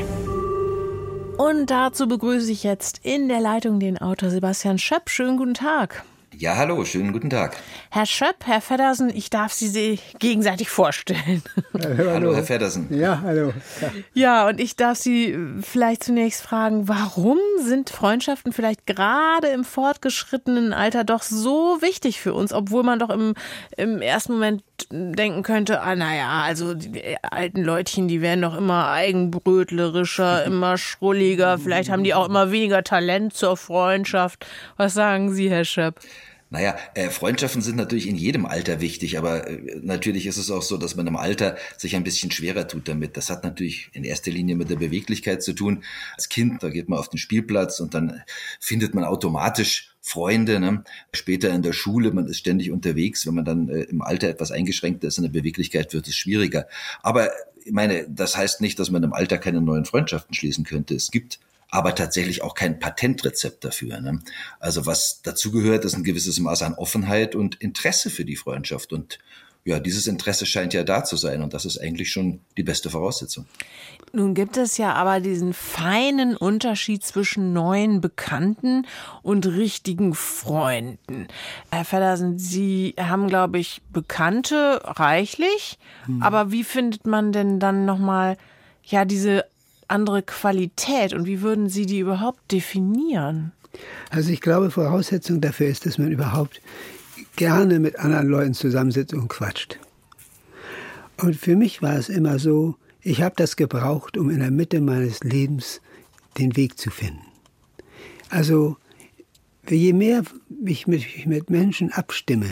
Und 1.37 1.69
dazu 1.69 2.07
begrüße 2.07 2.49
ich 2.49 2.63
jetzt 2.63 2.99
in 3.03 3.27
der 3.27 3.41
Leitung 3.41 3.81
den 3.81 3.97
Autor 3.97 4.29
Sebastian 4.29 4.77
Schöpp. 4.77 5.09
Schönen 5.09 5.35
guten 5.35 5.53
Tag. 5.53 6.05
Ja, 6.37 6.55
hallo, 6.55 6.83
schönen 6.83 7.13
guten 7.13 7.29
Tag. 7.29 7.57
Herr 7.91 8.07
Schöpp, 8.07 8.45
Herr 8.45 8.59
Feddersen, 8.59 9.11
ich 9.13 9.29
darf 9.29 9.53
Sie 9.53 9.99
gegenseitig 10.17 10.69
vorstellen. 10.69 11.43
Hallo, 11.73 12.11
hallo 12.11 12.35
Herr 12.35 12.43
Feddersen. 12.43 12.87
Ja, 12.89 13.21
hallo. 13.21 13.53
Ja. 13.81 13.91
ja, 14.13 14.47
und 14.47 14.59
ich 14.59 14.75
darf 14.75 14.97
Sie 14.97 15.37
vielleicht 15.61 16.03
zunächst 16.03 16.41
fragen, 16.41 16.87
warum 16.87 17.37
sind 17.59 17.89
Freundschaften 17.89 18.51
vielleicht 18.51 18.87
gerade 18.87 19.47
im 19.47 19.63
fortgeschrittenen 19.63 20.73
Alter 20.73 21.03
doch 21.03 21.21
so 21.21 21.77
wichtig 21.81 22.19
für 22.19 22.33
uns, 22.33 22.51
obwohl 22.51 22.83
man 22.83 22.99
doch 22.99 23.09
im, 23.09 23.35
im 23.77 24.01
ersten 24.01 24.33
Moment 24.33 24.63
denken 24.89 25.43
könnte, 25.43 25.81
ah 25.81 25.95
naja, 25.95 26.41
also 26.43 26.73
die 26.73 27.17
alten 27.21 27.63
Leutchen, 27.63 28.07
die 28.07 28.21
werden 28.21 28.41
doch 28.41 28.57
immer 28.57 28.89
eigenbrötlerischer, 28.89 30.43
immer 30.45 30.77
schrulliger, 30.77 31.57
vielleicht 31.57 31.89
haben 31.89 32.03
die 32.03 32.13
auch 32.13 32.27
immer 32.27 32.51
weniger 32.51 32.83
Talent 32.83 33.33
zur 33.33 33.57
Freundschaft. 33.57 34.45
Was 34.77 34.93
sagen 34.93 35.31
Sie, 35.31 35.49
Herr 35.49 35.65
Schöpp? 35.65 35.99
Naja, 36.53 36.77
äh, 36.93 37.09
Freundschaften 37.09 37.63
sind 37.63 37.77
natürlich 37.77 38.07
in 38.07 38.15
jedem 38.15 38.45
Alter 38.45 38.79
wichtig, 38.79 39.17
aber 39.17 39.47
äh, 39.47 39.79
natürlich 39.81 40.27
ist 40.27 40.37
es 40.37 40.51
auch 40.51 40.61
so, 40.61 40.77
dass 40.77 40.95
man 40.95 41.07
im 41.07 41.15
Alter 41.15 41.57
sich 41.77 41.95
ein 41.95 42.03
bisschen 42.03 42.29
schwerer 42.29 42.67
tut 42.67 42.87
damit. 42.87 43.17
Das 43.17 43.31
hat 43.31 43.43
natürlich 43.43 43.89
in 43.93 44.03
erster 44.03 44.29
Linie 44.29 44.55
mit 44.55 44.69
der 44.69 44.75
Beweglichkeit 44.75 45.41
zu 45.41 45.53
tun. 45.53 45.83
Als 46.13 46.29
Kind, 46.29 46.61
da 46.61 46.69
geht 46.69 46.89
man 46.89 46.99
auf 46.99 47.09
den 47.09 47.17
Spielplatz 47.17 47.79
und 47.79 47.95
dann 47.95 48.21
findet 48.59 48.93
man 48.93 49.03
automatisch 49.03 49.95
Freunde. 49.99 50.59
Ne? 50.59 50.83
Später 51.11 51.49
in 51.49 51.63
der 51.63 51.73
Schule, 51.73 52.11
man 52.11 52.27
ist 52.27 52.37
ständig 52.37 52.69
unterwegs. 52.69 53.25
Wenn 53.25 53.33
man 53.33 53.45
dann 53.45 53.69
äh, 53.69 53.85
im 53.85 54.03
Alter 54.03 54.29
etwas 54.29 54.51
eingeschränkt 54.51 55.03
ist 55.05 55.17
in 55.17 55.23
der 55.23 55.31
Beweglichkeit, 55.31 55.91
wird 55.91 56.07
es 56.07 56.15
schwieriger. 56.15 56.67
Aber 57.01 57.31
ich 57.65 57.71
meine, 57.71 58.05
das 58.07 58.37
heißt 58.37 58.61
nicht, 58.61 58.77
dass 58.77 58.91
man 58.91 59.01
im 59.01 59.13
Alter 59.13 59.39
keine 59.39 59.59
neuen 59.59 59.85
Freundschaften 59.85 60.35
schließen 60.35 60.65
könnte. 60.65 60.93
Es 60.93 61.09
gibt 61.09 61.39
aber 61.73 61.95
tatsächlich 61.95 62.43
auch 62.43 62.53
kein 62.53 62.77
Patentrezept 62.77 63.65
dafür. 63.65 63.99
Ne? 63.99 64.19
Also 64.59 64.85
was 64.85 65.21
dazugehört, 65.23 65.85
ist 65.85 65.95
ein 65.95 66.03
gewisses 66.03 66.39
Maß 66.39 66.61
an 66.61 66.75
Offenheit 66.75 67.33
und 67.33 67.55
Interesse 67.55 68.11
für 68.11 68.25
die 68.25 68.35
Freundschaft. 68.35 68.93
Und 68.93 69.17
ja, 69.65 69.79
dieses 69.79 70.05
Interesse 70.05 70.45
scheint 70.45 70.75
ja 70.75 70.83
da 70.83 71.03
zu 71.03 71.15
sein 71.17 71.41
und 71.41 71.55
das 71.55 71.65
ist 71.65 71.79
eigentlich 71.79 72.11
schon 72.11 72.41
die 72.57 72.63
beste 72.63 72.91
Voraussetzung. 72.91 73.47
Nun 74.11 74.35
gibt 74.35 74.57
es 74.57 74.77
ja 74.77 74.93
aber 74.93 75.19
diesen 75.19 75.55
feinen 75.55 76.37
Unterschied 76.37 77.03
zwischen 77.03 77.53
neuen 77.53 78.01
Bekannten 78.01 78.85
und 79.23 79.47
richtigen 79.47 80.13
Freunden. 80.13 81.27
Herr 81.71 81.85
Feddersen, 81.85 82.37
Sie 82.37 82.93
haben, 82.99 83.27
glaube 83.27 83.57
ich, 83.57 83.81
Bekannte 83.91 84.81
reichlich, 84.83 85.79
hm. 86.05 86.21
aber 86.21 86.51
wie 86.51 86.63
findet 86.63 87.07
man 87.07 87.31
denn 87.31 87.59
dann 87.59 87.85
nochmal 87.85 88.37
ja 88.83 89.05
diese 89.05 89.45
andere 89.89 90.21
Qualität 90.23 91.13
und 91.13 91.25
wie 91.25 91.41
würden 91.41 91.69
Sie 91.69 91.85
die 91.85 91.99
überhaupt 91.99 92.51
definieren? 92.51 93.51
Also 94.09 94.31
ich 94.31 94.41
glaube, 94.41 94.71
Voraussetzung 94.71 95.41
dafür 95.41 95.67
ist, 95.67 95.85
dass 95.85 95.97
man 95.97 96.11
überhaupt 96.11 96.61
gerne 97.35 97.79
mit 97.79 97.99
anderen 97.99 98.27
Leuten 98.27 98.53
zusammensitzt 98.53 99.13
und 99.13 99.27
quatscht. 99.27 99.79
Und 101.21 101.35
für 101.35 101.55
mich 101.55 101.81
war 101.81 101.95
es 101.95 102.09
immer 102.09 102.39
so, 102.39 102.75
ich 103.01 103.21
habe 103.21 103.35
das 103.35 103.55
gebraucht, 103.55 104.17
um 104.17 104.29
in 104.29 104.39
der 104.39 104.51
Mitte 104.51 104.81
meines 104.81 105.23
Lebens 105.23 105.81
den 106.37 106.55
Weg 106.55 106.79
zu 106.79 106.89
finden. 106.89 107.21
Also 108.29 108.77
je 109.69 109.93
mehr 109.93 110.23
ich 110.65 110.87
mich 110.87 111.25
mit 111.25 111.49
Menschen 111.49 111.91
abstimme, 111.91 112.49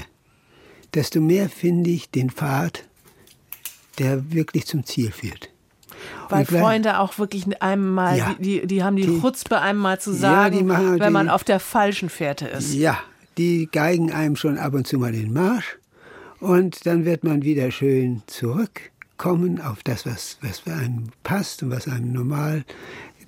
desto 0.94 1.22
mehr 1.22 1.50
finde 1.50 1.89
ich 1.89 2.10
den 2.10 2.30
Pfad, 2.30 2.88
der 3.98 4.32
wirklich 4.32 4.65
zum 4.65 4.86
Ziel 4.86 5.12
führt. 5.12 5.51
Weil 6.30 6.46
Freunde 6.46 7.00
auch 7.00 7.18
wirklich 7.18 7.62
einmal, 7.62 8.18
ja, 8.18 8.36
die, 8.40 8.66
die, 8.66 8.84
haben 8.84 8.96
die, 8.96 9.06
die 9.06 9.20
Chutzpe 9.20 9.60
einmal 9.60 10.00
zu 10.00 10.14
sagen, 10.14 10.70
ja, 10.70 11.00
wenn 11.00 11.14
man 11.14 11.30
auf 11.30 11.44
der 11.44 11.60
falschen 11.60 12.10
Fährte 12.10 12.48
ist. 12.48 12.74
Ja, 12.74 12.98
die 13.38 13.70
geigen 13.72 14.12
einem 14.12 14.36
schon 14.36 14.58
ab 14.58 14.74
und 14.74 14.88
zu 14.88 14.98
mal 14.98 15.12
den 15.12 15.34
Marsch 15.34 15.78
und 16.40 16.86
dann 16.86 17.06
wird 17.06 17.24
man 17.24 17.44
wieder 17.44 17.72
schön 17.72 18.24
zurückkommen 18.28 19.62
auf 19.62 19.84
das, 19.84 20.06
was, 20.06 20.38
was 20.42 20.66
einem 20.68 21.10
passt 21.24 21.64
und 21.64 21.72
was 21.72 21.88
einem 21.88 22.12
normal, 22.12 22.64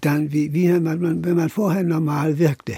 dann 0.01 0.31
wie, 0.31 0.53
wie 0.53 0.67
man, 0.69 1.23
wenn 1.23 1.35
man 1.35 1.49
vorher 1.49 1.83
normal 1.83 2.39
wirkte 2.39 2.77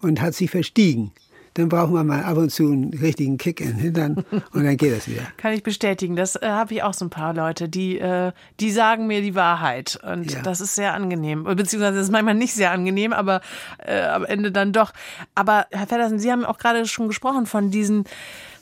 und 0.00 0.20
hat 0.20 0.34
sich 0.34 0.50
verstiegen 0.50 1.12
dann 1.58 1.70
braucht 1.70 1.90
man 1.90 2.06
mal 2.06 2.22
ab 2.22 2.36
und 2.36 2.50
zu 2.50 2.64
einen 2.64 2.92
richtigen 2.92 3.38
Kick 3.38 3.60
in 3.60 3.68
den 3.68 3.76
Hintern 3.76 4.24
und 4.52 4.64
dann 4.64 4.76
geht 4.76 4.94
das 4.94 5.08
wieder. 5.08 5.22
Kann 5.38 5.52
ich 5.52 5.62
bestätigen. 5.62 6.14
Das 6.14 6.36
äh, 6.36 6.48
habe 6.48 6.74
ich 6.74 6.82
auch 6.82 6.92
so 6.92 7.06
ein 7.06 7.10
paar 7.10 7.32
Leute, 7.32 7.68
die, 7.68 7.98
äh, 7.98 8.32
die 8.60 8.70
sagen 8.70 9.06
mir 9.06 9.22
die 9.22 9.34
Wahrheit. 9.34 9.98
Und 10.02 10.32
ja. 10.32 10.42
das 10.42 10.60
ist 10.60 10.74
sehr 10.74 10.92
angenehm. 10.92 11.44
Beziehungsweise 11.44 11.96
das 11.96 12.04
ist 12.04 12.12
manchmal 12.12 12.34
nicht 12.34 12.52
sehr 12.52 12.72
angenehm, 12.72 13.14
aber 13.14 13.40
äh, 13.78 14.02
am 14.02 14.24
Ende 14.26 14.52
dann 14.52 14.72
doch. 14.72 14.92
Aber 15.34 15.66
Herr 15.70 15.86
Feddersen, 15.86 16.18
Sie 16.18 16.30
haben 16.30 16.44
auch 16.44 16.58
gerade 16.58 16.84
schon 16.86 17.08
gesprochen 17.08 17.46
von 17.46 17.70
diesen 17.70 18.04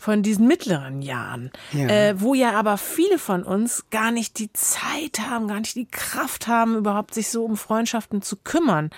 von 0.04 0.22
diesen 0.22 0.46
mittleren 0.46 1.00
Jahren, 1.00 1.50
ja. 1.72 1.86
Äh, 1.88 2.20
wo 2.20 2.34
ja 2.34 2.52
aber 2.52 2.76
viele 2.76 3.18
von 3.18 3.42
uns 3.42 3.86
gar 3.88 4.10
nicht 4.10 4.38
die 4.38 4.52
Zeit 4.52 5.18
haben, 5.30 5.48
gar 5.48 5.60
nicht 5.60 5.76
die 5.76 5.86
Kraft 5.86 6.46
haben, 6.46 6.76
überhaupt 6.76 7.14
sich 7.14 7.30
so 7.30 7.42
um 7.42 7.56
Freundschaften 7.56 8.20
zu 8.20 8.36
kümmern. 8.36 8.90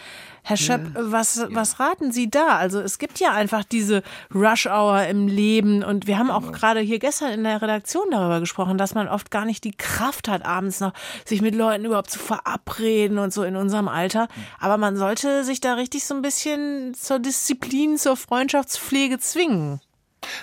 Herr 0.43 0.57
Schöpp, 0.57 0.81
ja. 0.97 1.13
was, 1.13 1.37
ja. 1.37 1.47
was 1.51 1.79
raten 1.79 2.11
Sie 2.11 2.29
da? 2.29 2.57
Also 2.57 2.81
es 2.81 2.99
gibt 2.99 3.21
ja 3.21 3.31
einfach 3.31 3.63
diese 3.63 4.03
Rush-Hour 4.35 5.07
im 5.07 5.29
Leben 5.29 5.85
und 5.85 6.09
wir 6.09 6.19
haben 6.19 6.33
auch 6.33 6.41
genau. 6.41 6.53
gerade 6.53 6.81
hier 6.81 6.99
gestern 6.99 7.31
in 7.31 7.45
der 7.45 7.63
Redaktion 7.63 8.11
darüber 8.11 8.41
gesprochen, 8.41 8.77
dass 8.77 8.95
man 8.95 9.07
oft 9.07 9.31
gar 9.31 9.45
nicht 9.45 9.63
die 9.63 9.77
Kraft 9.77 10.27
hat, 10.27 10.45
abends 10.45 10.81
noch 10.81 10.93
sich 11.25 11.41
mit 11.41 11.55
Leuten 11.55 11.85
überhaupt 11.85 12.11
zu 12.11 12.19
verabreden 12.19 13.19
und 13.19 13.33
so 13.33 13.45
in 13.45 13.55
unserem 13.55 13.87
Alter. 13.87 14.23
Hm. 14.23 14.45
Aber 14.59 14.77
man 14.77 14.97
sollte 14.97 15.45
sich 15.45 15.61
da 15.61 15.75
richtig 15.75 16.05
so 16.05 16.15
ein 16.15 16.23
bisschen 16.23 16.95
zur 16.95 17.21
Disziplin, 17.21 17.97
zur 17.97 18.17
Freundschaftspflege 18.17 19.21
zwingen. 19.21 19.81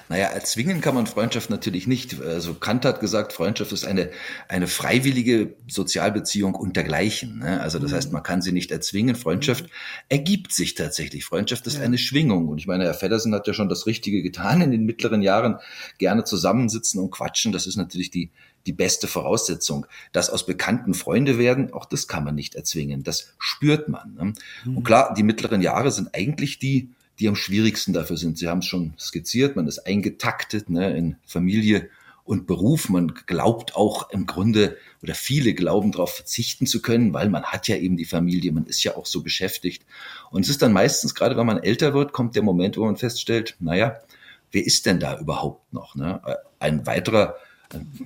Naja, 0.10 0.28
erzwingen 0.28 0.82
kann 0.82 0.96
man 0.96 1.08
Freundschaft 1.08 1.50
natürlich 1.50 1.88
nicht. 1.88 2.22
Also 2.22 2.54
Kant 2.54 2.86
hat 2.86 3.00
gesagt, 3.00 3.34
Freundschaft 3.34 3.72
ist 3.72 3.86
eine, 3.86 4.10
eine 4.48 4.68
freiwillige 4.68 5.56
Sozialbeziehung 5.68 6.56
untergleichen. 6.56 7.40
Ne? 7.40 7.62
Also 7.62 7.80
das 7.80 7.94
heißt, 7.94 8.12
man 8.12 8.24
kann 8.24 8.42
sie 8.42 8.52
nicht 8.52 8.72
erzwingen. 8.72 9.16
Freundschaft 9.16 9.66
ergibt 10.10 10.52
sich 10.52 10.76
tatsächlich. 10.76 11.26
Freundschaft 11.26 11.68
ist 11.68 11.78
ja. 11.78 11.84
eine 11.84 11.98
Schwingung. 11.98 12.48
Und 12.48 12.58
ich 12.58 12.68
meine, 12.68 12.86
Herr 12.86 12.94
Feddersen 12.94 13.34
hat 13.34 13.48
ja 13.48 13.54
schon 13.54 13.70
das 13.70 13.86
Richtige 13.86 14.22
getan 14.22 14.62
in 14.62 14.72
den 14.72 14.86
mittleren 14.86 15.22
Jahren. 15.22 15.58
Gerne 15.98 16.24
zusammensitzen 16.24 17.00
und 17.02 17.12
quatschen, 17.12 17.52
das 17.52 17.68
ist 17.68 17.78
natürlich 17.78 18.12
die, 18.12 18.30
die 18.66 18.74
beste 18.74 19.08
Voraussetzung. 19.08 19.86
Dass 20.12 20.30
aus 20.30 20.46
Bekannten 20.46 20.94
Freunde 20.94 21.38
werden, 21.38 21.74
auch 21.74 21.86
das 21.86 22.08
kann 22.08 22.24
man 22.24 22.36
nicht 22.36 22.56
erzwingen. 22.56 23.04
Das 23.04 23.34
spürt 23.40 23.90
man. 23.90 24.14
Ne? 24.14 24.34
Mhm. 24.66 24.78
Und 24.78 24.84
klar, 24.84 25.14
die 25.14 25.24
mittleren 25.24 25.62
Jahre 25.62 25.92
sind 25.92 26.14
eigentlich 26.14 26.60
die, 26.60 26.90
die 27.20 27.28
am 27.28 27.36
schwierigsten 27.36 27.94
dafür 27.94 28.18
sind. 28.18 28.38
Sie 28.38 28.48
haben 28.48 28.60
es 28.60 28.66
schon 28.66 28.94
skizziert, 29.00 29.56
man 29.56 29.68
ist 29.68 29.80
eingetaktet 29.80 30.70
ne, 30.70 30.96
in 30.96 31.18
Familie 31.26 31.90
und 32.24 32.48
Beruf. 32.48 32.90
Man 32.90 33.14
glaubt 33.26 33.76
auch 33.76 34.10
im 34.10 34.26
Grunde, 34.26 34.78
oder 35.02 35.14
viele 35.14 35.54
glauben 35.54 35.92
darauf 35.92 36.16
verzichten 36.16 36.66
zu 36.66 36.82
können, 36.82 37.14
weil 37.14 37.30
man 37.30 37.44
hat 37.44 37.68
ja 37.68 37.76
eben 37.76 37.98
die 37.98 38.06
Familie, 38.06 38.52
man 38.52 38.66
ist 38.66 38.84
ja 38.84 38.96
auch 38.96 39.06
so 39.06 39.22
beschäftigt. 39.22 39.86
Und 40.32 40.44
es 40.44 40.50
ist 40.50 40.62
dann 40.62 40.74
meistens, 40.74 41.16
gerade 41.16 41.38
wenn 41.38 41.46
man 41.46 41.62
älter 41.62 41.94
wird, 41.94 42.14
kommt 42.14 42.36
der 42.36 42.44
Moment, 42.44 42.78
wo 42.78 42.86
man 42.86 42.98
feststellt, 42.98 43.56
naja, 43.60 44.00
wer 44.52 44.66
ist 44.66 44.86
denn 44.86 45.00
da 45.00 45.20
überhaupt 45.20 45.74
noch? 45.74 45.96
Ne? 45.96 46.22
Ein 46.60 46.86
weiterer 46.86 47.36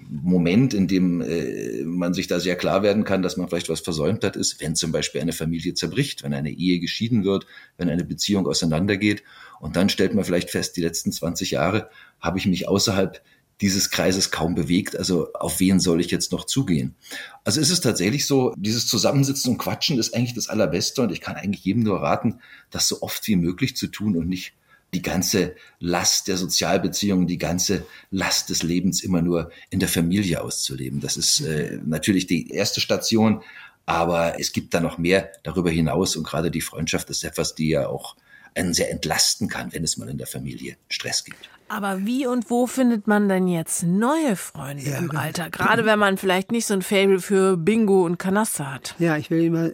Moment, 0.10 0.73
in 0.73 0.88
dem 0.88 1.21
äh, 1.21 1.84
man 1.84 2.13
sich 2.13 2.27
da 2.27 2.39
sehr 2.39 2.56
klar 2.56 2.84
werden 2.84 3.03
kann, 3.03 3.21
dass 3.21 3.38
man 3.38 3.47
vielleicht 3.47 3.69
was 3.69 3.82
versäumt 3.82 4.23
hat, 4.23 4.36
ist, 4.36 4.62
wenn 4.62 4.75
zum 4.75 4.91
Beispiel 4.91 5.21
eine 5.21 5.34
Familie 5.34 5.73
zerbricht, 5.73 6.23
wenn 6.23 6.34
eine 6.34 6.51
Ehe 6.51 6.80
geschieden 6.80 7.23
wird, 7.23 7.45
wenn 7.77 7.89
eine 7.89 8.03
Beziehung 8.03 8.47
auseinandergeht. 8.47 9.23
Und 9.60 9.75
dann 9.75 9.89
stellt 9.89 10.13
man 10.13 10.25
vielleicht 10.25 10.49
fest, 10.49 10.77
die 10.77 10.82
letzten 10.82 11.12
20 11.12 11.51
Jahre 11.51 11.89
habe 12.19 12.38
ich 12.38 12.45
mich 12.45 12.67
außerhalb 12.67 13.21
dieses 13.62 13.89
Kreises 13.89 14.32
kaum 14.32 14.56
bewegt. 14.56 14.95
Also 14.97 15.34
auf 15.34 15.60
wen 15.60 15.80
soll 15.80 15.99
ich 15.99 16.12
jetzt 16.12 16.32
noch 16.32 16.45
zugehen? 16.45 16.95
Also 17.43 17.60
ist 17.60 17.71
es 17.71 17.82
tatsächlich 17.82 18.27
so, 18.27 18.53
dieses 18.56 18.88
Zusammensitzen 18.88 19.51
und 19.51 19.58
Quatschen 19.58 19.97
ist 19.97 20.13
eigentlich 20.13 20.36
das 20.36 20.49
Allerbeste 20.49 21.01
und 21.01 21.12
ich 21.12 21.21
kann 21.21 21.36
eigentlich 21.36 21.65
jedem 21.65 21.84
nur 21.84 22.01
raten, 22.01 22.39
das 22.69 22.88
so 22.88 23.01
oft 23.01 23.27
wie 23.27 23.36
möglich 23.36 23.75
zu 23.75 23.88
tun 23.88 24.15
und 24.15 24.27
nicht 24.27 24.53
die 24.93 25.02
ganze 25.02 25.56
Last 25.80 26.28
der 26.28 26.38
Sozialbeziehungen, 26.38 27.28
die 27.28 27.38
ganze 27.38 27.86
Last 28.10 28.50
des 28.50 28.63
Lebens 28.63 29.04
immer 29.04 29.21
nur 29.21 29.52
in 29.69 29.80
der 29.80 29.89
Familie 29.89 30.41
auszuleben. 30.41 31.02
Das 31.02 31.17
ist 31.17 31.41
äh, 31.41 31.80
natürlich 31.86 32.28
die 32.28 32.50
erste 32.52 32.80
Station, 32.80 33.43
aber 33.86 34.39
es 34.39 34.52
gibt 34.52 34.73
da 34.73 34.80
noch 34.80 34.97
mehr 34.97 35.32
darüber 35.43 35.69
hinaus 35.69 36.15
und 36.15 36.26
gerade 36.26 36.52
die 36.52 36.62
Freundschaft 36.62 37.10
ist 37.10 37.23
etwas, 37.23 37.56
die 37.56 37.69
ja 37.69 37.88
auch 37.88 38.15
einen 38.56 38.73
sehr 38.73 38.91
entlasten 38.91 39.47
kann, 39.47 39.71
wenn 39.73 39.84
es 39.84 39.97
mal 39.97 40.10
in 40.10 40.17
der 40.17 40.28
Familie 40.28 40.78
Stress 40.89 41.23
gibt. 41.23 41.50
Aber 41.69 42.06
wie 42.06 42.26
und 42.26 42.50
wo 42.50 42.65
findet 42.65 43.08
man 43.08 43.28
denn 43.28 43.47
jetzt 43.47 43.84
neue 43.84 44.36
Freunde 44.36 44.84
ja, 44.84 45.00
im 45.00 45.12
Alter? 45.12 45.50
Gerade 45.50 45.86
wenn 45.86 46.00
man 46.00 46.17
vielleicht 46.17 46.52
nicht 46.52 46.65
so 46.65 46.73
ein 46.73 46.82
Fable 46.82 47.19
für 47.19 47.58
Bingo 47.58 48.06
und 48.06 48.17
Kanaster 48.17 48.73
hat. 48.73 48.95
Ja, 49.00 49.17
ich 49.17 49.30
will 49.30 49.43
immer, 49.43 49.69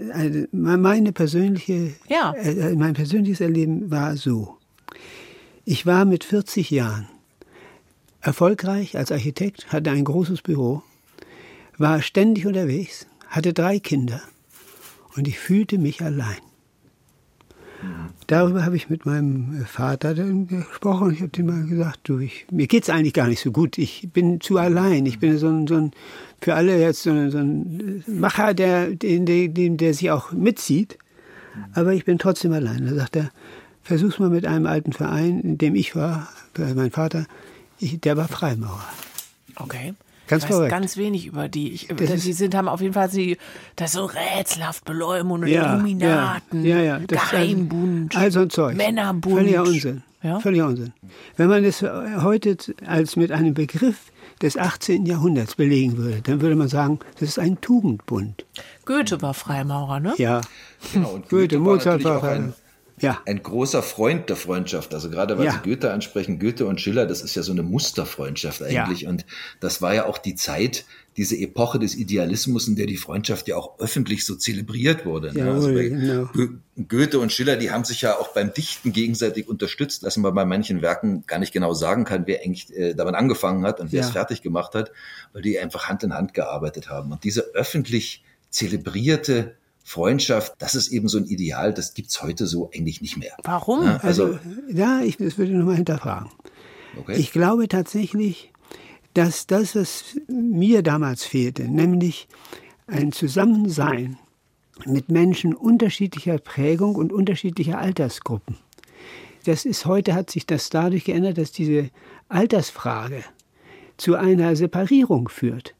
meine 0.52 1.12
persönliche, 1.12 1.94
ja. 2.08 2.34
Äh, 2.34 2.76
mein 2.76 2.94
persönliches 2.94 3.42
Erleben 3.42 3.92
war 3.92 4.18
so. 4.18 4.58
Ich 5.66 5.86
war 5.86 6.04
mit 6.04 6.26
40 6.26 6.72
Jahren 6.72 7.08
erfolgreich 8.20 8.98
als 8.98 9.14
Architekt, 9.14 9.72
hatte 9.72 9.92
ein 9.92 10.04
großes 10.04 10.42
Büro, 10.42 10.84
war 11.78 12.02
ständig 12.02 12.46
unterwegs, 12.46 13.08
hatte 13.30 13.54
drei 13.54 13.80
Kinder 13.80 14.22
und 15.16 15.26
ich 15.26 15.40
fühlte 15.40 15.78
mich 15.78 16.02
allein. 16.02 16.42
Darüber 18.28 18.66
habe 18.66 18.76
ich 18.76 18.90
mit 18.90 19.06
meinem 19.06 19.66
Vater 19.66 20.14
dann 20.14 20.48
gesprochen. 20.48 21.12
Ich 21.14 21.22
habe 21.22 21.32
ihm 21.38 21.46
mal 21.46 21.66
gesagt, 21.66 22.00
du, 22.04 22.20
ich, 22.20 22.46
mir 22.52 22.68
es 22.70 22.90
eigentlich 22.90 23.14
gar 23.14 23.28
nicht 23.28 23.42
so 23.42 23.52
gut. 23.52 23.78
Ich 23.78 24.10
bin 24.12 24.42
zu 24.42 24.58
allein. 24.58 25.06
Ich 25.06 25.20
bin 25.20 25.38
so 25.38 25.48
ein, 25.48 25.68
so 25.68 25.76
ein 25.76 25.92
für 26.42 26.56
alle 26.56 26.80
jetzt 26.80 27.04
so 27.04 27.12
ein, 27.12 27.30
so 27.32 27.40
ein 27.40 28.04
Macher, 28.08 28.54
der, 28.54 28.92
der, 28.92 29.20
der, 29.20 29.70
der 29.70 29.94
sich 29.94 30.12
auch 30.12 30.32
mitzieht. 30.32 30.98
Aber 31.74 31.94
ich 31.94 32.06
bin 32.06 32.20
trotzdem 32.20 32.54
allein. 32.54 32.86
Da 32.86 32.96
sagt 32.96 33.18
er, 33.18 33.32
versuch's 33.84 34.20
mal 34.20 34.30
mit 34.30 34.46
einem 34.46 34.66
alten 34.66 34.94
Verein, 34.94 35.42
in 35.42 35.58
dem 35.58 35.76
ich 35.76 35.96
war, 35.96 36.28
mein 36.58 36.92
Vater, 36.92 37.26
ich, 37.80 38.00
der 38.00 38.18
war 38.18 38.28
Freimaurer. 38.28 38.88
Okay. 39.56 39.94
Ganz 40.28 40.46
ich 40.46 40.52
weiß 40.52 40.70
ganz 40.70 40.96
wenig 40.96 41.26
über 41.28 41.50
die. 41.50 41.74
Ich, 41.74 41.88
die 41.88 42.34
sind 42.34 42.56
haben 42.56 42.70
auf 42.70 42.80
jeden 42.80 42.94
Fall 42.94 43.10
sie 43.10 43.38
das 43.76 43.92
so 43.92 44.06
rätselhaft 44.06 44.86
Beleumund 44.86 45.44
und 45.44 45.50
ja, 45.50 45.74
Illuminaten, 45.74 46.64
ja, 46.64 46.78
ja, 46.78 46.98
ja. 46.98 47.06
Geheimbund, 47.06 48.16
also 48.16 48.40
ein 48.42 48.50
Zeug. 48.50 48.78
Männerbund. 48.78 49.36
Völliger 49.36 49.64
Unsinn. 49.64 50.04
Ja? 50.24 50.40
Völliger 50.40 50.68
Unsinn. 50.68 50.94
Wenn 51.36 51.50
man 51.50 51.64
das 51.64 51.82
heute 51.82 52.56
als 52.86 53.18
mit 53.18 53.34
einem 53.34 53.54
Begriff 53.54 53.98
des 54.42 54.58
18. 54.58 55.06
Jahrhunderts 55.06 55.56
belegen 55.56 55.98
würde, 55.98 56.22
dann 56.22 56.42
würde 56.42 56.56
man 56.56 56.70
sagen, 56.70 57.00
das 57.20 57.30
ist 57.30 57.40
ein 57.40 57.60
Tugendbund. 57.60 58.46
Goethe 58.86 59.22
war 59.22 59.34
Freimaurer, 59.34 60.00
ne? 60.00 60.14
Ja. 60.18 60.42
Genau, 60.94 61.12
und 61.12 61.30
Goethe, 61.30 61.58
Goethe 61.58 61.60
Mozart 61.60 62.04
war, 62.04 62.22
war 62.22 62.32
ein, 62.32 62.54
ja. 63.00 63.22
ein 63.26 63.42
großer 63.42 63.82
Freund 63.82 64.30
der 64.30 64.36
Freundschaft. 64.36 64.94
Also 64.94 65.10
gerade 65.10 65.38
weil 65.38 65.46
ja. 65.46 65.52
Sie 65.54 65.70
Goethe 65.70 65.92
ansprechen, 65.92 66.40
Goethe 66.40 66.66
und 66.66 66.80
Schiller, 66.80 67.06
das 67.06 67.22
ist 67.22 67.36
ja 67.36 67.44
so 67.44 67.52
eine 67.52 67.64
Musterfreundschaft 67.64 68.62
eigentlich. 68.62 69.02
Ja. 69.02 69.10
Und 69.10 69.26
das 69.60 69.82
war 69.82 69.94
ja 69.94 70.06
auch 70.06 70.18
die 70.18 70.36
Zeit, 70.36 70.86
diese 71.18 71.36
Epoche 71.36 71.80
des 71.80 71.96
Idealismus, 71.96 72.68
in 72.68 72.76
der 72.76 72.88
die 72.88 72.98
Freundschaft 72.98 73.48
ja 73.48 73.56
auch 73.56 73.80
öffentlich 73.80 74.26
so 74.26 74.36
zelebriert 74.36 75.06
wurde. 75.06 75.34
Ne? 75.34 75.52
also 75.52 75.72
genau. 75.72 76.30
Goethe 76.88 77.20
und 77.20 77.32
Schiller, 77.32 77.56
die 77.56 77.70
haben 77.70 77.84
sich 77.84 78.02
ja 78.02 78.18
auch 78.18 78.30
beim 78.30 78.54
Dichten 78.54 78.94
gegenseitig 78.94 79.48
unterstützt, 79.48 80.04
dass 80.04 80.18
man 80.18 80.34
bei 80.34 80.46
manchen 80.46 80.82
Werken 80.82 81.24
gar 81.28 81.40
nicht 81.40 81.54
genau 81.54 81.74
sagen 81.74 82.04
kann, 82.04 82.24
wer 82.26 82.42
eigentlich 82.42 82.76
äh, 82.76 82.96
damit 82.96 83.16
angefangen 83.16 83.64
hat 83.64 83.80
und 83.80 83.92
wer 83.92 84.02
ja. 84.02 84.08
es 84.08 84.12
fertig 84.12 84.42
gemacht 84.42 84.74
hat, 84.74 84.92
weil 85.34 85.44
die 85.44 85.60
einfach 85.60 85.88
Hand 85.88 86.04
in 86.04 86.14
Hand 86.14 86.34
gearbeitet 86.34 86.90
haben. 86.90 87.12
Und 87.12 87.24
diese 87.24 87.42
öffentlich 87.54 88.24
zelebrierte 88.50 89.56
Freundschaft, 89.84 90.54
das 90.60 90.76
ist 90.76 90.90
eben 90.90 91.10
so 91.10 91.18
ein 91.18 91.26
Ideal, 91.26 91.74
das 91.74 91.94
gibt's 91.94 92.24
heute 92.24 92.48
so 92.48 92.70
eigentlich 92.74 93.02
nicht 93.02 93.18
mehr. 93.18 93.34
Warum? 93.44 93.84
Ja, 93.84 93.98
also, 93.98 94.26
also, 94.26 94.40
ja, 94.70 95.02
ich 95.02 95.18
das 95.18 95.38
würde 95.38 95.52
nochmal 95.54 95.76
hinterfragen. 95.76 96.30
Okay. 96.98 97.18
Ich 97.18 97.32
glaube 97.32 97.68
tatsächlich, 97.68 98.52
dass 99.14 99.46
das, 99.46 99.76
was 99.76 100.16
mir 100.28 100.84
damals 100.84 101.24
fehlte, 101.26 101.64
nämlich 101.64 102.28
ein 102.88 103.12
Zusammensein 103.12 104.18
mit 104.86 105.10
Menschen 105.10 105.54
unterschiedlicher 105.54 106.38
Prägung 106.38 106.96
und 106.96 107.14
unterschiedlicher 107.14 107.78
Altersgruppen. 107.78 108.58
Das 109.46 109.66
ist 109.66 109.86
heute 109.86 110.14
hat 110.14 110.32
sich 110.32 110.46
das 110.46 110.70
dadurch 110.70 111.04
geändert, 111.04 111.38
dass 111.38 111.52
diese 111.52 111.90
Altersfrage 112.30 113.24
zu 113.98 114.16
einer 114.16 114.56
Separierung 114.56 115.30
führt. 115.30 115.76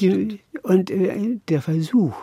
Die, 0.00 0.40
und 0.62 0.90
äh, 0.90 1.38
der 1.48 1.62
Versuch, 1.62 2.14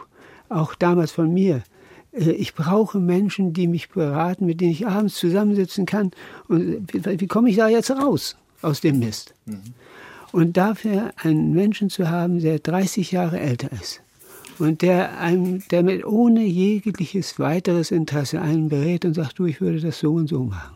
auch 0.49 0.75
damals 0.75 1.11
von 1.11 1.33
mir. 1.33 1.63
Äh, 2.11 2.31
ich 2.31 2.53
brauche 2.53 2.99
Menschen, 2.99 3.53
die 3.53 3.67
mich 3.67 3.89
beraten, 3.89 4.45
mit 4.45 4.61
denen 4.61 4.71
ich 4.71 4.87
abends 4.87 5.15
zusammensitzen 5.15 5.85
kann. 5.85 6.11
Und 6.47 6.87
wie, 6.93 7.19
wie 7.19 7.27
komme 7.27 7.49
ich 7.49 7.57
da 7.57 7.67
jetzt 7.67 7.91
raus 7.91 8.35
aus 8.61 8.81
dem 8.81 8.99
Mist? 8.99 9.33
Mhm. 9.45 9.61
Und 10.31 10.57
dafür 10.57 11.11
einen 11.23 11.53
Menschen 11.53 11.89
zu 11.89 12.09
haben, 12.09 12.39
der 12.39 12.59
30 12.59 13.11
Jahre 13.11 13.39
älter 13.39 13.71
ist 13.71 14.01
und 14.59 14.81
der 14.81 15.19
einem, 15.19 15.63
der 15.69 15.83
mit 15.83 16.05
ohne 16.05 16.43
jegliches 16.43 17.39
weiteres 17.39 17.91
Interesse 17.91 18.41
einen 18.41 18.69
berät 18.69 19.05
und 19.05 19.13
sagt, 19.13 19.39
du, 19.39 19.45
ich 19.45 19.61
würde 19.61 19.79
das 19.79 19.99
so 19.99 20.13
und 20.13 20.27
so 20.27 20.43
machen. 20.43 20.75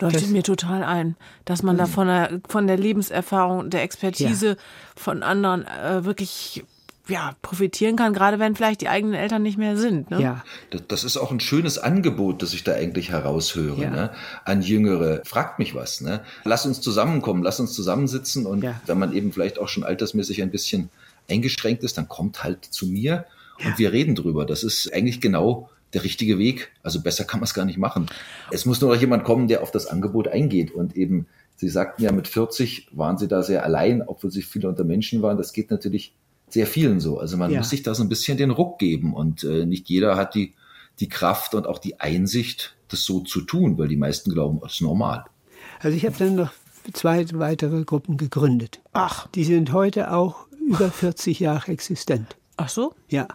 Leuchtet 0.00 0.30
mir 0.30 0.42
total 0.42 0.82
ein, 0.82 1.14
dass 1.44 1.62
man 1.62 1.76
da 1.76 1.86
von 1.86 2.08
der, 2.08 2.40
von 2.48 2.66
der 2.66 2.76
Lebenserfahrung, 2.76 3.70
der 3.70 3.82
Expertise 3.82 4.48
ja. 4.48 4.56
von 4.96 5.22
anderen 5.22 5.64
äh, 5.64 6.04
wirklich 6.04 6.64
ja, 7.08 7.34
profitieren 7.42 7.96
kann, 7.96 8.12
gerade 8.12 8.38
wenn 8.38 8.54
vielleicht 8.54 8.80
die 8.80 8.88
eigenen 8.88 9.14
Eltern 9.14 9.42
nicht 9.42 9.58
mehr 9.58 9.76
sind. 9.76 10.10
Ne? 10.10 10.20
Ja. 10.22 10.44
Das, 10.70 10.82
das, 10.88 11.04
ist 11.04 11.16
auch 11.16 11.32
ein 11.32 11.40
schönes 11.40 11.78
Angebot, 11.78 12.42
das 12.42 12.54
ich 12.54 12.62
da 12.62 12.74
eigentlich 12.74 13.10
heraushöre 13.10 13.82
ja. 13.82 13.90
ne? 13.90 14.10
an 14.44 14.62
Jüngere. 14.62 15.22
Fragt 15.24 15.58
mich 15.58 15.74
was. 15.74 16.00
Ne? 16.00 16.20
Lass 16.44 16.64
uns 16.64 16.80
zusammenkommen, 16.80 17.42
lass 17.42 17.58
uns 17.58 17.72
zusammensitzen 17.72 18.46
und 18.46 18.62
ja. 18.62 18.80
wenn 18.86 18.98
man 18.98 19.12
eben 19.12 19.32
vielleicht 19.32 19.58
auch 19.58 19.68
schon 19.68 19.82
altersmäßig 19.82 20.42
ein 20.42 20.50
bisschen 20.50 20.90
eingeschränkt 21.28 21.82
ist, 21.82 21.98
dann 21.98 22.08
kommt 22.08 22.44
halt 22.44 22.64
zu 22.64 22.86
mir 22.86 23.26
ja. 23.58 23.66
und 23.66 23.78
wir 23.78 23.92
reden 23.92 24.14
drüber. 24.14 24.46
Das 24.46 24.62
ist 24.62 24.92
eigentlich 24.92 25.20
genau 25.20 25.70
der 25.94 26.04
richtige 26.04 26.38
Weg. 26.38 26.72
Also 26.82 27.00
besser 27.00 27.24
kann 27.24 27.40
man 27.40 27.44
es 27.44 27.54
gar 27.54 27.64
nicht 27.64 27.78
machen. 27.78 28.06
Es 28.50 28.64
muss 28.64 28.80
nur 28.80 28.94
noch 28.94 29.00
jemand 29.00 29.24
kommen, 29.24 29.48
der 29.48 29.62
auf 29.62 29.72
das 29.72 29.86
Angebot 29.86 30.28
eingeht 30.28 30.70
und 30.70 30.96
eben 30.96 31.26
Sie 31.56 31.68
sagten 31.68 32.02
ja, 32.02 32.10
mit 32.10 32.26
40 32.26 32.88
waren 32.92 33.18
Sie 33.18 33.28
da 33.28 33.42
sehr 33.42 33.64
allein, 33.64 34.02
obwohl 34.02 34.32
Sie 34.32 34.42
viele 34.42 34.68
unter 34.68 34.82
Menschen 34.82 35.22
waren. 35.22 35.36
Das 35.36 35.52
geht 35.52 35.70
natürlich 35.70 36.12
sehr 36.52 36.66
vielen 36.66 37.00
so. 37.00 37.18
Also 37.18 37.36
man 37.36 37.50
ja. 37.50 37.58
muss 37.58 37.70
sich 37.70 37.82
da 37.82 37.94
so 37.94 38.02
ein 38.02 38.08
bisschen 38.08 38.38
den 38.38 38.50
Ruck 38.50 38.78
geben 38.78 39.14
und 39.14 39.44
äh, 39.44 39.66
nicht 39.66 39.88
jeder 39.88 40.16
hat 40.16 40.34
die, 40.34 40.54
die 41.00 41.08
Kraft 41.08 41.54
und 41.54 41.66
auch 41.66 41.78
die 41.78 42.00
Einsicht, 42.00 42.76
das 42.88 43.04
so 43.04 43.20
zu 43.20 43.40
tun, 43.42 43.78
weil 43.78 43.88
die 43.88 43.96
meisten 43.96 44.32
glauben, 44.32 44.60
das 44.60 44.74
ist 44.74 44.80
normal. 44.82 45.24
Also 45.80 45.96
ich 45.96 46.04
habe 46.04 46.16
dann 46.18 46.36
noch 46.36 46.52
zwei 46.92 47.24
weitere 47.34 47.84
Gruppen 47.84 48.16
gegründet. 48.16 48.80
Ach. 48.92 49.28
Die 49.28 49.44
sind 49.44 49.72
heute 49.72 50.12
auch 50.12 50.46
über 50.68 50.90
40 50.90 51.40
Jahre 51.40 51.72
existent. 51.72 52.36
Ach 52.56 52.68
so? 52.68 52.94
Ja. 53.08 53.28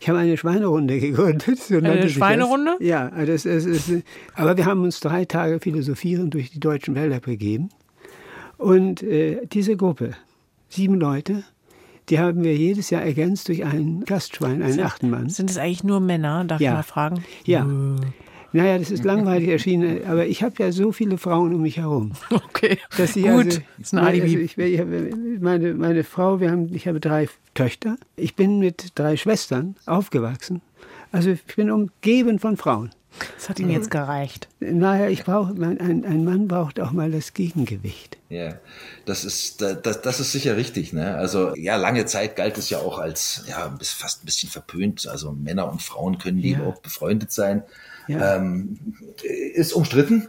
Ich 0.00 0.08
habe 0.08 0.18
eine 0.18 0.36
Schweinerunde 0.36 0.98
gegründet. 1.00 1.58
So 1.58 1.76
eine 1.76 2.08
Schweinerunde? 2.08 2.76
Ja, 2.80 3.08
das 3.24 3.44
das 3.44 3.64
ist, 3.64 3.90
aber 4.34 4.56
wir 4.56 4.66
haben 4.66 4.82
uns 4.82 5.00
drei 5.00 5.24
Tage 5.24 5.60
philosophieren 5.60 6.30
durch 6.30 6.50
die 6.50 6.60
deutschen 6.60 6.94
Wälder 6.94 7.20
begeben. 7.20 7.70
Und 8.58 9.02
äh, 9.02 9.46
diese 9.46 9.76
Gruppe, 9.76 10.12
sieben 10.68 10.94
Leute, 10.94 11.44
die 12.08 12.18
haben 12.18 12.44
wir 12.44 12.54
jedes 12.54 12.90
Jahr 12.90 13.02
ergänzt 13.02 13.48
durch 13.48 13.64
ein 13.64 14.04
Gastschwein, 14.04 14.62
einen 14.62 14.80
achten 14.80 15.10
Mann. 15.10 15.28
Sind 15.28 15.50
es 15.50 15.58
eigentlich 15.58 15.84
nur 15.84 16.00
Männer, 16.00 16.44
darf 16.44 16.60
ja. 16.60 16.70
ich 16.70 16.76
mal 16.76 16.82
fragen? 16.82 17.24
Ja. 17.44 17.66
Naja, 18.52 18.78
das 18.78 18.90
ist 18.90 19.04
langweilig 19.04 19.48
erschienen, 19.48 20.00
aber 20.06 20.26
ich 20.26 20.42
habe 20.42 20.54
ja 20.58 20.72
so 20.72 20.90
viele 20.92 21.18
Frauen 21.18 21.54
um 21.54 21.62
mich 21.62 21.78
herum. 21.78 22.12
Okay, 22.30 22.78
dass 22.96 23.14
ich 23.14 23.24
gut, 23.24 23.44
also, 23.44 23.60
das 23.76 23.86
ist 23.86 23.92
ein 23.92 23.98
Alibi. 23.98 24.26
Also 24.26 24.38
ich, 24.38 24.58
ich, 24.58 25.40
meine, 25.40 25.74
meine 25.74 26.04
Frau, 26.04 26.40
wir 26.40 26.50
haben, 26.50 26.74
ich 26.74 26.88
habe 26.88 26.98
drei 26.98 27.28
Töchter. 27.54 27.96
Ich 28.16 28.34
bin 28.34 28.58
mit 28.58 28.92
drei 28.94 29.18
Schwestern 29.18 29.76
aufgewachsen. 29.84 30.62
Also 31.12 31.30
ich 31.30 31.44
bin 31.54 31.70
umgeben 31.70 32.38
von 32.38 32.56
Frauen. 32.56 32.90
Das 33.36 33.48
hat 33.48 33.60
Ihnen 33.60 33.70
jetzt 33.70 33.90
gereicht. 33.90 34.48
Naja, 34.60 35.08
ich 35.08 35.24
brauche, 35.24 35.52
ein, 35.52 36.04
ein 36.04 36.24
Mann 36.24 36.48
braucht 36.48 36.80
auch 36.80 36.92
mal 36.92 37.10
das 37.10 37.34
Gegengewicht. 37.34 38.18
Ja, 38.28 38.54
das 39.04 39.24
ist, 39.24 39.62
das, 39.62 40.02
das 40.02 40.20
ist 40.20 40.32
sicher 40.32 40.56
richtig. 40.56 40.92
Ne? 40.92 41.14
Also 41.14 41.54
ja, 41.56 41.76
lange 41.76 42.06
Zeit 42.06 42.36
galt 42.36 42.58
es 42.58 42.70
ja 42.70 42.78
auch 42.78 42.98
als 42.98 43.44
ja 43.48 43.76
fast 43.80 44.22
ein 44.22 44.26
bisschen 44.26 44.48
verpönt. 44.48 45.06
Also 45.06 45.32
Männer 45.32 45.70
und 45.70 45.82
Frauen 45.82 46.18
können 46.18 46.38
ja. 46.38 46.60
auch 46.64 46.78
befreundet 46.80 47.32
sein. 47.32 47.62
Ja. 48.08 48.36
Ähm, 48.36 48.78
ist 49.54 49.72
umstritten. 49.72 50.28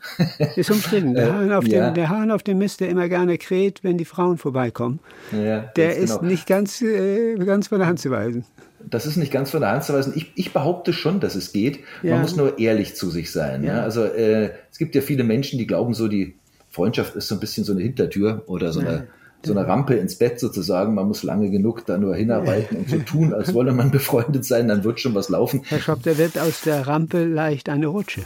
Ist 0.55 0.71
umstritten. 0.71 1.13
Der 1.15 1.33
Hahn, 1.33 1.51
auf 1.51 1.67
ja. 1.67 1.87
dem, 1.87 1.93
der 1.93 2.09
Hahn 2.09 2.31
auf 2.31 2.41
dem 2.41 2.57
Mist, 2.57 2.79
der 2.79 2.89
immer 2.89 3.07
gerne 3.07 3.37
kräht, 3.37 3.83
wenn 3.83 3.99
die 3.99 4.05
Frauen 4.05 4.39
vorbeikommen, 4.39 4.99
ja, 5.31 5.59
der 5.75 5.95
ist 5.95 6.17
genau. 6.17 6.31
nicht 6.31 6.47
ganz, 6.47 6.81
äh, 6.81 7.35
ganz 7.35 7.67
von 7.67 7.77
der 7.77 7.87
Hand 7.87 7.99
zu 7.99 8.09
weisen 8.09 8.45
das 8.89 9.05
ist 9.05 9.17
nicht 9.17 9.31
ganz 9.31 9.51
von 9.51 9.61
der 9.61 9.71
Hand 9.71 9.83
zu 9.83 9.93
weisen. 9.93 10.13
Ich, 10.15 10.31
ich 10.35 10.53
behaupte 10.53 10.93
schon, 10.93 11.19
dass 11.19 11.35
es 11.35 11.51
geht. 11.51 11.79
Ja. 12.03 12.13
Man 12.13 12.21
muss 12.21 12.35
nur 12.35 12.59
ehrlich 12.59 12.95
zu 12.95 13.09
sich 13.09 13.31
sein. 13.31 13.63
Ja. 13.63 13.77
ja? 13.77 13.83
Also 13.83 14.03
äh, 14.03 14.51
es 14.71 14.77
gibt 14.77 14.95
ja 14.95 15.01
viele 15.01 15.23
Menschen, 15.23 15.59
die 15.59 15.67
glauben 15.67 15.93
so, 15.93 16.07
die 16.07 16.35
Freundschaft 16.69 17.15
ist 17.15 17.27
so 17.27 17.35
ein 17.35 17.39
bisschen 17.39 17.63
so 17.63 17.73
eine 17.73 17.81
Hintertür 17.81 18.43
oder 18.45 18.71
so 18.71 18.81
eine, 18.81 19.07
so 19.43 19.51
eine 19.51 19.67
Rampe 19.67 19.95
ins 19.95 20.15
Bett 20.15 20.39
sozusagen. 20.39 20.93
Man 20.93 21.07
muss 21.07 21.23
lange 21.23 21.49
genug 21.49 21.85
da 21.85 21.97
nur 21.97 22.15
hinarbeiten 22.15 22.77
und 22.77 22.89
so 22.89 22.99
tun, 22.99 23.33
als 23.33 23.53
wolle 23.53 23.73
man 23.73 23.89
befreundet 23.91 24.45
sein, 24.45 24.67
dann 24.67 24.83
wird 24.83 24.99
schon 24.99 25.15
was 25.15 25.29
laufen. 25.29 25.63
Herr 25.65 25.79
Schopp, 25.79 26.03
da 26.03 26.17
wird 26.17 26.37
aus 26.37 26.61
der 26.61 26.85
Rampe 26.85 27.23
leicht 27.23 27.69
eine 27.69 27.87
Rutsche. 27.87 28.21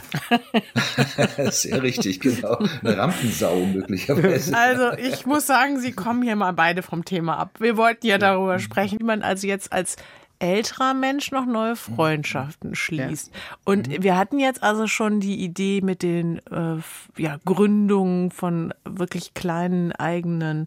Sehr 1.50 1.82
richtig, 1.82 2.20
genau. 2.20 2.58
Eine 2.82 2.98
Rampensau 2.98 3.64
möglicherweise. 3.64 4.54
Also 4.54 4.98
ich 4.98 5.24
muss 5.24 5.46
sagen, 5.46 5.80
Sie 5.80 5.92
kommen 5.92 6.22
hier 6.22 6.36
mal 6.36 6.52
beide 6.52 6.82
vom 6.82 7.04
Thema 7.04 7.38
ab. 7.38 7.52
Wir 7.58 7.76
wollten 7.76 8.06
ja 8.06 8.18
darüber 8.18 8.58
sprechen, 8.58 8.98
wie 9.00 9.04
man 9.04 9.22
also 9.22 9.46
jetzt 9.46 9.72
als 9.72 9.96
älterer 10.42 10.92
Mensch 10.92 11.30
noch 11.30 11.46
neue 11.46 11.76
Freundschaften 11.76 12.74
schließt. 12.74 13.30
Ja. 13.32 13.56
Und 13.64 13.88
mhm. 13.88 14.02
wir 14.02 14.16
hatten 14.16 14.38
jetzt 14.38 14.62
also 14.62 14.86
schon 14.86 15.20
die 15.20 15.40
Idee 15.40 15.80
mit 15.80 16.02
den 16.02 16.38
äh, 16.50 16.76
ja, 17.16 17.38
Gründungen 17.44 18.30
von 18.30 18.74
wirklich 18.84 19.34
kleinen 19.34 19.92
eigenen 19.92 20.66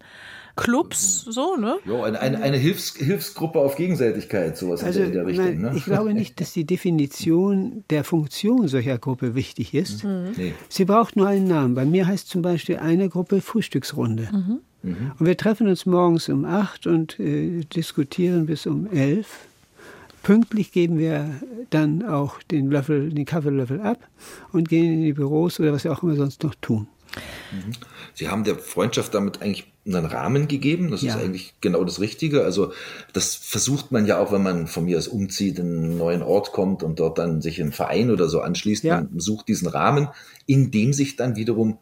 Clubs, 0.56 1.26
so, 1.26 1.58
ne? 1.58 1.76
Ja, 1.86 2.04
eine, 2.04 2.20
eine, 2.22 2.42
eine 2.42 2.58
Hilfs, 2.58 2.96
Hilfsgruppe 2.96 3.60
auf 3.60 3.76
Gegenseitigkeit, 3.76 4.56
sowas 4.56 4.86
also, 4.86 5.02
in 5.02 5.12
der 5.12 5.26
Richtung. 5.26 5.60
Ne? 5.60 5.74
Ich 5.76 5.84
glaube 5.84 6.14
nicht, 6.14 6.40
dass 6.40 6.54
die 6.54 6.64
Definition 6.64 7.84
der 7.90 8.06
Funktion 8.06 8.70
solcher 8.70 8.98
Gruppe 8.98 9.36
wichtig 9.36 9.74
ist. 9.74 10.06
Mhm. 10.06 10.32
Nee. 10.38 10.54
Sie 10.70 10.86
braucht 10.86 11.18
nur 11.18 11.28
einen 11.28 11.48
Namen. 11.48 11.76
Bei 11.76 11.84
mir 11.84 12.08
heißt 12.08 12.30
zum 12.30 12.42
Beispiel 12.42 12.78
eine 12.78 13.10
Gruppe 13.10 13.42
Frühstücksrunde. 13.42 14.30
Mhm. 14.32 14.60
Mhm. 14.84 15.12
Und 15.20 15.26
wir 15.26 15.36
treffen 15.36 15.68
uns 15.68 15.86
morgens 15.86 16.30
um 16.30 16.46
acht 16.46 16.88
und 16.88 17.20
äh, 17.20 17.66
diskutieren 17.76 18.46
bis 18.46 18.66
um 18.66 18.88
elf. 18.92 19.40
Pünktlich 20.26 20.72
geben 20.72 20.98
wir 20.98 21.36
dann 21.70 22.04
auch 22.04 22.42
den 22.42 22.72
Löffel, 22.72 23.12
den 23.12 23.26
Kaffeelöffel 23.26 23.80
ab 23.80 24.00
und 24.52 24.68
gehen 24.68 24.92
in 24.92 25.04
die 25.04 25.14
Büros 25.14 25.60
oder 25.60 25.72
was 25.72 25.84
wir 25.84 25.92
auch 25.92 26.02
immer 26.02 26.16
sonst 26.16 26.42
noch 26.42 26.56
tun. 26.56 26.88
Mhm. 27.52 27.74
Sie 28.16 28.28
haben 28.28 28.44
der 28.44 28.58
Freundschaft 28.58 29.14
damit 29.14 29.44
eigentlich 29.44 29.72
einen 29.86 30.04
Rahmen 30.04 30.48
gegeben. 30.48 30.90
Das 30.90 31.04
ja. 31.04 31.14
ist 31.14 31.22
eigentlich 31.22 31.54
genau 31.62 31.84
das 31.84 32.00
Richtige. 32.00 32.44
Also 32.44 32.74
das 33.14 33.36
versucht 33.36 33.92
man 33.92 34.08
ja 34.08 34.18
auch, 34.18 34.32
wenn 34.32 34.42
man 34.42 34.66
von 34.66 34.86
mir 34.86 34.98
aus 34.98 35.08
umzieht, 35.08 35.60
in 35.60 35.68
einen 35.68 35.98
neuen 36.00 36.24
Ort 36.24 36.54
kommt 36.54 36.82
und 36.82 37.00
dort 37.00 37.20
dann 37.20 37.44
sich 37.44 37.62
einen 37.62 37.72
Verein 37.72 38.10
oder 38.10 38.28
so 38.28 38.42
anschließt. 38.42 38.84
Ja. 38.84 39.02
Man 39.02 39.20
sucht 39.20 39.48
diesen 39.48 39.68
Rahmen, 39.68 40.08
in 40.48 40.72
dem 40.72 40.92
sich 40.92 41.18
dann 41.18 41.36
wiederum 41.36 41.78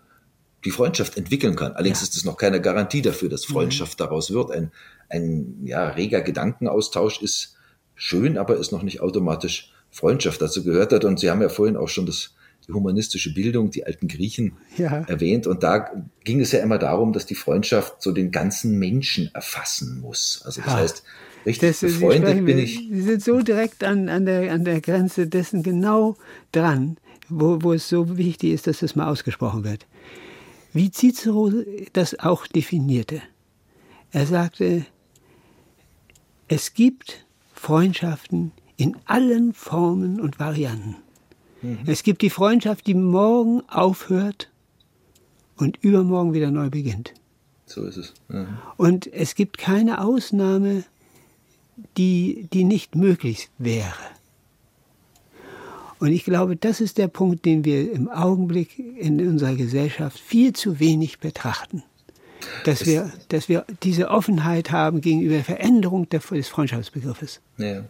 die 0.66 0.72
Freundschaft 0.72 1.16
entwickeln 1.16 1.56
kann. 1.56 1.72
Allerdings 1.72 2.02
ja. 2.02 2.08
ist 2.08 2.18
es 2.18 2.26
noch 2.26 2.36
keine 2.36 2.60
Garantie 2.60 3.02
dafür, 3.02 3.30
dass 3.30 3.46
Freundschaft 3.46 4.00
mhm. 4.00 4.04
daraus 4.04 4.32
wird. 4.32 4.52
Ein, 4.52 4.74
ein 5.08 5.62
ja, 5.64 5.88
reger 5.88 6.20
Gedankenaustausch 6.20 7.22
ist 7.22 7.56
schön, 7.96 8.38
aber 8.38 8.58
ist 8.58 8.72
noch 8.72 8.84
nicht 8.84 9.02
automatisch 9.02 9.72
Freundschaft 9.92 10.42
dazu 10.42 10.64
gehört 10.64 10.92
hat. 10.92 11.06
Und 11.06 11.20
Sie 11.20 11.30
haben 11.30 11.42
ja 11.42 11.50
vorhin 11.50 11.78
auch 11.78 11.90
schon 11.90 12.06
das, 12.06 12.34
die 12.68 12.74
humanistische 12.74 13.34
Bildung, 13.34 13.70
die 13.72 13.86
alten 13.86 14.08
Griechen 14.08 14.58
ja. 14.78 15.04
erwähnt. 15.08 15.48
Und 15.48 15.64
da 15.64 15.92
ging 16.24 16.40
es 16.40 16.52
ja 16.52 16.60
immer 16.60 16.80
darum, 16.80 17.14
dass 17.14 17.26
die 17.26 17.36
Freundschaft 17.36 18.02
so 18.02 18.12
den 18.12 18.32
ganzen 18.32 18.80
Menschen 18.80 19.30
erfassen 19.34 20.02
muss. 20.02 20.42
Also 20.46 20.62
das 20.62 20.72
ha. 20.72 20.78
heißt, 20.78 21.04
richtig 21.46 21.70
das, 21.70 21.82
befreundet 21.82 22.46
bin 22.46 22.58
ich. 22.58 22.78
Sie 22.78 23.02
sind 23.02 23.24
so 23.24 23.42
direkt 23.42 23.84
an, 23.84 24.10
an, 24.10 24.26
der, 24.26 24.52
an 24.52 24.66
der 24.66 24.82
Grenze 24.82 25.28
dessen 25.28 25.62
genau 25.62 26.16
dran, 26.52 26.98
wo, 27.30 27.62
wo 27.62 27.74
es 27.74 27.88
so 27.88 28.18
wichtig 28.18 28.52
ist, 28.52 28.68
dass 28.68 28.80
das 28.80 28.96
mal 28.96 29.08
ausgesprochen 29.10 29.64
wird. 29.64 29.86
Wie 30.74 30.90
Cicero 30.90 31.52
das 31.94 32.20
auch 32.20 32.48
definierte. 32.48 33.22
Er 34.12 34.26
sagte, 34.26 34.86
es 36.48 36.74
gibt 36.74 37.26
Freundschaften 37.64 38.52
in 38.76 38.98
allen 39.06 39.54
Formen 39.54 40.20
und 40.20 40.38
Varianten. 40.38 40.98
Mhm. 41.62 41.80
Es 41.86 42.04
gibt 42.04 42.22
die 42.22 42.30
Freundschaft, 42.30 42.86
die 42.88 42.94
morgen 42.94 43.62
aufhört 43.70 44.52
und 45.56 45.78
übermorgen 45.78 46.34
wieder 46.34 46.52
neu 46.52 46.70
beginnt. 46.70 47.14
So 47.66 47.86
ist 47.86 47.96
es. 47.96 48.14
Mhm. 48.28 48.58
Und 48.76 49.08
es 49.08 49.36
gibt 49.36 49.58
keine 49.58 50.02
Ausnahme, 50.02 50.84
die, 51.96 52.50
die 52.52 52.66
nicht 52.66 52.96
möglich 52.96 53.50
wäre. 53.58 53.94
Und 56.00 56.10
ich 56.10 56.26
glaube, 56.26 56.58
das 56.58 56.82
ist 56.82 56.98
der 56.98 57.08
Punkt, 57.08 57.46
den 57.46 57.64
wir 57.64 57.94
im 57.94 58.10
Augenblick 58.10 58.78
in 58.78 59.26
unserer 59.26 59.56
Gesellschaft 59.56 60.20
viel 60.20 60.52
zu 60.52 60.82
wenig 60.82 61.20
betrachten 61.20 61.82
dass 62.64 62.86
wir, 62.86 63.12
dass 63.30 63.50
wir 63.50 63.66
diese 63.84 64.10
Offenheit 64.10 64.72
haben 64.72 65.02
gegenüber 65.02 65.36
der 65.36 65.44
Veränderung 65.44 66.08
des 66.10 66.48
Freundschaftsbegriffes. 66.48 67.42
Ja. 67.58 67.84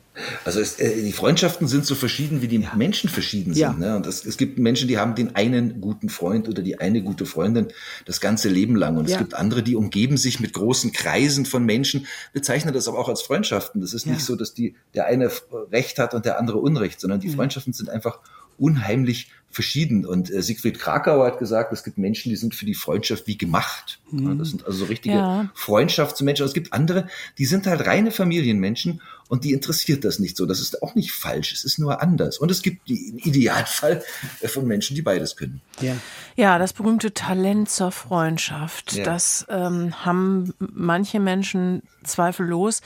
Also 0.45 0.59
es, 0.59 0.79
äh, 0.79 1.03
die 1.03 1.11
Freundschaften 1.11 1.67
sind 1.67 1.85
so 1.85 1.95
verschieden, 1.95 2.41
wie 2.41 2.47
die 2.47 2.57
ja. 2.57 2.75
Menschen 2.75 3.09
verschieden 3.09 3.53
sind. 3.53 3.61
Ja. 3.61 3.73
Ne? 3.73 3.95
Und 3.95 4.05
es, 4.05 4.25
es, 4.25 4.37
gibt 4.37 4.59
Menschen, 4.59 4.87
die 4.87 4.97
haben 4.97 5.15
den 5.15 5.35
einen 5.35 5.79
guten 5.81 6.09
Freund 6.09 6.49
oder 6.49 6.61
die 6.61 6.79
eine 6.79 7.01
gute 7.01 7.25
Freundin 7.25 7.67
das 8.05 8.19
ganze 8.19 8.49
Leben 8.49 8.75
lang. 8.75 8.97
Und 8.97 9.07
ja. 9.07 9.15
es 9.15 9.19
gibt 9.19 9.33
andere, 9.33 9.63
die 9.63 9.75
umgeben 9.75 10.17
sich 10.17 10.39
mit 10.39 10.53
großen 10.53 10.91
Kreisen 10.91 11.45
von 11.45 11.65
Menschen, 11.65 12.05
bezeichnen 12.33 12.73
das 12.73 12.87
aber 12.87 12.99
auch 12.99 13.09
als 13.09 13.21
Freundschaften. 13.21 13.81
Das 13.81 13.93
ist 13.93 14.05
nicht 14.05 14.21
so, 14.21 14.35
dass 14.35 14.53
die, 14.53 14.75
der 14.93 15.05
eine 15.05 15.31
Recht 15.71 15.97
hat 15.99 16.13
und 16.13 16.25
der 16.25 16.39
andere 16.39 16.57
Unrecht, 16.57 16.99
sondern 16.99 17.19
die 17.19 17.29
Freundschaften 17.29 17.73
sind 17.73 17.89
einfach 17.89 18.19
unheimlich 18.57 19.31
verschieden. 19.53 20.05
Und 20.05 20.31
äh, 20.31 20.41
Siegfried 20.41 20.79
Krakauer 20.79 21.25
hat 21.25 21.39
gesagt, 21.39 21.73
es 21.73 21.83
gibt 21.83 21.97
Menschen, 21.97 22.29
die 22.29 22.35
sind 22.35 22.55
für 22.55 22.65
die 22.65 22.73
Freundschaft 22.73 23.27
wie 23.27 23.37
gemacht. 23.37 23.99
Mhm. 24.11 24.27
Ja, 24.27 24.33
das 24.35 24.49
sind 24.49 24.65
also 24.65 24.79
so 24.79 24.85
richtige 24.85 25.15
ja. 25.15 25.49
Freundschaftsmenschen. 25.53 26.45
Es 26.45 26.53
gibt 26.53 26.73
andere, 26.73 27.07
die 27.37 27.45
sind 27.45 27.67
halt 27.67 27.85
reine 27.85 28.11
Familienmenschen 28.11 29.01
und 29.29 29.45
die 29.45 29.53
interessiert 29.53 30.03
das 30.03 30.19
nicht 30.19 30.37
so. 30.37 30.45
Das 30.45 30.59
ist 30.59 30.83
auch 30.83 30.95
nicht 30.95 31.11
falsch, 31.11 31.53
es 31.53 31.63
ist 31.63 31.79
nur 31.79 32.01
anders. 32.01 32.37
Und 32.37 32.51
es 32.51 32.61
gibt 32.61 32.87
den 32.89 33.17
Idealfall 33.17 34.03
von 34.45 34.67
Menschen, 34.67 34.95
die 34.95 35.01
beides 35.01 35.35
können. 35.35 35.61
Ja, 35.81 35.95
ja 36.35 36.59
das 36.59 36.73
berühmte 36.73 37.13
Talent 37.13 37.69
zur 37.69 37.91
Freundschaft, 37.91 38.93
ja. 38.93 39.03
das 39.03 39.45
ähm, 39.49 40.05
haben 40.05 40.53
manche 40.59 41.19
Menschen 41.19 41.81
zweifellos. 42.03 42.81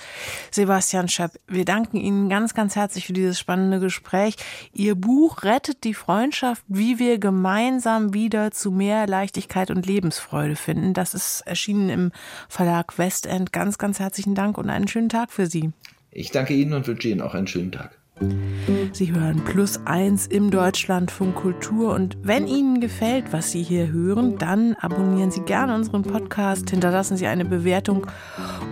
Sebastian 0.52 1.10
Schöpp, 1.10 1.32
wir 1.48 1.66
danken 1.66 1.98
Ihnen 1.98 2.30
ganz, 2.30 2.54
ganz 2.54 2.76
herzlich 2.76 3.08
für 3.08 3.14
dieses 3.14 3.40
spannende 3.40 3.80
Gespräch. 3.80 4.36
Ihr 4.74 4.96
Buch 4.96 5.44
rettet 5.44 5.84
die 5.84 5.94
Freundschaft, 5.94 6.57
wie 6.68 7.00
wir 7.00 7.20
gemeinsam 7.20 8.14
wieder 8.14 8.52
zu 8.52 8.72
mehr 8.72 9.08
Leichtigkeit 9.08 9.72
und 9.72 9.86
Lebensfreude 9.86 10.56
finden. 10.56 10.94
Das 10.94 11.14
ist 11.14 11.42
erschienen 11.42 11.90
im 11.90 12.12
Verlag 12.50 12.98
Westend. 12.98 13.54
Ganz, 13.54 13.78
ganz 13.78 14.00
herzlichen 14.00 14.36
Dank 14.36 14.58
und 14.58 14.70
einen 14.70 14.88
schönen 14.88 15.10
Tag 15.10 15.32
für 15.32 15.48
Sie. 15.48 15.72
Ich 16.12 16.32
danke 16.32 16.54
Ihnen 16.54 16.74
und 16.74 16.88
wünsche 16.88 17.10
Ihnen 17.10 17.22
auch 17.22 17.34
einen 17.34 17.48
schönen 17.48 17.72
Tag. 17.72 17.97
Sie 18.92 19.14
hören 19.14 19.44
Plus 19.46 19.80
eins 19.86 20.28
im 20.28 20.50
Deutschlandfunk 20.50 21.36
Kultur 21.36 21.94
und 21.94 22.18
wenn 22.24 22.48
Ihnen 22.48 22.82
gefällt, 22.82 23.32
was 23.32 23.52
Sie 23.52 23.62
hier 23.62 23.92
hören, 23.92 24.38
dann 24.38 24.74
abonnieren 24.76 25.32
Sie 25.32 25.42
gerne 25.42 25.76
unseren 25.76 26.04
Podcast, 26.04 26.70
hinterlassen 26.70 27.18
Sie 27.18 27.28
eine 27.28 27.46
Bewertung 27.46 28.08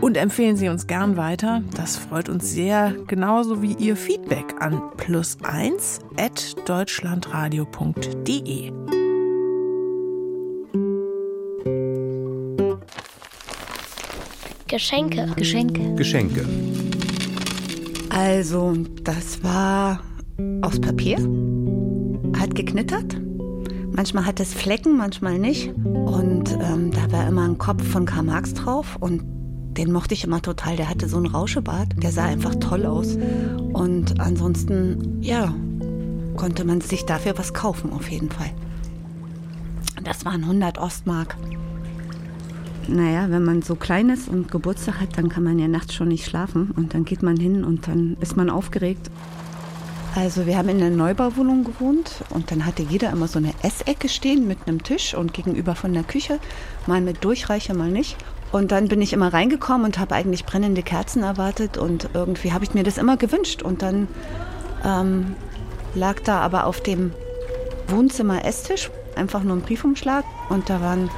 und 0.01 0.17
empfehlen 0.17 0.57
Sie 0.57 0.69
uns 0.69 0.87
gern 0.87 1.17
weiter. 1.17 1.61
Das 1.75 1.97
freut 1.97 2.29
uns 2.29 2.51
sehr, 2.51 2.95
genauso 3.07 3.61
wie 3.61 3.73
Ihr 3.73 3.95
Feedback 3.95 4.55
an 4.59 4.81
plus 4.97 5.37
eins 5.43 5.99
at 6.17 6.55
deutschlandradio.de. 6.67 8.71
Geschenke. 14.67 15.31
Geschenke. 15.35 15.95
Geschenke. 15.95 16.45
Also, 18.15 18.77
das 19.03 19.43
war 19.43 19.99
aus 20.61 20.79
Papier, 20.79 21.17
hat 22.39 22.55
geknittert. 22.55 23.17
Manchmal 23.91 24.25
hat 24.25 24.39
es 24.39 24.53
Flecken, 24.53 24.95
manchmal 24.95 25.37
nicht. 25.37 25.73
Und 25.73 26.49
ähm, 26.53 26.91
da 26.91 27.11
war 27.11 27.27
immer 27.27 27.43
ein 27.43 27.57
Kopf 27.57 27.85
von 27.85 28.05
Karl 28.05 28.23
Marx 28.23 28.53
drauf 28.53 28.95
und 29.01 29.21
den 29.77 29.91
mochte 29.91 30.13
ich 30.13 30.23
immer 30.23 30.41
total. 30.41 30.77
Der 30.77 30.89
hatte 30.89 31.09
so 31.09 31.17
einen 31.17 31.25
Rauschebart, 31.25 32.01
der 32.01 32.13
sah 32.13 32.23
einfach 32.23 32.55
toll 32.55 32.85
aus. 32.85 33.17
Und 33.73 34.17
ansonsten, 34.21 35.21
ja, 35.21 35.53
konnte 36.37 36.63
man 36.63 36.79
sich 36.79 37.03
dafür 37.03 37.37
was 37.37 37.53
kaufen, 37.53 37.91
auf 37.91 38.09
jeden 38.09 38.31
Fall. 38.31 38.51
Das 40.05 40.23
waren 40.23 40.43
100 40.43 40.77
Ostmark. 40.77 41.35
Naja, 42.87 43.27
wenn 43.29 43.43
man 43.43 43.61
so 43.61 43.75
klein 43.75 44.09
ist 44.09 44.27
und 44.27 44.51
Geburtstag 44.51 44.99
hat, 45.01 45.17
dann 45.17 45.29
kann 45.29 45.43
man 45.43 45.59
ja 45.59 45.67
nachts 45.67 45.93
schon 45.93 46.09
nicht 46.09 46.25
schlafen. 46.25 46.71
Und 46.75 46.93
dann 46.93 47.05
geht 47.05 47.23
man 47.23 47.37
hin 47.37 47.63
und 47.63 47.87
dann 47.87 48.17
ist 48.21 48.37
man 48.37 48.49
aufgeregt. 48.49 49.09
Also 50.15 50.45
wir 50.45 50.57
haben 50.57 50.69
in 50.69 50.81
einer 50.81 50.95
Neubauwohnung 50.95 51.65
gewohnt 51.65 52.23
und 52.29 52.49
dann 52.49 52.65
hatte 52.65 52.83
jeder 52.83 53.11
immer 53.11 53.27
so 53.27 53.37
eine 53.37 53.53
Essecke 53.63 54.07
stehen 54.07 54.47
mit 54.47 54.59
einem 54.65 54.81
Tisch 54.81 55.13
und 55.13 55.33
gegenüber 55.33 55.75
von 55.75 55.91
der 55.91 56.03
Küche, 56.03 56.39
mal 56.87 57.01
mit 57.01 57.23
Durchreiche, 57.25 57.73
mal 57.73 57.91
nicht. 57.91 58.15
Und 58.53 58.71
dann 58.71 58.87
bin 58.87 59.01
ich 59.01 59.11
immer 59.11 59.33
reingekommen 59.33 59.85
und 59.85 59.99
habe 59.99 60.15
eigentlich 60.15 60.45
brennende 60.45 60.83
Kerzen 60.83 61.23
erwartet 61.23 61.77
und 61.77 62.09
irgendwie 62.13 62.53
habe 62.53 62.63
ich 62.63 62.73
mir 62.73 62.83
das 62.83 62.97
immer 62.97 63.17
gewünscht. 63.17 63.61
Und 63.61 63.81
dann 63.81 64.07
ähm, 64.85 65.35
lag 65.95 66.21
da 66.21 66.39
aber 66.39 66.65
auf 66.65 66.81
dem 66.81 67.11
Wohnzimmer 67.89 68.45
Esstisch 68.45 68.89
einfach 69.17 69.43
nur 69.43 69.57
ein 69.57 69.61
Briefumschlag 69.61 70.23
und 70.49 70.69
da 70.69 70.79
waren 70.79 71.09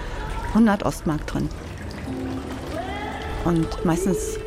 100 0.49 0.85
Ostmark 0.85 1.25
drin. 1.27 1.49
Und 3.45 3.85
meistens 3.85 4.37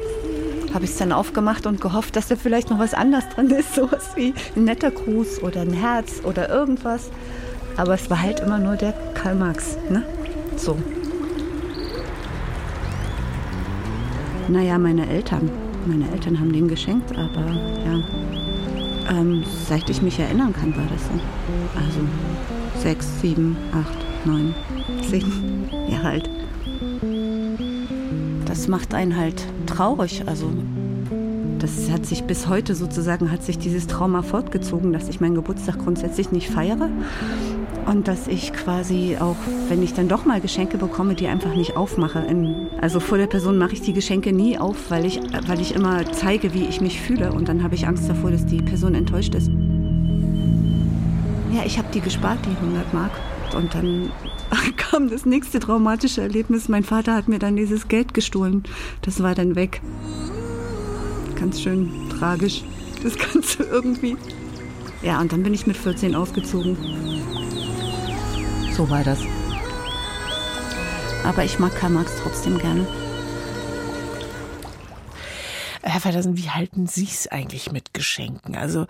habe 0.75 0.85
ich 0.85 0.91
es 0.91 0.99
dann 0.99 1.13
aufgemacht 1.13 1.67
und 1.67 1.81
gehofft, 1.81 2.17
dass 2.17 2.29
da 2.29 2.37
vielleicht 2.37 2.71
noch 2.71 2.79
was 2.79 2.95
anderes 2.95 3.29
drin 3.31 3.51
ist, 3.51 3.75
sowas 3.77 4.11
wie 4.15 4.35
ein 4.57 4.65
netter 4.65 4.91
Gruß 4.91 5.43
oder 5.43 5.63
ein 5.63 5.73
Herz 5.73 6.21
oder 6.23 6.49
irgendwas. 6.49 7.11
Aber 7.77 7.95
es 7.95 8.11
war 8.11 8.21
halt 8.21 8.41
immer 8.41 8.59
nur 8.59 8.77
der 8.77 8.93
Karl 9.15 9.35
Marx, 9.35 9.77
ne? 9.89 10.03
So. 10.57 10.77
Naja, 14.49 14.79
meine 14.79 15.09
Eltern. 15.09 15.51
Meine 15.87 16.11
Eltern 16.11 16.39
haben 16.39 16.53
den 16.53 16.69
geschenkt, 16.69 17.13
aber 17.13 17.47
ja. 17.87 18.03
Ähm, 19.11 19.45
seit 19.69 19.89
ich 19.89 20.03
mich 20.03 20.19
erinnern 20.19 20.53
kann, 20.53 20.77
war 20.77 20.85
das 20.93 21.03
so. 21.05 21.13
Also 21.75 22.01
sechs, 22.83 23.21
sieben, 23.21 23.57
acht, 23.73 24.27
neun, 24.27 24.55
zehn 25.11 25.25
Jahre 25.89 26.09
alt. 26.09 26.31
Das 28.47 28.69
macht 28.69 28.95
einen 28.95 29.17
halt 29.17 29.45
traurig. 29.67 30.23
Also 30.27 30.51
das 31.59 31.91
hat 31.91 32.07
sich 32.07 32.25
bis 32.25 32.49
heute 32.49 32.75
sozusagen, 32.75 33.31
hat 33.31 33.43
sich 33.43 33.59
dieses 33.59 33.87
Trauma 33.87 34.23
fortgezogen, 34.23 34.93
dass 34.93 35.09
ich 35.09 35.21
meinen 35.21 35.35
Geburtstag 35.35 35.79
grundsätzlich 35.79 36.33
nicht 36.33 36.49
feiere. 36.49 36.89
Und 37.87 38.09
dass 38.09 38.29
ich 38.29 38.53
quasi 38.53 39.17
auch, 39.19 39.37
wenn 39.69 39.83
ich 39.83 39.95
dann 39.95 40.07
doch 40.07 40.25
mal 40.25 40.41
Geschenke 40.41 40.79
bekomme, 40.79 41.15
die 41.15 41.27
einfach 41.27 41.55
nicht 41.55 41.77
aufmache. 41.77 42.21
In, 42.21 42.69
also 42.81 43.01
vor 43.01 43.19
der 43.19 43.27
Person 43.27 43.59
mache 43.59 43.73
ich 43.73 43.83
die 43.83 43.93
Geschenke 43.93 44.33
nie 44.33 44.59
auf, 44.59 44.91
weil 44.91 45.05
ich, 45.05 45.21
weil 45.47 45.61
ich 45.61 45.75
immer 45.75 46.11
zeige, 46.13 46.55
wie 46.55 46.67
ich 46.67 46.81
mich 46.81 47.01
fühle. 47.01 47.33
Und 47.33 47.49
dann 47.49 47.63
habe 47.63 47.75
ich 47.75 47.87
Angst 47.87 48.09
davor, 48.09 48.31
dass 48.31 48.47
die 48.47 48.63
Person 48.63 48.95
enttäuscht 48.95 49.35
ist. 49.35 49.49
Ja, 51.53 51.65
ich 51.67 51.79
habe 51.79 51.89
die 51.93 52.01
gespart, 52.01 52.39
die 52.47 52.57
100 52.65 52.95
Mark. 52.95 53.13
Und 53.57 53.75
dann 53.75 54.11
kam 54.77 55.09
das 55.09 55.25
nächste 55.25 55.61
traumatische 55.61 56.21
Erlebnis. 56.21 56.69
Mein 56.69 56.85
Vater 56.85 57.15
hat 57.15 57.29
mir 57.29 57.39
dann 57.39 57.57
dieses 57.57 57.89
Geld 57.89 58.15
gestohlen. 58.15 58.65
Das 59.03 59.23
war 59.23 59.35
dann 59.35 59.55
weg. 59.55 59.81
Ganz 61.37 61.61
schön 61.61 62.09
tragisch. 62.11 62.65
Das 63.03 63.17
Ganze 63.17 63.63
irgendwie. 63.63 64.17
Ja, 65.03 65.21
und 65.21 65.33
dann 65.33 65.43
bin 65.43 65.55
ich 65.55 65.67
mit 65.67 65.77
14 65.77 66.15
ausgezogen. 66.15 66.77
So 68.73 68.91
war 68.91 69.05
das. 69.05 69.21
Aber 71.25 71.45
ich 71.45 71.59
mag 71.59 71.75
Karl 71.75 71.91
Marx 71.91 72.13
trotzdem 72.23 72.59
gerne. 72.59 72.87
Herr 75.83 76.01
Feddersen, 76.01 76.37
wie 76.37 76.51
halten 76.51 76.87
Sie 76.87 77.05
es 77.05 77.27
eigentlich 77.27 77.73
mit 77.73 77.95
Geschenken? 77.95 78.55
Also 78.55 78.87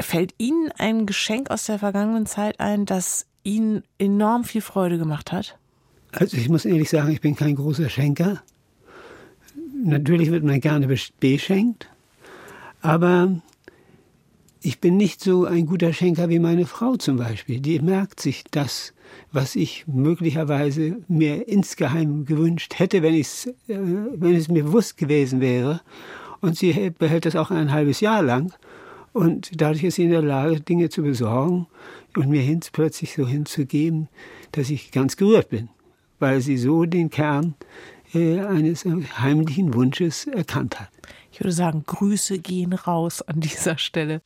fällt 0.00 0.34
Ihnen 0.38 0.70
ein 0.78 1.06
Geschenk 1.06 1.50
aus 1.50 1.64
der 1.64 1.78
vergangenen 1.78 2.26
Zeit 2.26 2.60
ein, 2.60 2.84
das 2.84 3.26
Ihnen 3.44 3.82
enorm 3.98 4.44
viel 4.44 4.62
Freude 4.62 4.98
gemacht 4.98 5.30
hat? 5.30 5.58
Also 6.12 6.36
ich 6.36 6.48
muss 6.48 6.64
ehrlich 6.64 6.88
sagen, 6.88 7.12
ich 7.12 7.20
bin 7.20 7.36
kein 7.36 7.54
großer 7.54 7.88
Schenker. 7.88 8.42
Natürlich 9.84 10.30
wird 10.30 10.44
man 10.44 10.60
gerne 10.60 10.86
beschenkt, 10.86 11.88
aber 12.80 13.40
ich 14.62 14.80
bin 14.80 14.96
nicht 14.96 15.20
so 15.20 15.44
ein 15.44 15.66
guter 15.66 15.92
Schenker 15.92 16.30
wie 16.30 16.38
meine 16.38 16.64
Frau 16.64 16.96
zum 16.96 17.18
Beispiel. 17.18 17.60
Die 17.60 17.80
merkt 17.80 18.20
sich 18.20 18.44
das, 18.50 18.94
was 19.30 19.56
ich 19.56 19.84
möglicherweise 19.86 20.96
mir 21.06 21.46
insgeheim 21.46 22.24
gewünscht 22.24 22.78
hätte, 22.78 23.02
wenn, 23.02 23.14
äh, 23.14 23.24
wenn 23.68 24.34
es 24.34 24.48
mir 24.48 24.64
bewusst 24.64 24.96
gewesen 24.96 25.42
wäre. 25.42 25.82
Und 26.40 26.56
sie 26.56 26.90
behält 26.98 27.26
das 27.26 27.36
auch 27.36 27.50
ein 27.50 27.72
halbes 27.72 28.00
Jahr 28.00 28.22
lang. 28.22 28.54
Und 29.12 29.60
dadurch 29.60 29.84
ist 29.84 29.96
sie 29.96 30.04
in 30.04 30.10
der 30.10 30.22
Lage, 30.22 30.60
Dinge 30.60 30.88
zu 30.88 31.02
besorgen 31.02 31.66
und 32.16 32.28
mir 32.28 32.42
hin, 32.42 32.60
plötzlich 32.72 33.14
so 33.14 33.26
hinzugeben, 33.26 34.08
dass 34.52 34.70
ich 34.70 34.90
ganz 34.92 35.16
gerührt 35.16 35.50
bin, 35.50 35.68
weil 36.18 36.40
sie 36.40 36.56
so 36.56 36.84
den 36.84 37.10
Kern 37.10 37.54
äh, 38.14 38.40
eines 38.40 38.84
heimlichen 38.84 39.74
Wunsches 39.74 40.26
erkannt 40.26 40.80
hat. 40.80 40.90
Ich 41.32 41.40
würde 41.40 41.52
sagen, 41.52 41.82
Grüße 41.86 42.38
gehen 42.38 42.72
raus 42.72 43.22
an 43.22 43.40
dieser 43.40 43.76
Stelle. 43.76 44.22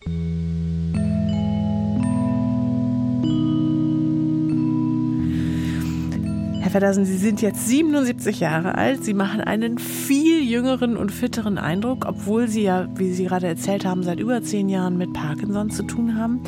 Herr 6.68 6.72
Feddersen, 6.72 7.06
Sie 7.06 7.16
sind 7.16 7.40
jetzt 7.40 7.66
77 7.66 8.40
Jahre 8.40 8.74
alt. 8.74 9.02
Sie 9.02 9.14
machen 9.14 9.40
einen 9.40 9.78
viel 9.78 10.42
jüngeren 10.42 10.98
und 10.98 11.10
fitteren 11.10 11.56
Eindruck, 11.56 12.04
obwohl 12.06 12.46
Sie 12.46 12.62
ja, 12.62 12.86
wie 12.94 13.10
Sie 13.10 13.24
gerade 13.24 13.46
erzählt 13.46 13.86
haben, 13.86 14.02
seit 14.02 14.20
über 14.20 14.42
zehn 14.42 14.68
Jahren 14.68 14.98
mit 14.98 15.14
Parkinson 15.14 15.70
zu 15.70 15.84
tun 15.84 16.18
haben. 16.18 16.42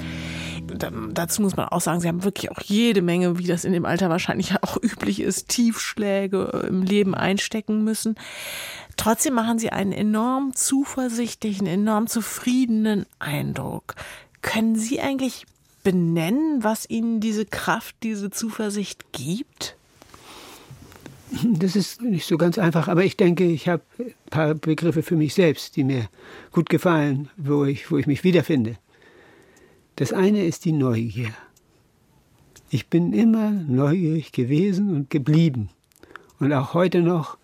Dazu 0.78 1.42
muss 1.42 1.56
man 1.56 1.68
auch 1.68 1.80
sagen, 1.80 2.00
Sie 2.00 2.08
haben 2.08 2.24
wirklich 2.24 2.50
auch 2.50 2.60
jede 2.62 3.02
Menge, 3.02 3.38
wie 3.38 3.46
das 3.46 3.64
in 3.64 3.72
dem 3.72 3.84
Alter 3.84 4.08
wahrscheinlich 4.08 4.54
auch 4.62 4.76
üblich 4.82 5.20
ist, 5.20 5.48
Tiefschläge 5.48 6.66
im 6.68 6.82
Leben 6.82 7.14
einstecken 7.14 7.84
müssen. 7.84 8.16
Trotzdem 8.96 9.34
machen 9.34 9.58
Sie 9.58 9.70
einen 9.70 9.92
enorm 9.92 10.54
zuversichtlichen, 10.54 11.66
enorm 11.66 12.06
zufriedenen 12.06 13.06
Eindruck. 13.18 13.94
Können 14.42 14.76
Sie 14.76 15.00
eigentlich 15.00 15.46
benennen, 15.82 16.62
was 16.62 16.88
Ihnen 16.88 17.20
diese 17.20 17.46
Kraft, 17.46 17.96
diese 18.02 18.30
Zuversicht 18.30 19.12
gibt? 19.12 19.76
Das 21.44 21.76
ist 21.76 22.02
nicht 22.02 22.26
so 22.26 22.36
ganz 22.36 22.58
einfach, 22.58 22.88
aber 22.88 23.04
ich 23.04 23.16
denke, 23.16 23.44
ich 23.44 23.68
habe 23.68 23.82
ein 23.98 24.12
paar 24.30 24.54
Begriffe 24.54 25.02
für 25.02 25.16
mich 25.16 25.34
selbst, 25.34 25.76
die 25.76 25.84
mir 25.84 26.08
gut 26.50 26.68
gefallen, 26.68 27.30
wo 27.36 27.64
ich, 27.64 27.90
wo 27.90 27.98
ich 27.98 28.06
mich 28.06 28.24
wiederfinde. 28.24 28.76
Das 30.00 30.14
eine 30.14 30.46
ist 30.46 30.64
die 30.64 30.72
Neugier. 30.72 31.28
Ich 32.70 32.86
bin 32.86 33.12
immer 33.12 33.50
neugierig 33.50 34.32
gewesen 34.32 34.94
und 34.96 35.10
geblieben. 35.10 35.68
Und 36.38 36.54
auch 36.54 36.72
heute 36.72 37.02
noch 37.02 37.36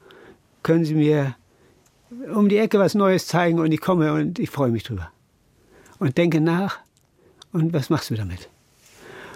können 0.62 0.86
Sie 0.86 0.94
mir 0.94 1.36
um 2.34 2.48
die 2.48 2.56
Ecke 2.56 2.78
was 2.78 2.94
Neues 2.94 3.26
zeigen 3.26 3.58
und 3.58 3.72
ich 3.72 3.82
komme 3.82 4.14
und 4.14 4.38
ich 4.38 4.48
freue 4.48 4.70
mich 4.70 4.84
drüber. 4.84 5.10
Und 5.98 6.16
denke 6.16 6.40
nach 6.40 6.78
und 7.52 7.74
was 7.74 7.90
machst 7.90 8.08
du 8.08 8.14
damit? 8.14 8.48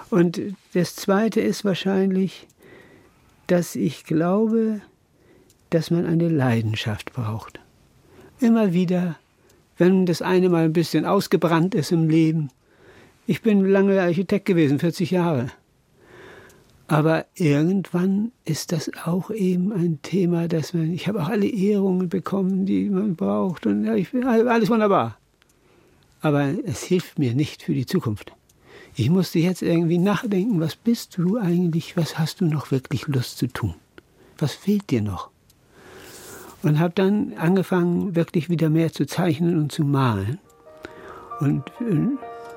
Und 0.08 0.40
das 0.72 0.96
Zweite 0.96 1.42
ist 1.42 1.62
wahrscheinlich, 1.62 2.48
dass 3.48 3.76
ich 3.76 4.04
glaube, 4.04 4.80
dass 5.68 5.90
man 5.90 6.06
eine 6.06 6.30
Leidenschaft 6.30 7.12
braucht. 7.12 7.60
Immer 8.38 8.72
wieder, 8.72 9.16
wenn 9.76 10.06
das 10.06 10.22
eine 10.22 10.48
mal 10.48 10.64
ein 10.64 10.72
bisschen 10.72 11.04
ausgebrannt 11.04 11.74
ist 11.74 11.92
im 11.92 12.08
Leben. 12.08 12.48
Ich 13.30 13.42
bin 13.42 13.64
lange 13.64 14.02
Architekt 14.02 14.46
gewesen, 14.46 14.80
40 14.80 15.12
Jahre. 15.12 15.52
Aber 16.88 17.26
irgendwann 17.36 18.32
ist 18.44 18.72
das 18.72 18.90
auch 19.04 19.30
eben 19.30 19.72
ein 19.72 20.02
Thema, 20.02 20.48
dass 20.48 20.74
man, 20.74 20.92
ich 20.92 21.06
habe 21.06 21.22
auch 21.22 21.28
alle 21.28 21.46
Ehrungen 21.46 22.08
bekommen, 22.08 22.66
die 22.66 22.90
man 22.90 23.14
braucht 23.14 23.66
und 23.66 23.84
ja, 23.84 23.94
ich, 23.94 24.12
alles 24.26 24.68
wunderbar. 24.68 25.16
Aber 26.20 26.52
es 26.64 26.82
hilft 26.82 27.20
mir 27.20 27.32
nicht 27.34 27.62
für 27.62 27.72
die 27.72 27.86
Zukunft. 27.86 28.32
Ich 28.96 29.10
musste 29.10 29.38
jetzt 29.38 29.62
irgendwie 29.62 29.98
nachdenken, 29.98 30.58
was 30.58 30.74
bist 30.74 31.16
du 31.16 31.36
eigentlich, 31.36 31.96
was 31.96 32.18
hast 32.18 32.40
du 32.40 32.46
noch 32.46 32.72
wirklich 32.72 33.06
Lust 33.06 33.38
zu 33.38 33.46
tun? 33.46 33.76
Was 34.38 34.54
fehlt 34.54 34.90
dir 34.90 35.02
noch? 35.02 35.30
Und 36.64 36.80
habe 36.80 36.94
dann 36.96 37.34
angefangen, 37.34 38.16
wirklich 38.16 38.50
wieder 38.50 38.70
mehr 38.70 38.92
zu 38.92 39.06
zeichnen 39.06 39.56
und 39.56 39.70
zu 39.70 39.84
malen. 39.84 40.40
Und 41.38 41.62
äh, 41.78 42.08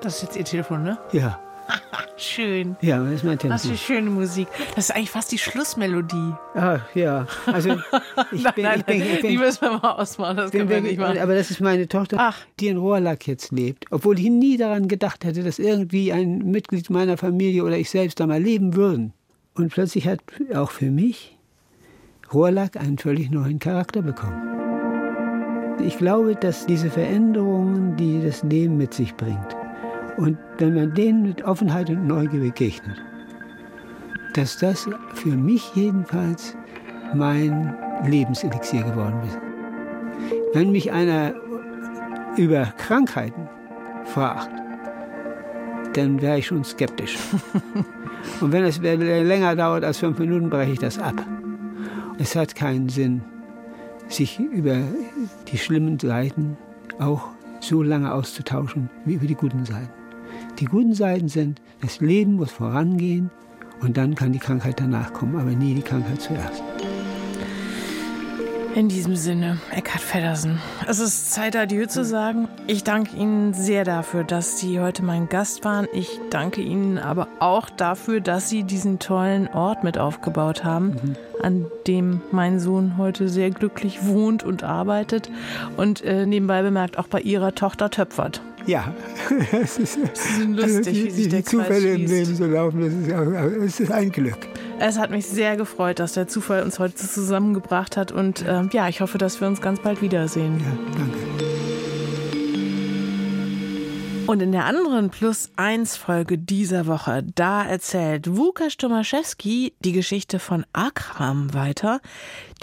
das 0.04 0.16
ist 0.16 0.22
jetzt 0.22 0.36
Ihr 0.36 0.44
Telefon, 0.44 0.82
ne? 0.82 0.98
Ja. 1.12 1.40
Schön. 2.16 2.76
Ja, 2.80 3.02
das 3.02 3.14
ist 3.14 3.24
mein 3.24 3.38
Telefon. 3.38 3.50
Was 3.50 3.66
für 3.66 3.76
schöne 3.76 4.10
Musik. 4.10 4.48
Das 4.74 4.90
ist 4.90 4.96
eigentlich 4.96 5.10
fast 5.10 5.32
die 5.32 5.38
Schlussmelodie. 5.38 6.34
Ach 6.54 6.82
ja, 6.94 7.26
also 7.46 7.70
ich 8.32 8.42
nein, 8.42 8.52
bin, 8.54 8.64
nein, 8.64 8.78
ich 8.80 8.84
bin, 8.84 9.02
ich 9.02 9.20
bin, 9.20 9.30
die 9.30 9.38
müssen 9.38 9.62
wir 9.62 9.78
mal 9.78 9.92
ausmachen, 9.92 10.36
das 10.36 10.50
können 10.50 10.68
wir 10.68 10.80
nicht 10.80 10.98
machen. 10.98 11.18
Aber 11.18 11.34
das 11.34 11.50
ist 11.50 11.60
meine 11.60 11.88
Tochter, 11.88 12.16
Ach. 12.20 12.38
die 12.60 12.68
in 12.68 12.76
Rohrlack 12.76 13.26
jetzt 13.26 13.50
lebt. 13.50 13.86
Obwohl 13.90 14.18
ich 14.18 14.28
nie 14.28 14.56
daran 14.56 14.88
gedacht 14.88 15.24
hätte, 15.24 15.42
dass 15.42 15.58
irgendwie 15.58 16.12
ein 16.12 16.38
Mitglied 16.50 16.90
meiner 16.90 17.16
Familie 17.16 17.64
oder 17.64 17.78
ich 17.78 17.90
selbst 17.90 18.20
da 18.20 18.26
mal 18.26 18.42
leben 18.42 18.76
würden. 18.76 19.12
Und 19.54 19.72
plötzlich 19.72 20.06
hat 20.06 20.20
auch 20.54 20.70
für 20.70 20.90
mich 20.90 21.38
Rohrlack 22.32 22.76
einen 22.76 22.98
völlig 22.98 23.30
neuen 23.30 23.58
Charakter 23.58 24.02
bekommen. 24.02 24.54
Ich 25.84 25.98
glaube, 25.98 26.36
dass 26.36 26.66
diese 26.66 26.90
Veränderungen, 26.90 27.96
die 27.96 28.22
das 28.22 28.42
Leben 28.42 28.76
mit 28.76 28.94
sich 28.94 29.14
bringt, 29.14 29.56
und 30.16 30.38
wenn 30.58 30.74
man 30.74 30.94
denen 30.94 31.22
mit 31.22 31.42
Offenheit 31.44 31.90
und 31.90 32.06
Neugier 32.06 32.40
begegnet, 32.40 33.02
dass 34.34 34.58
das 34.58 34.88
für 35.14 35.36
mich 35.36 35.74
jedenfalls 35.74 36.56
mein 37.14 37.74
Lebenselixier 38.04 38.82
geworden 38.82 39.20
ist. 39.26 39.38
Wenn 40.52 40.72
mich 40.72 40.92
einer 40.92 41.34
über 42.36 42.66
Krankheiten 42.76 43.48
fragt, 44.04 44.50
dann 45.94 46.20
wäre 46.20 46.38
ich 46.38 46.46
schon 46.46 46.64
skeptisch. 46.64 47.16
Und 48.40 48.52
wenn 48.52 48.64
es 48.64 48.80
länger 48.80 49.54
dauert 49.54 49.84
als 49.84 49.98
fünf 49.98 50.18
Minuten, 50.18 50.50
breche 50.50 50.72
ich 50.72 50.78
das 50.78 50.98
ab. 50.98 51.14
Es 52.18 52.34
hat 52.34 52.54
keinen 52.54 52.88
Sinn, 52.88 53.22
sich 54.08 54.40
über 54.40 54.78
die 55.48 55.58
schlimmen 55.58 55.98
Seiten 55.98 56.56
auch 56.98 57.28
so 57.60 57.82
lange 57.82 58.12
auszutauschen 58.12 58.90
wie 59.04 59.14
über 59.14 59.26
die 59.26 59.34
guten 59.34 59.64
Seiten. 59.64 60.03
Die 60.58 60.66
guten 60.66 60.94
Seiten 60.94 61.28
sind, 61.28 61.60
das 61.80 62.00
Leben 62.00 62.34
muss 62.34 62.52
vorangehen 62.52 63.30
und 63.80 63.96
dann 63.96 64.14
kann 64.14 64.32
die 64.32 64.38
Krankheit 64.38 64.80
danach 64.80 65.12
kommen, 65.12 65.36
aber 65.36 65.50
nie 65.50 65.74
die 65.74 65.82
Krankheit 65.82 66.20
zuerst. 66.20 66.62
In 68.74 68.88
diesem 68.88 69.14
Sinne, 69.14 69.58
Eckhard 69.70 70.00
Feddersen. 70.00 70.60
Es 70.88 70.98
ist 70.98 71.32
Zeit, 71.32 71.54
Adieu 71.54 71.86
zu 71.86 72.04
sagen. 72.04 72.48
Ich 72.66 72.82
danke 72.82 73.16
Ihnen 73.16 73.54
sehr 73.54 73.84
dafür, 73.84 74.24
dass 74.24 74.58
Sie 74.58 74.80
heute 74.80 75.04
mein 75.04 75.28
Gast 75.28 75.64
waren. 75.64 75.86
Ich 75.92 76.18
danke 76.30 76.60
Ihnen 76.60 76.98
aber 76.98 77.28
auch 77.38 77.70
dafür, 77.70 78.20
dass 78.20 78.48
Sie 78.48 78.64
diesen 78.64 78.98
tollen 78.98 79.46
Ort 79.46 79.84
mit 79.84 79.96
aufgebaut 79.96 80.64
haben, 80.64 80.86
mhm. 80.88 81.16
an 81.40 81.66
dem 81.86 82.20
mein 82.32 82.58
Sohn 82.58 82.98
heute 82.98 83.28
sehr 83.28 83.50
glücklich 83.50 84.06
wohnt 84.06 84.42
und 84.42 84.64
arbeitet 84.64 85.30
und 85.76 86.02
äh, 86.02 86.26
nebenbei 86.26 86.62
bemerkt 86.62 86.98
auch 86.98 87.06
bei 87.06 87.20
Ihrer 87.20 87.54
Tochter 87.54 87.90
töpfert. 87.90 88.40
Ja, 88.66 88.94
es 89.52 89.78
ist, 89.78 89.98
es 89.98 90.38
ist 90.38 90.48
lustig, 90.48 90.94
wie 90.94 91.10
sich 91.10 91.24
die, 91.24 91.28
der 91.28 91.40
die 91.40 91.44
Zufälle 91.44 91.94
im 91.94 92.06
Leben 92.06 92.34
so 92.34 92.46
laufen. 92.46 92.80
Das 92.80 92.92
ist, 92.92 93.62
das 93.62 93.80
ist 93.80 93.92
ein 93.92 94.10
Glück. 94.10 94.38
Es 94.78 94.98
hat 94.98 95.10
mich 95.10 95.26
sehr 95.26 95.56
gefreut, 95.56 95.98
dass 95.98 96.14
der 96.14 96.28
Zufall 96.28 96.62
uns 96.62 96.78
heute 96.78 96.94
zusammengebracht 96.94 97.96
hat. 97.96 98.10
Und 98.10 98.42
äh, 98.42 98.62
ja, 98.72 98.88
ich 98.88 99.00
hoffe, 99.00 99.18
dass 99.18 99.40
wir 99.40 99.48
uns 99.48 99.60
ganz 99.60 99.80
bald 99.80 100.00
wiedersehen. 100.00 100.60
Ja, 100.60 100.98
danke. 100.98 101.18
Und 104.26 104.40
in 104.40 104.52
der 104.52 104.64
anderen 104.64 105.10
Plus 105.10 105.50
1 105.56 105.98
Folge 105.98 106.38
dieser 106.38 106.86
Woche, 106.86 107.22
da 107.34 107.62
erzählt 107.62 108.38
Wukasz 108.38 108.78
Tomaszewski 108.78 109.74
die 109.80 109.92
Geschichte 109.92 110.38
von 110.38 110.64
Akram 110.72 111.52
weiter. 111.52 112.00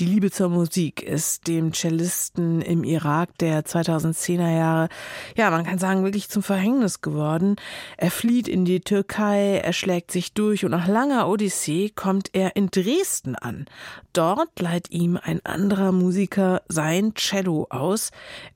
Die 0.01 0.07
Liebe 0.07 0.31
zur 0.31 0.49
Musik 0.49 1.03
ist 1.03 1.47
dem 1.47 1.73
Cellisten 1.73 2.63
im 2.63 2.83
Irak 2.83 3.37
der 3.37 3.63
2010er 3.63 4.49
Jahre, 4.51 4.89
ja, 5.37 5.51
man 5.51 5.63
kann 5.63 5.77
sagen, 5.77 6.03
wirklich 6.03 6.27
zum 6.27 6.41
Verhängnis 6.41 7.01
geworden. 7.01 7.57
Er 7.97 8.09
flieht 8.09 8.47
in 8.47 8.65
die 8.65 8.79
Türkei, 8.79 9.61
er 9.63 9.73
schlägt 9.73 10.09
sich 10.09 10.33
durch 10.33 10.65
und 10.65 10.71
nach 10.71 10.87
langer 10.87 11.29
Odyssee 11.29 11.91
kommt 11.93 12.31
er 12.33 12.55
in 12.55 12.71
Dresden 12.71 13.35
an. 13.35 13.65
Dort 14.11 14.59
leiht 14.59 14.89
ihm 14.89 15.19
ein 15.21 15.39
anderer 15.45 15.91
Musiker 15.91 16.63
sein 16.67 17.13
Cello 17.13 17.67
aus. 17.69 18.09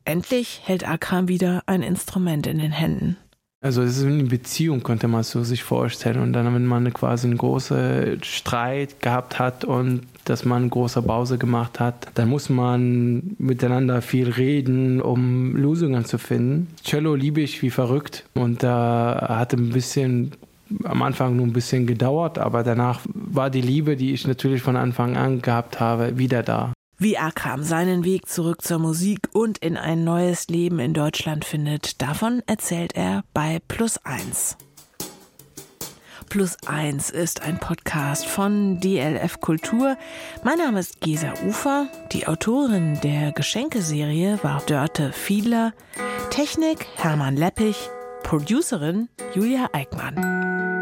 Endlich 0.03 0.61
hält 0.63 0.89
Akram 0.89 1.27
wieder 1.27 1.61
ein 1.67 1.83
Instrument 1.83 2.47
in 2.47 2.57
den 2.57 2.71
Händen. 2.71 3.17
Also 3.61 3.83
es 3.83 3.97
ist 3.97 4.05
eine 4.05 4.23
Beziehung, 4.23 4.81
könnte 4.81 5.07
man 5.07 5.21
so 5.21 5.43
sich 5.43 5.61
vorstellen. 5.63 6.23
Und 6.23 6.33
dann, 6.33 6.51
wenn 6.55 6.65
man 6.65 6.91
quasi 6.91 7.27
einen 7.27 7.37
großen 7.37 8.23
Streit 8.23 8.99
gehabt 8.99 9.37
hat 9.37 9.63
und 9.63 10.07
dass 10.25 10.45
man 10.45 10.69
große 10.69 11.01
Pause 11.01 11.37
gemacht 11.37 11.79
hat, 11.79 12.07
dann 12.15 12.29
muss 12.29 12.49
man 12.49 13.35
miteinander 13.37 14.01
viel 14.01 14.29
reden, 14.29 15.01
um 15.01 15.55
Lösungen 15.55 16.05
zu 16.05 16.17
finden. 16.17 16.67
Cello 16.83 17.15
liebe 17.15 17.41
ich 17.41 17.61
wie 17.61 17.69
verrückt 17.69 18.25
und 18.33 18.63
da 18.63 19.25
hat 19.29 19.53
ein 19.53 19.69
bisschen 19.69 20.31
am 20.83 21.01
Anfang 21.01 21.35
nur 21.35 21.45
ein 21.45 21.53
bisschen 21.53 21.85
gedauert, 21.85 22.37
aber 22.39 22.63
danach 22.63 23.01
war 23.13 23.49
die 23.49 23.61
Liebe, 23.61 23.95
die 23.95 24.13
ich 24.13 24.27
natürlich 24.27 24.61
von 24.61 24.75
Anfang 24.75 25.15
an 25.15 25.41
gehabt 25.41 25.79
habe, 25.79 26.17
wieder 26.17 26.43
da. 26.43 26.73
Wie 26.97 27.17
Akram 27.17 27.61
seinen 27.61 28.05
Weg 28.05 28.27
zurück 28.29 28.61
zur 28.61 28.79
Musik 28.79 29.29
und 29.33 29.57
in 29.57 29.75
ein 29.75 30.05
neues 30.05 30.47
Leben 30.47 30.79
in 30.79 30.93
Deutschland 30.93 31.43
findet, 31.43 32.01
davon 32.01 32.41
erzählt 32.47 32.95
er 32.95 33.23
bei 33.33 33.59
Plus 33.67 33.97
1. 34.03 34.57
Plus 36.29 36.57
1 36.65 37.09
ist 37.09 37.41
ein 37.41 37.59
Podcast 37.59 38.25
von 38.25 38.79
DLF 38.79 39.39
Kultur. 39.39 39.97
Mein 40.43 40.57
Name 40.57 40.79
ist 40.79 40.99
Gesa 41.01 41.33
Ufer. 41.47 41.87
Die 42.11 42.27
Autorin 42.27 42.99
der 43.01 43.31
Geschenkeserie 43.31 44.39
war 44.41 44.61
Dörte 44.65 45.11
Fiedler. 45.11 45.73
Technik 46.29 46.87
Hermann 46.95 47.37
Leppich. 47.37 47.89
Producerin 48.23 49.07
Julia 49.33 49.69
Eickmann. 49.71 50.74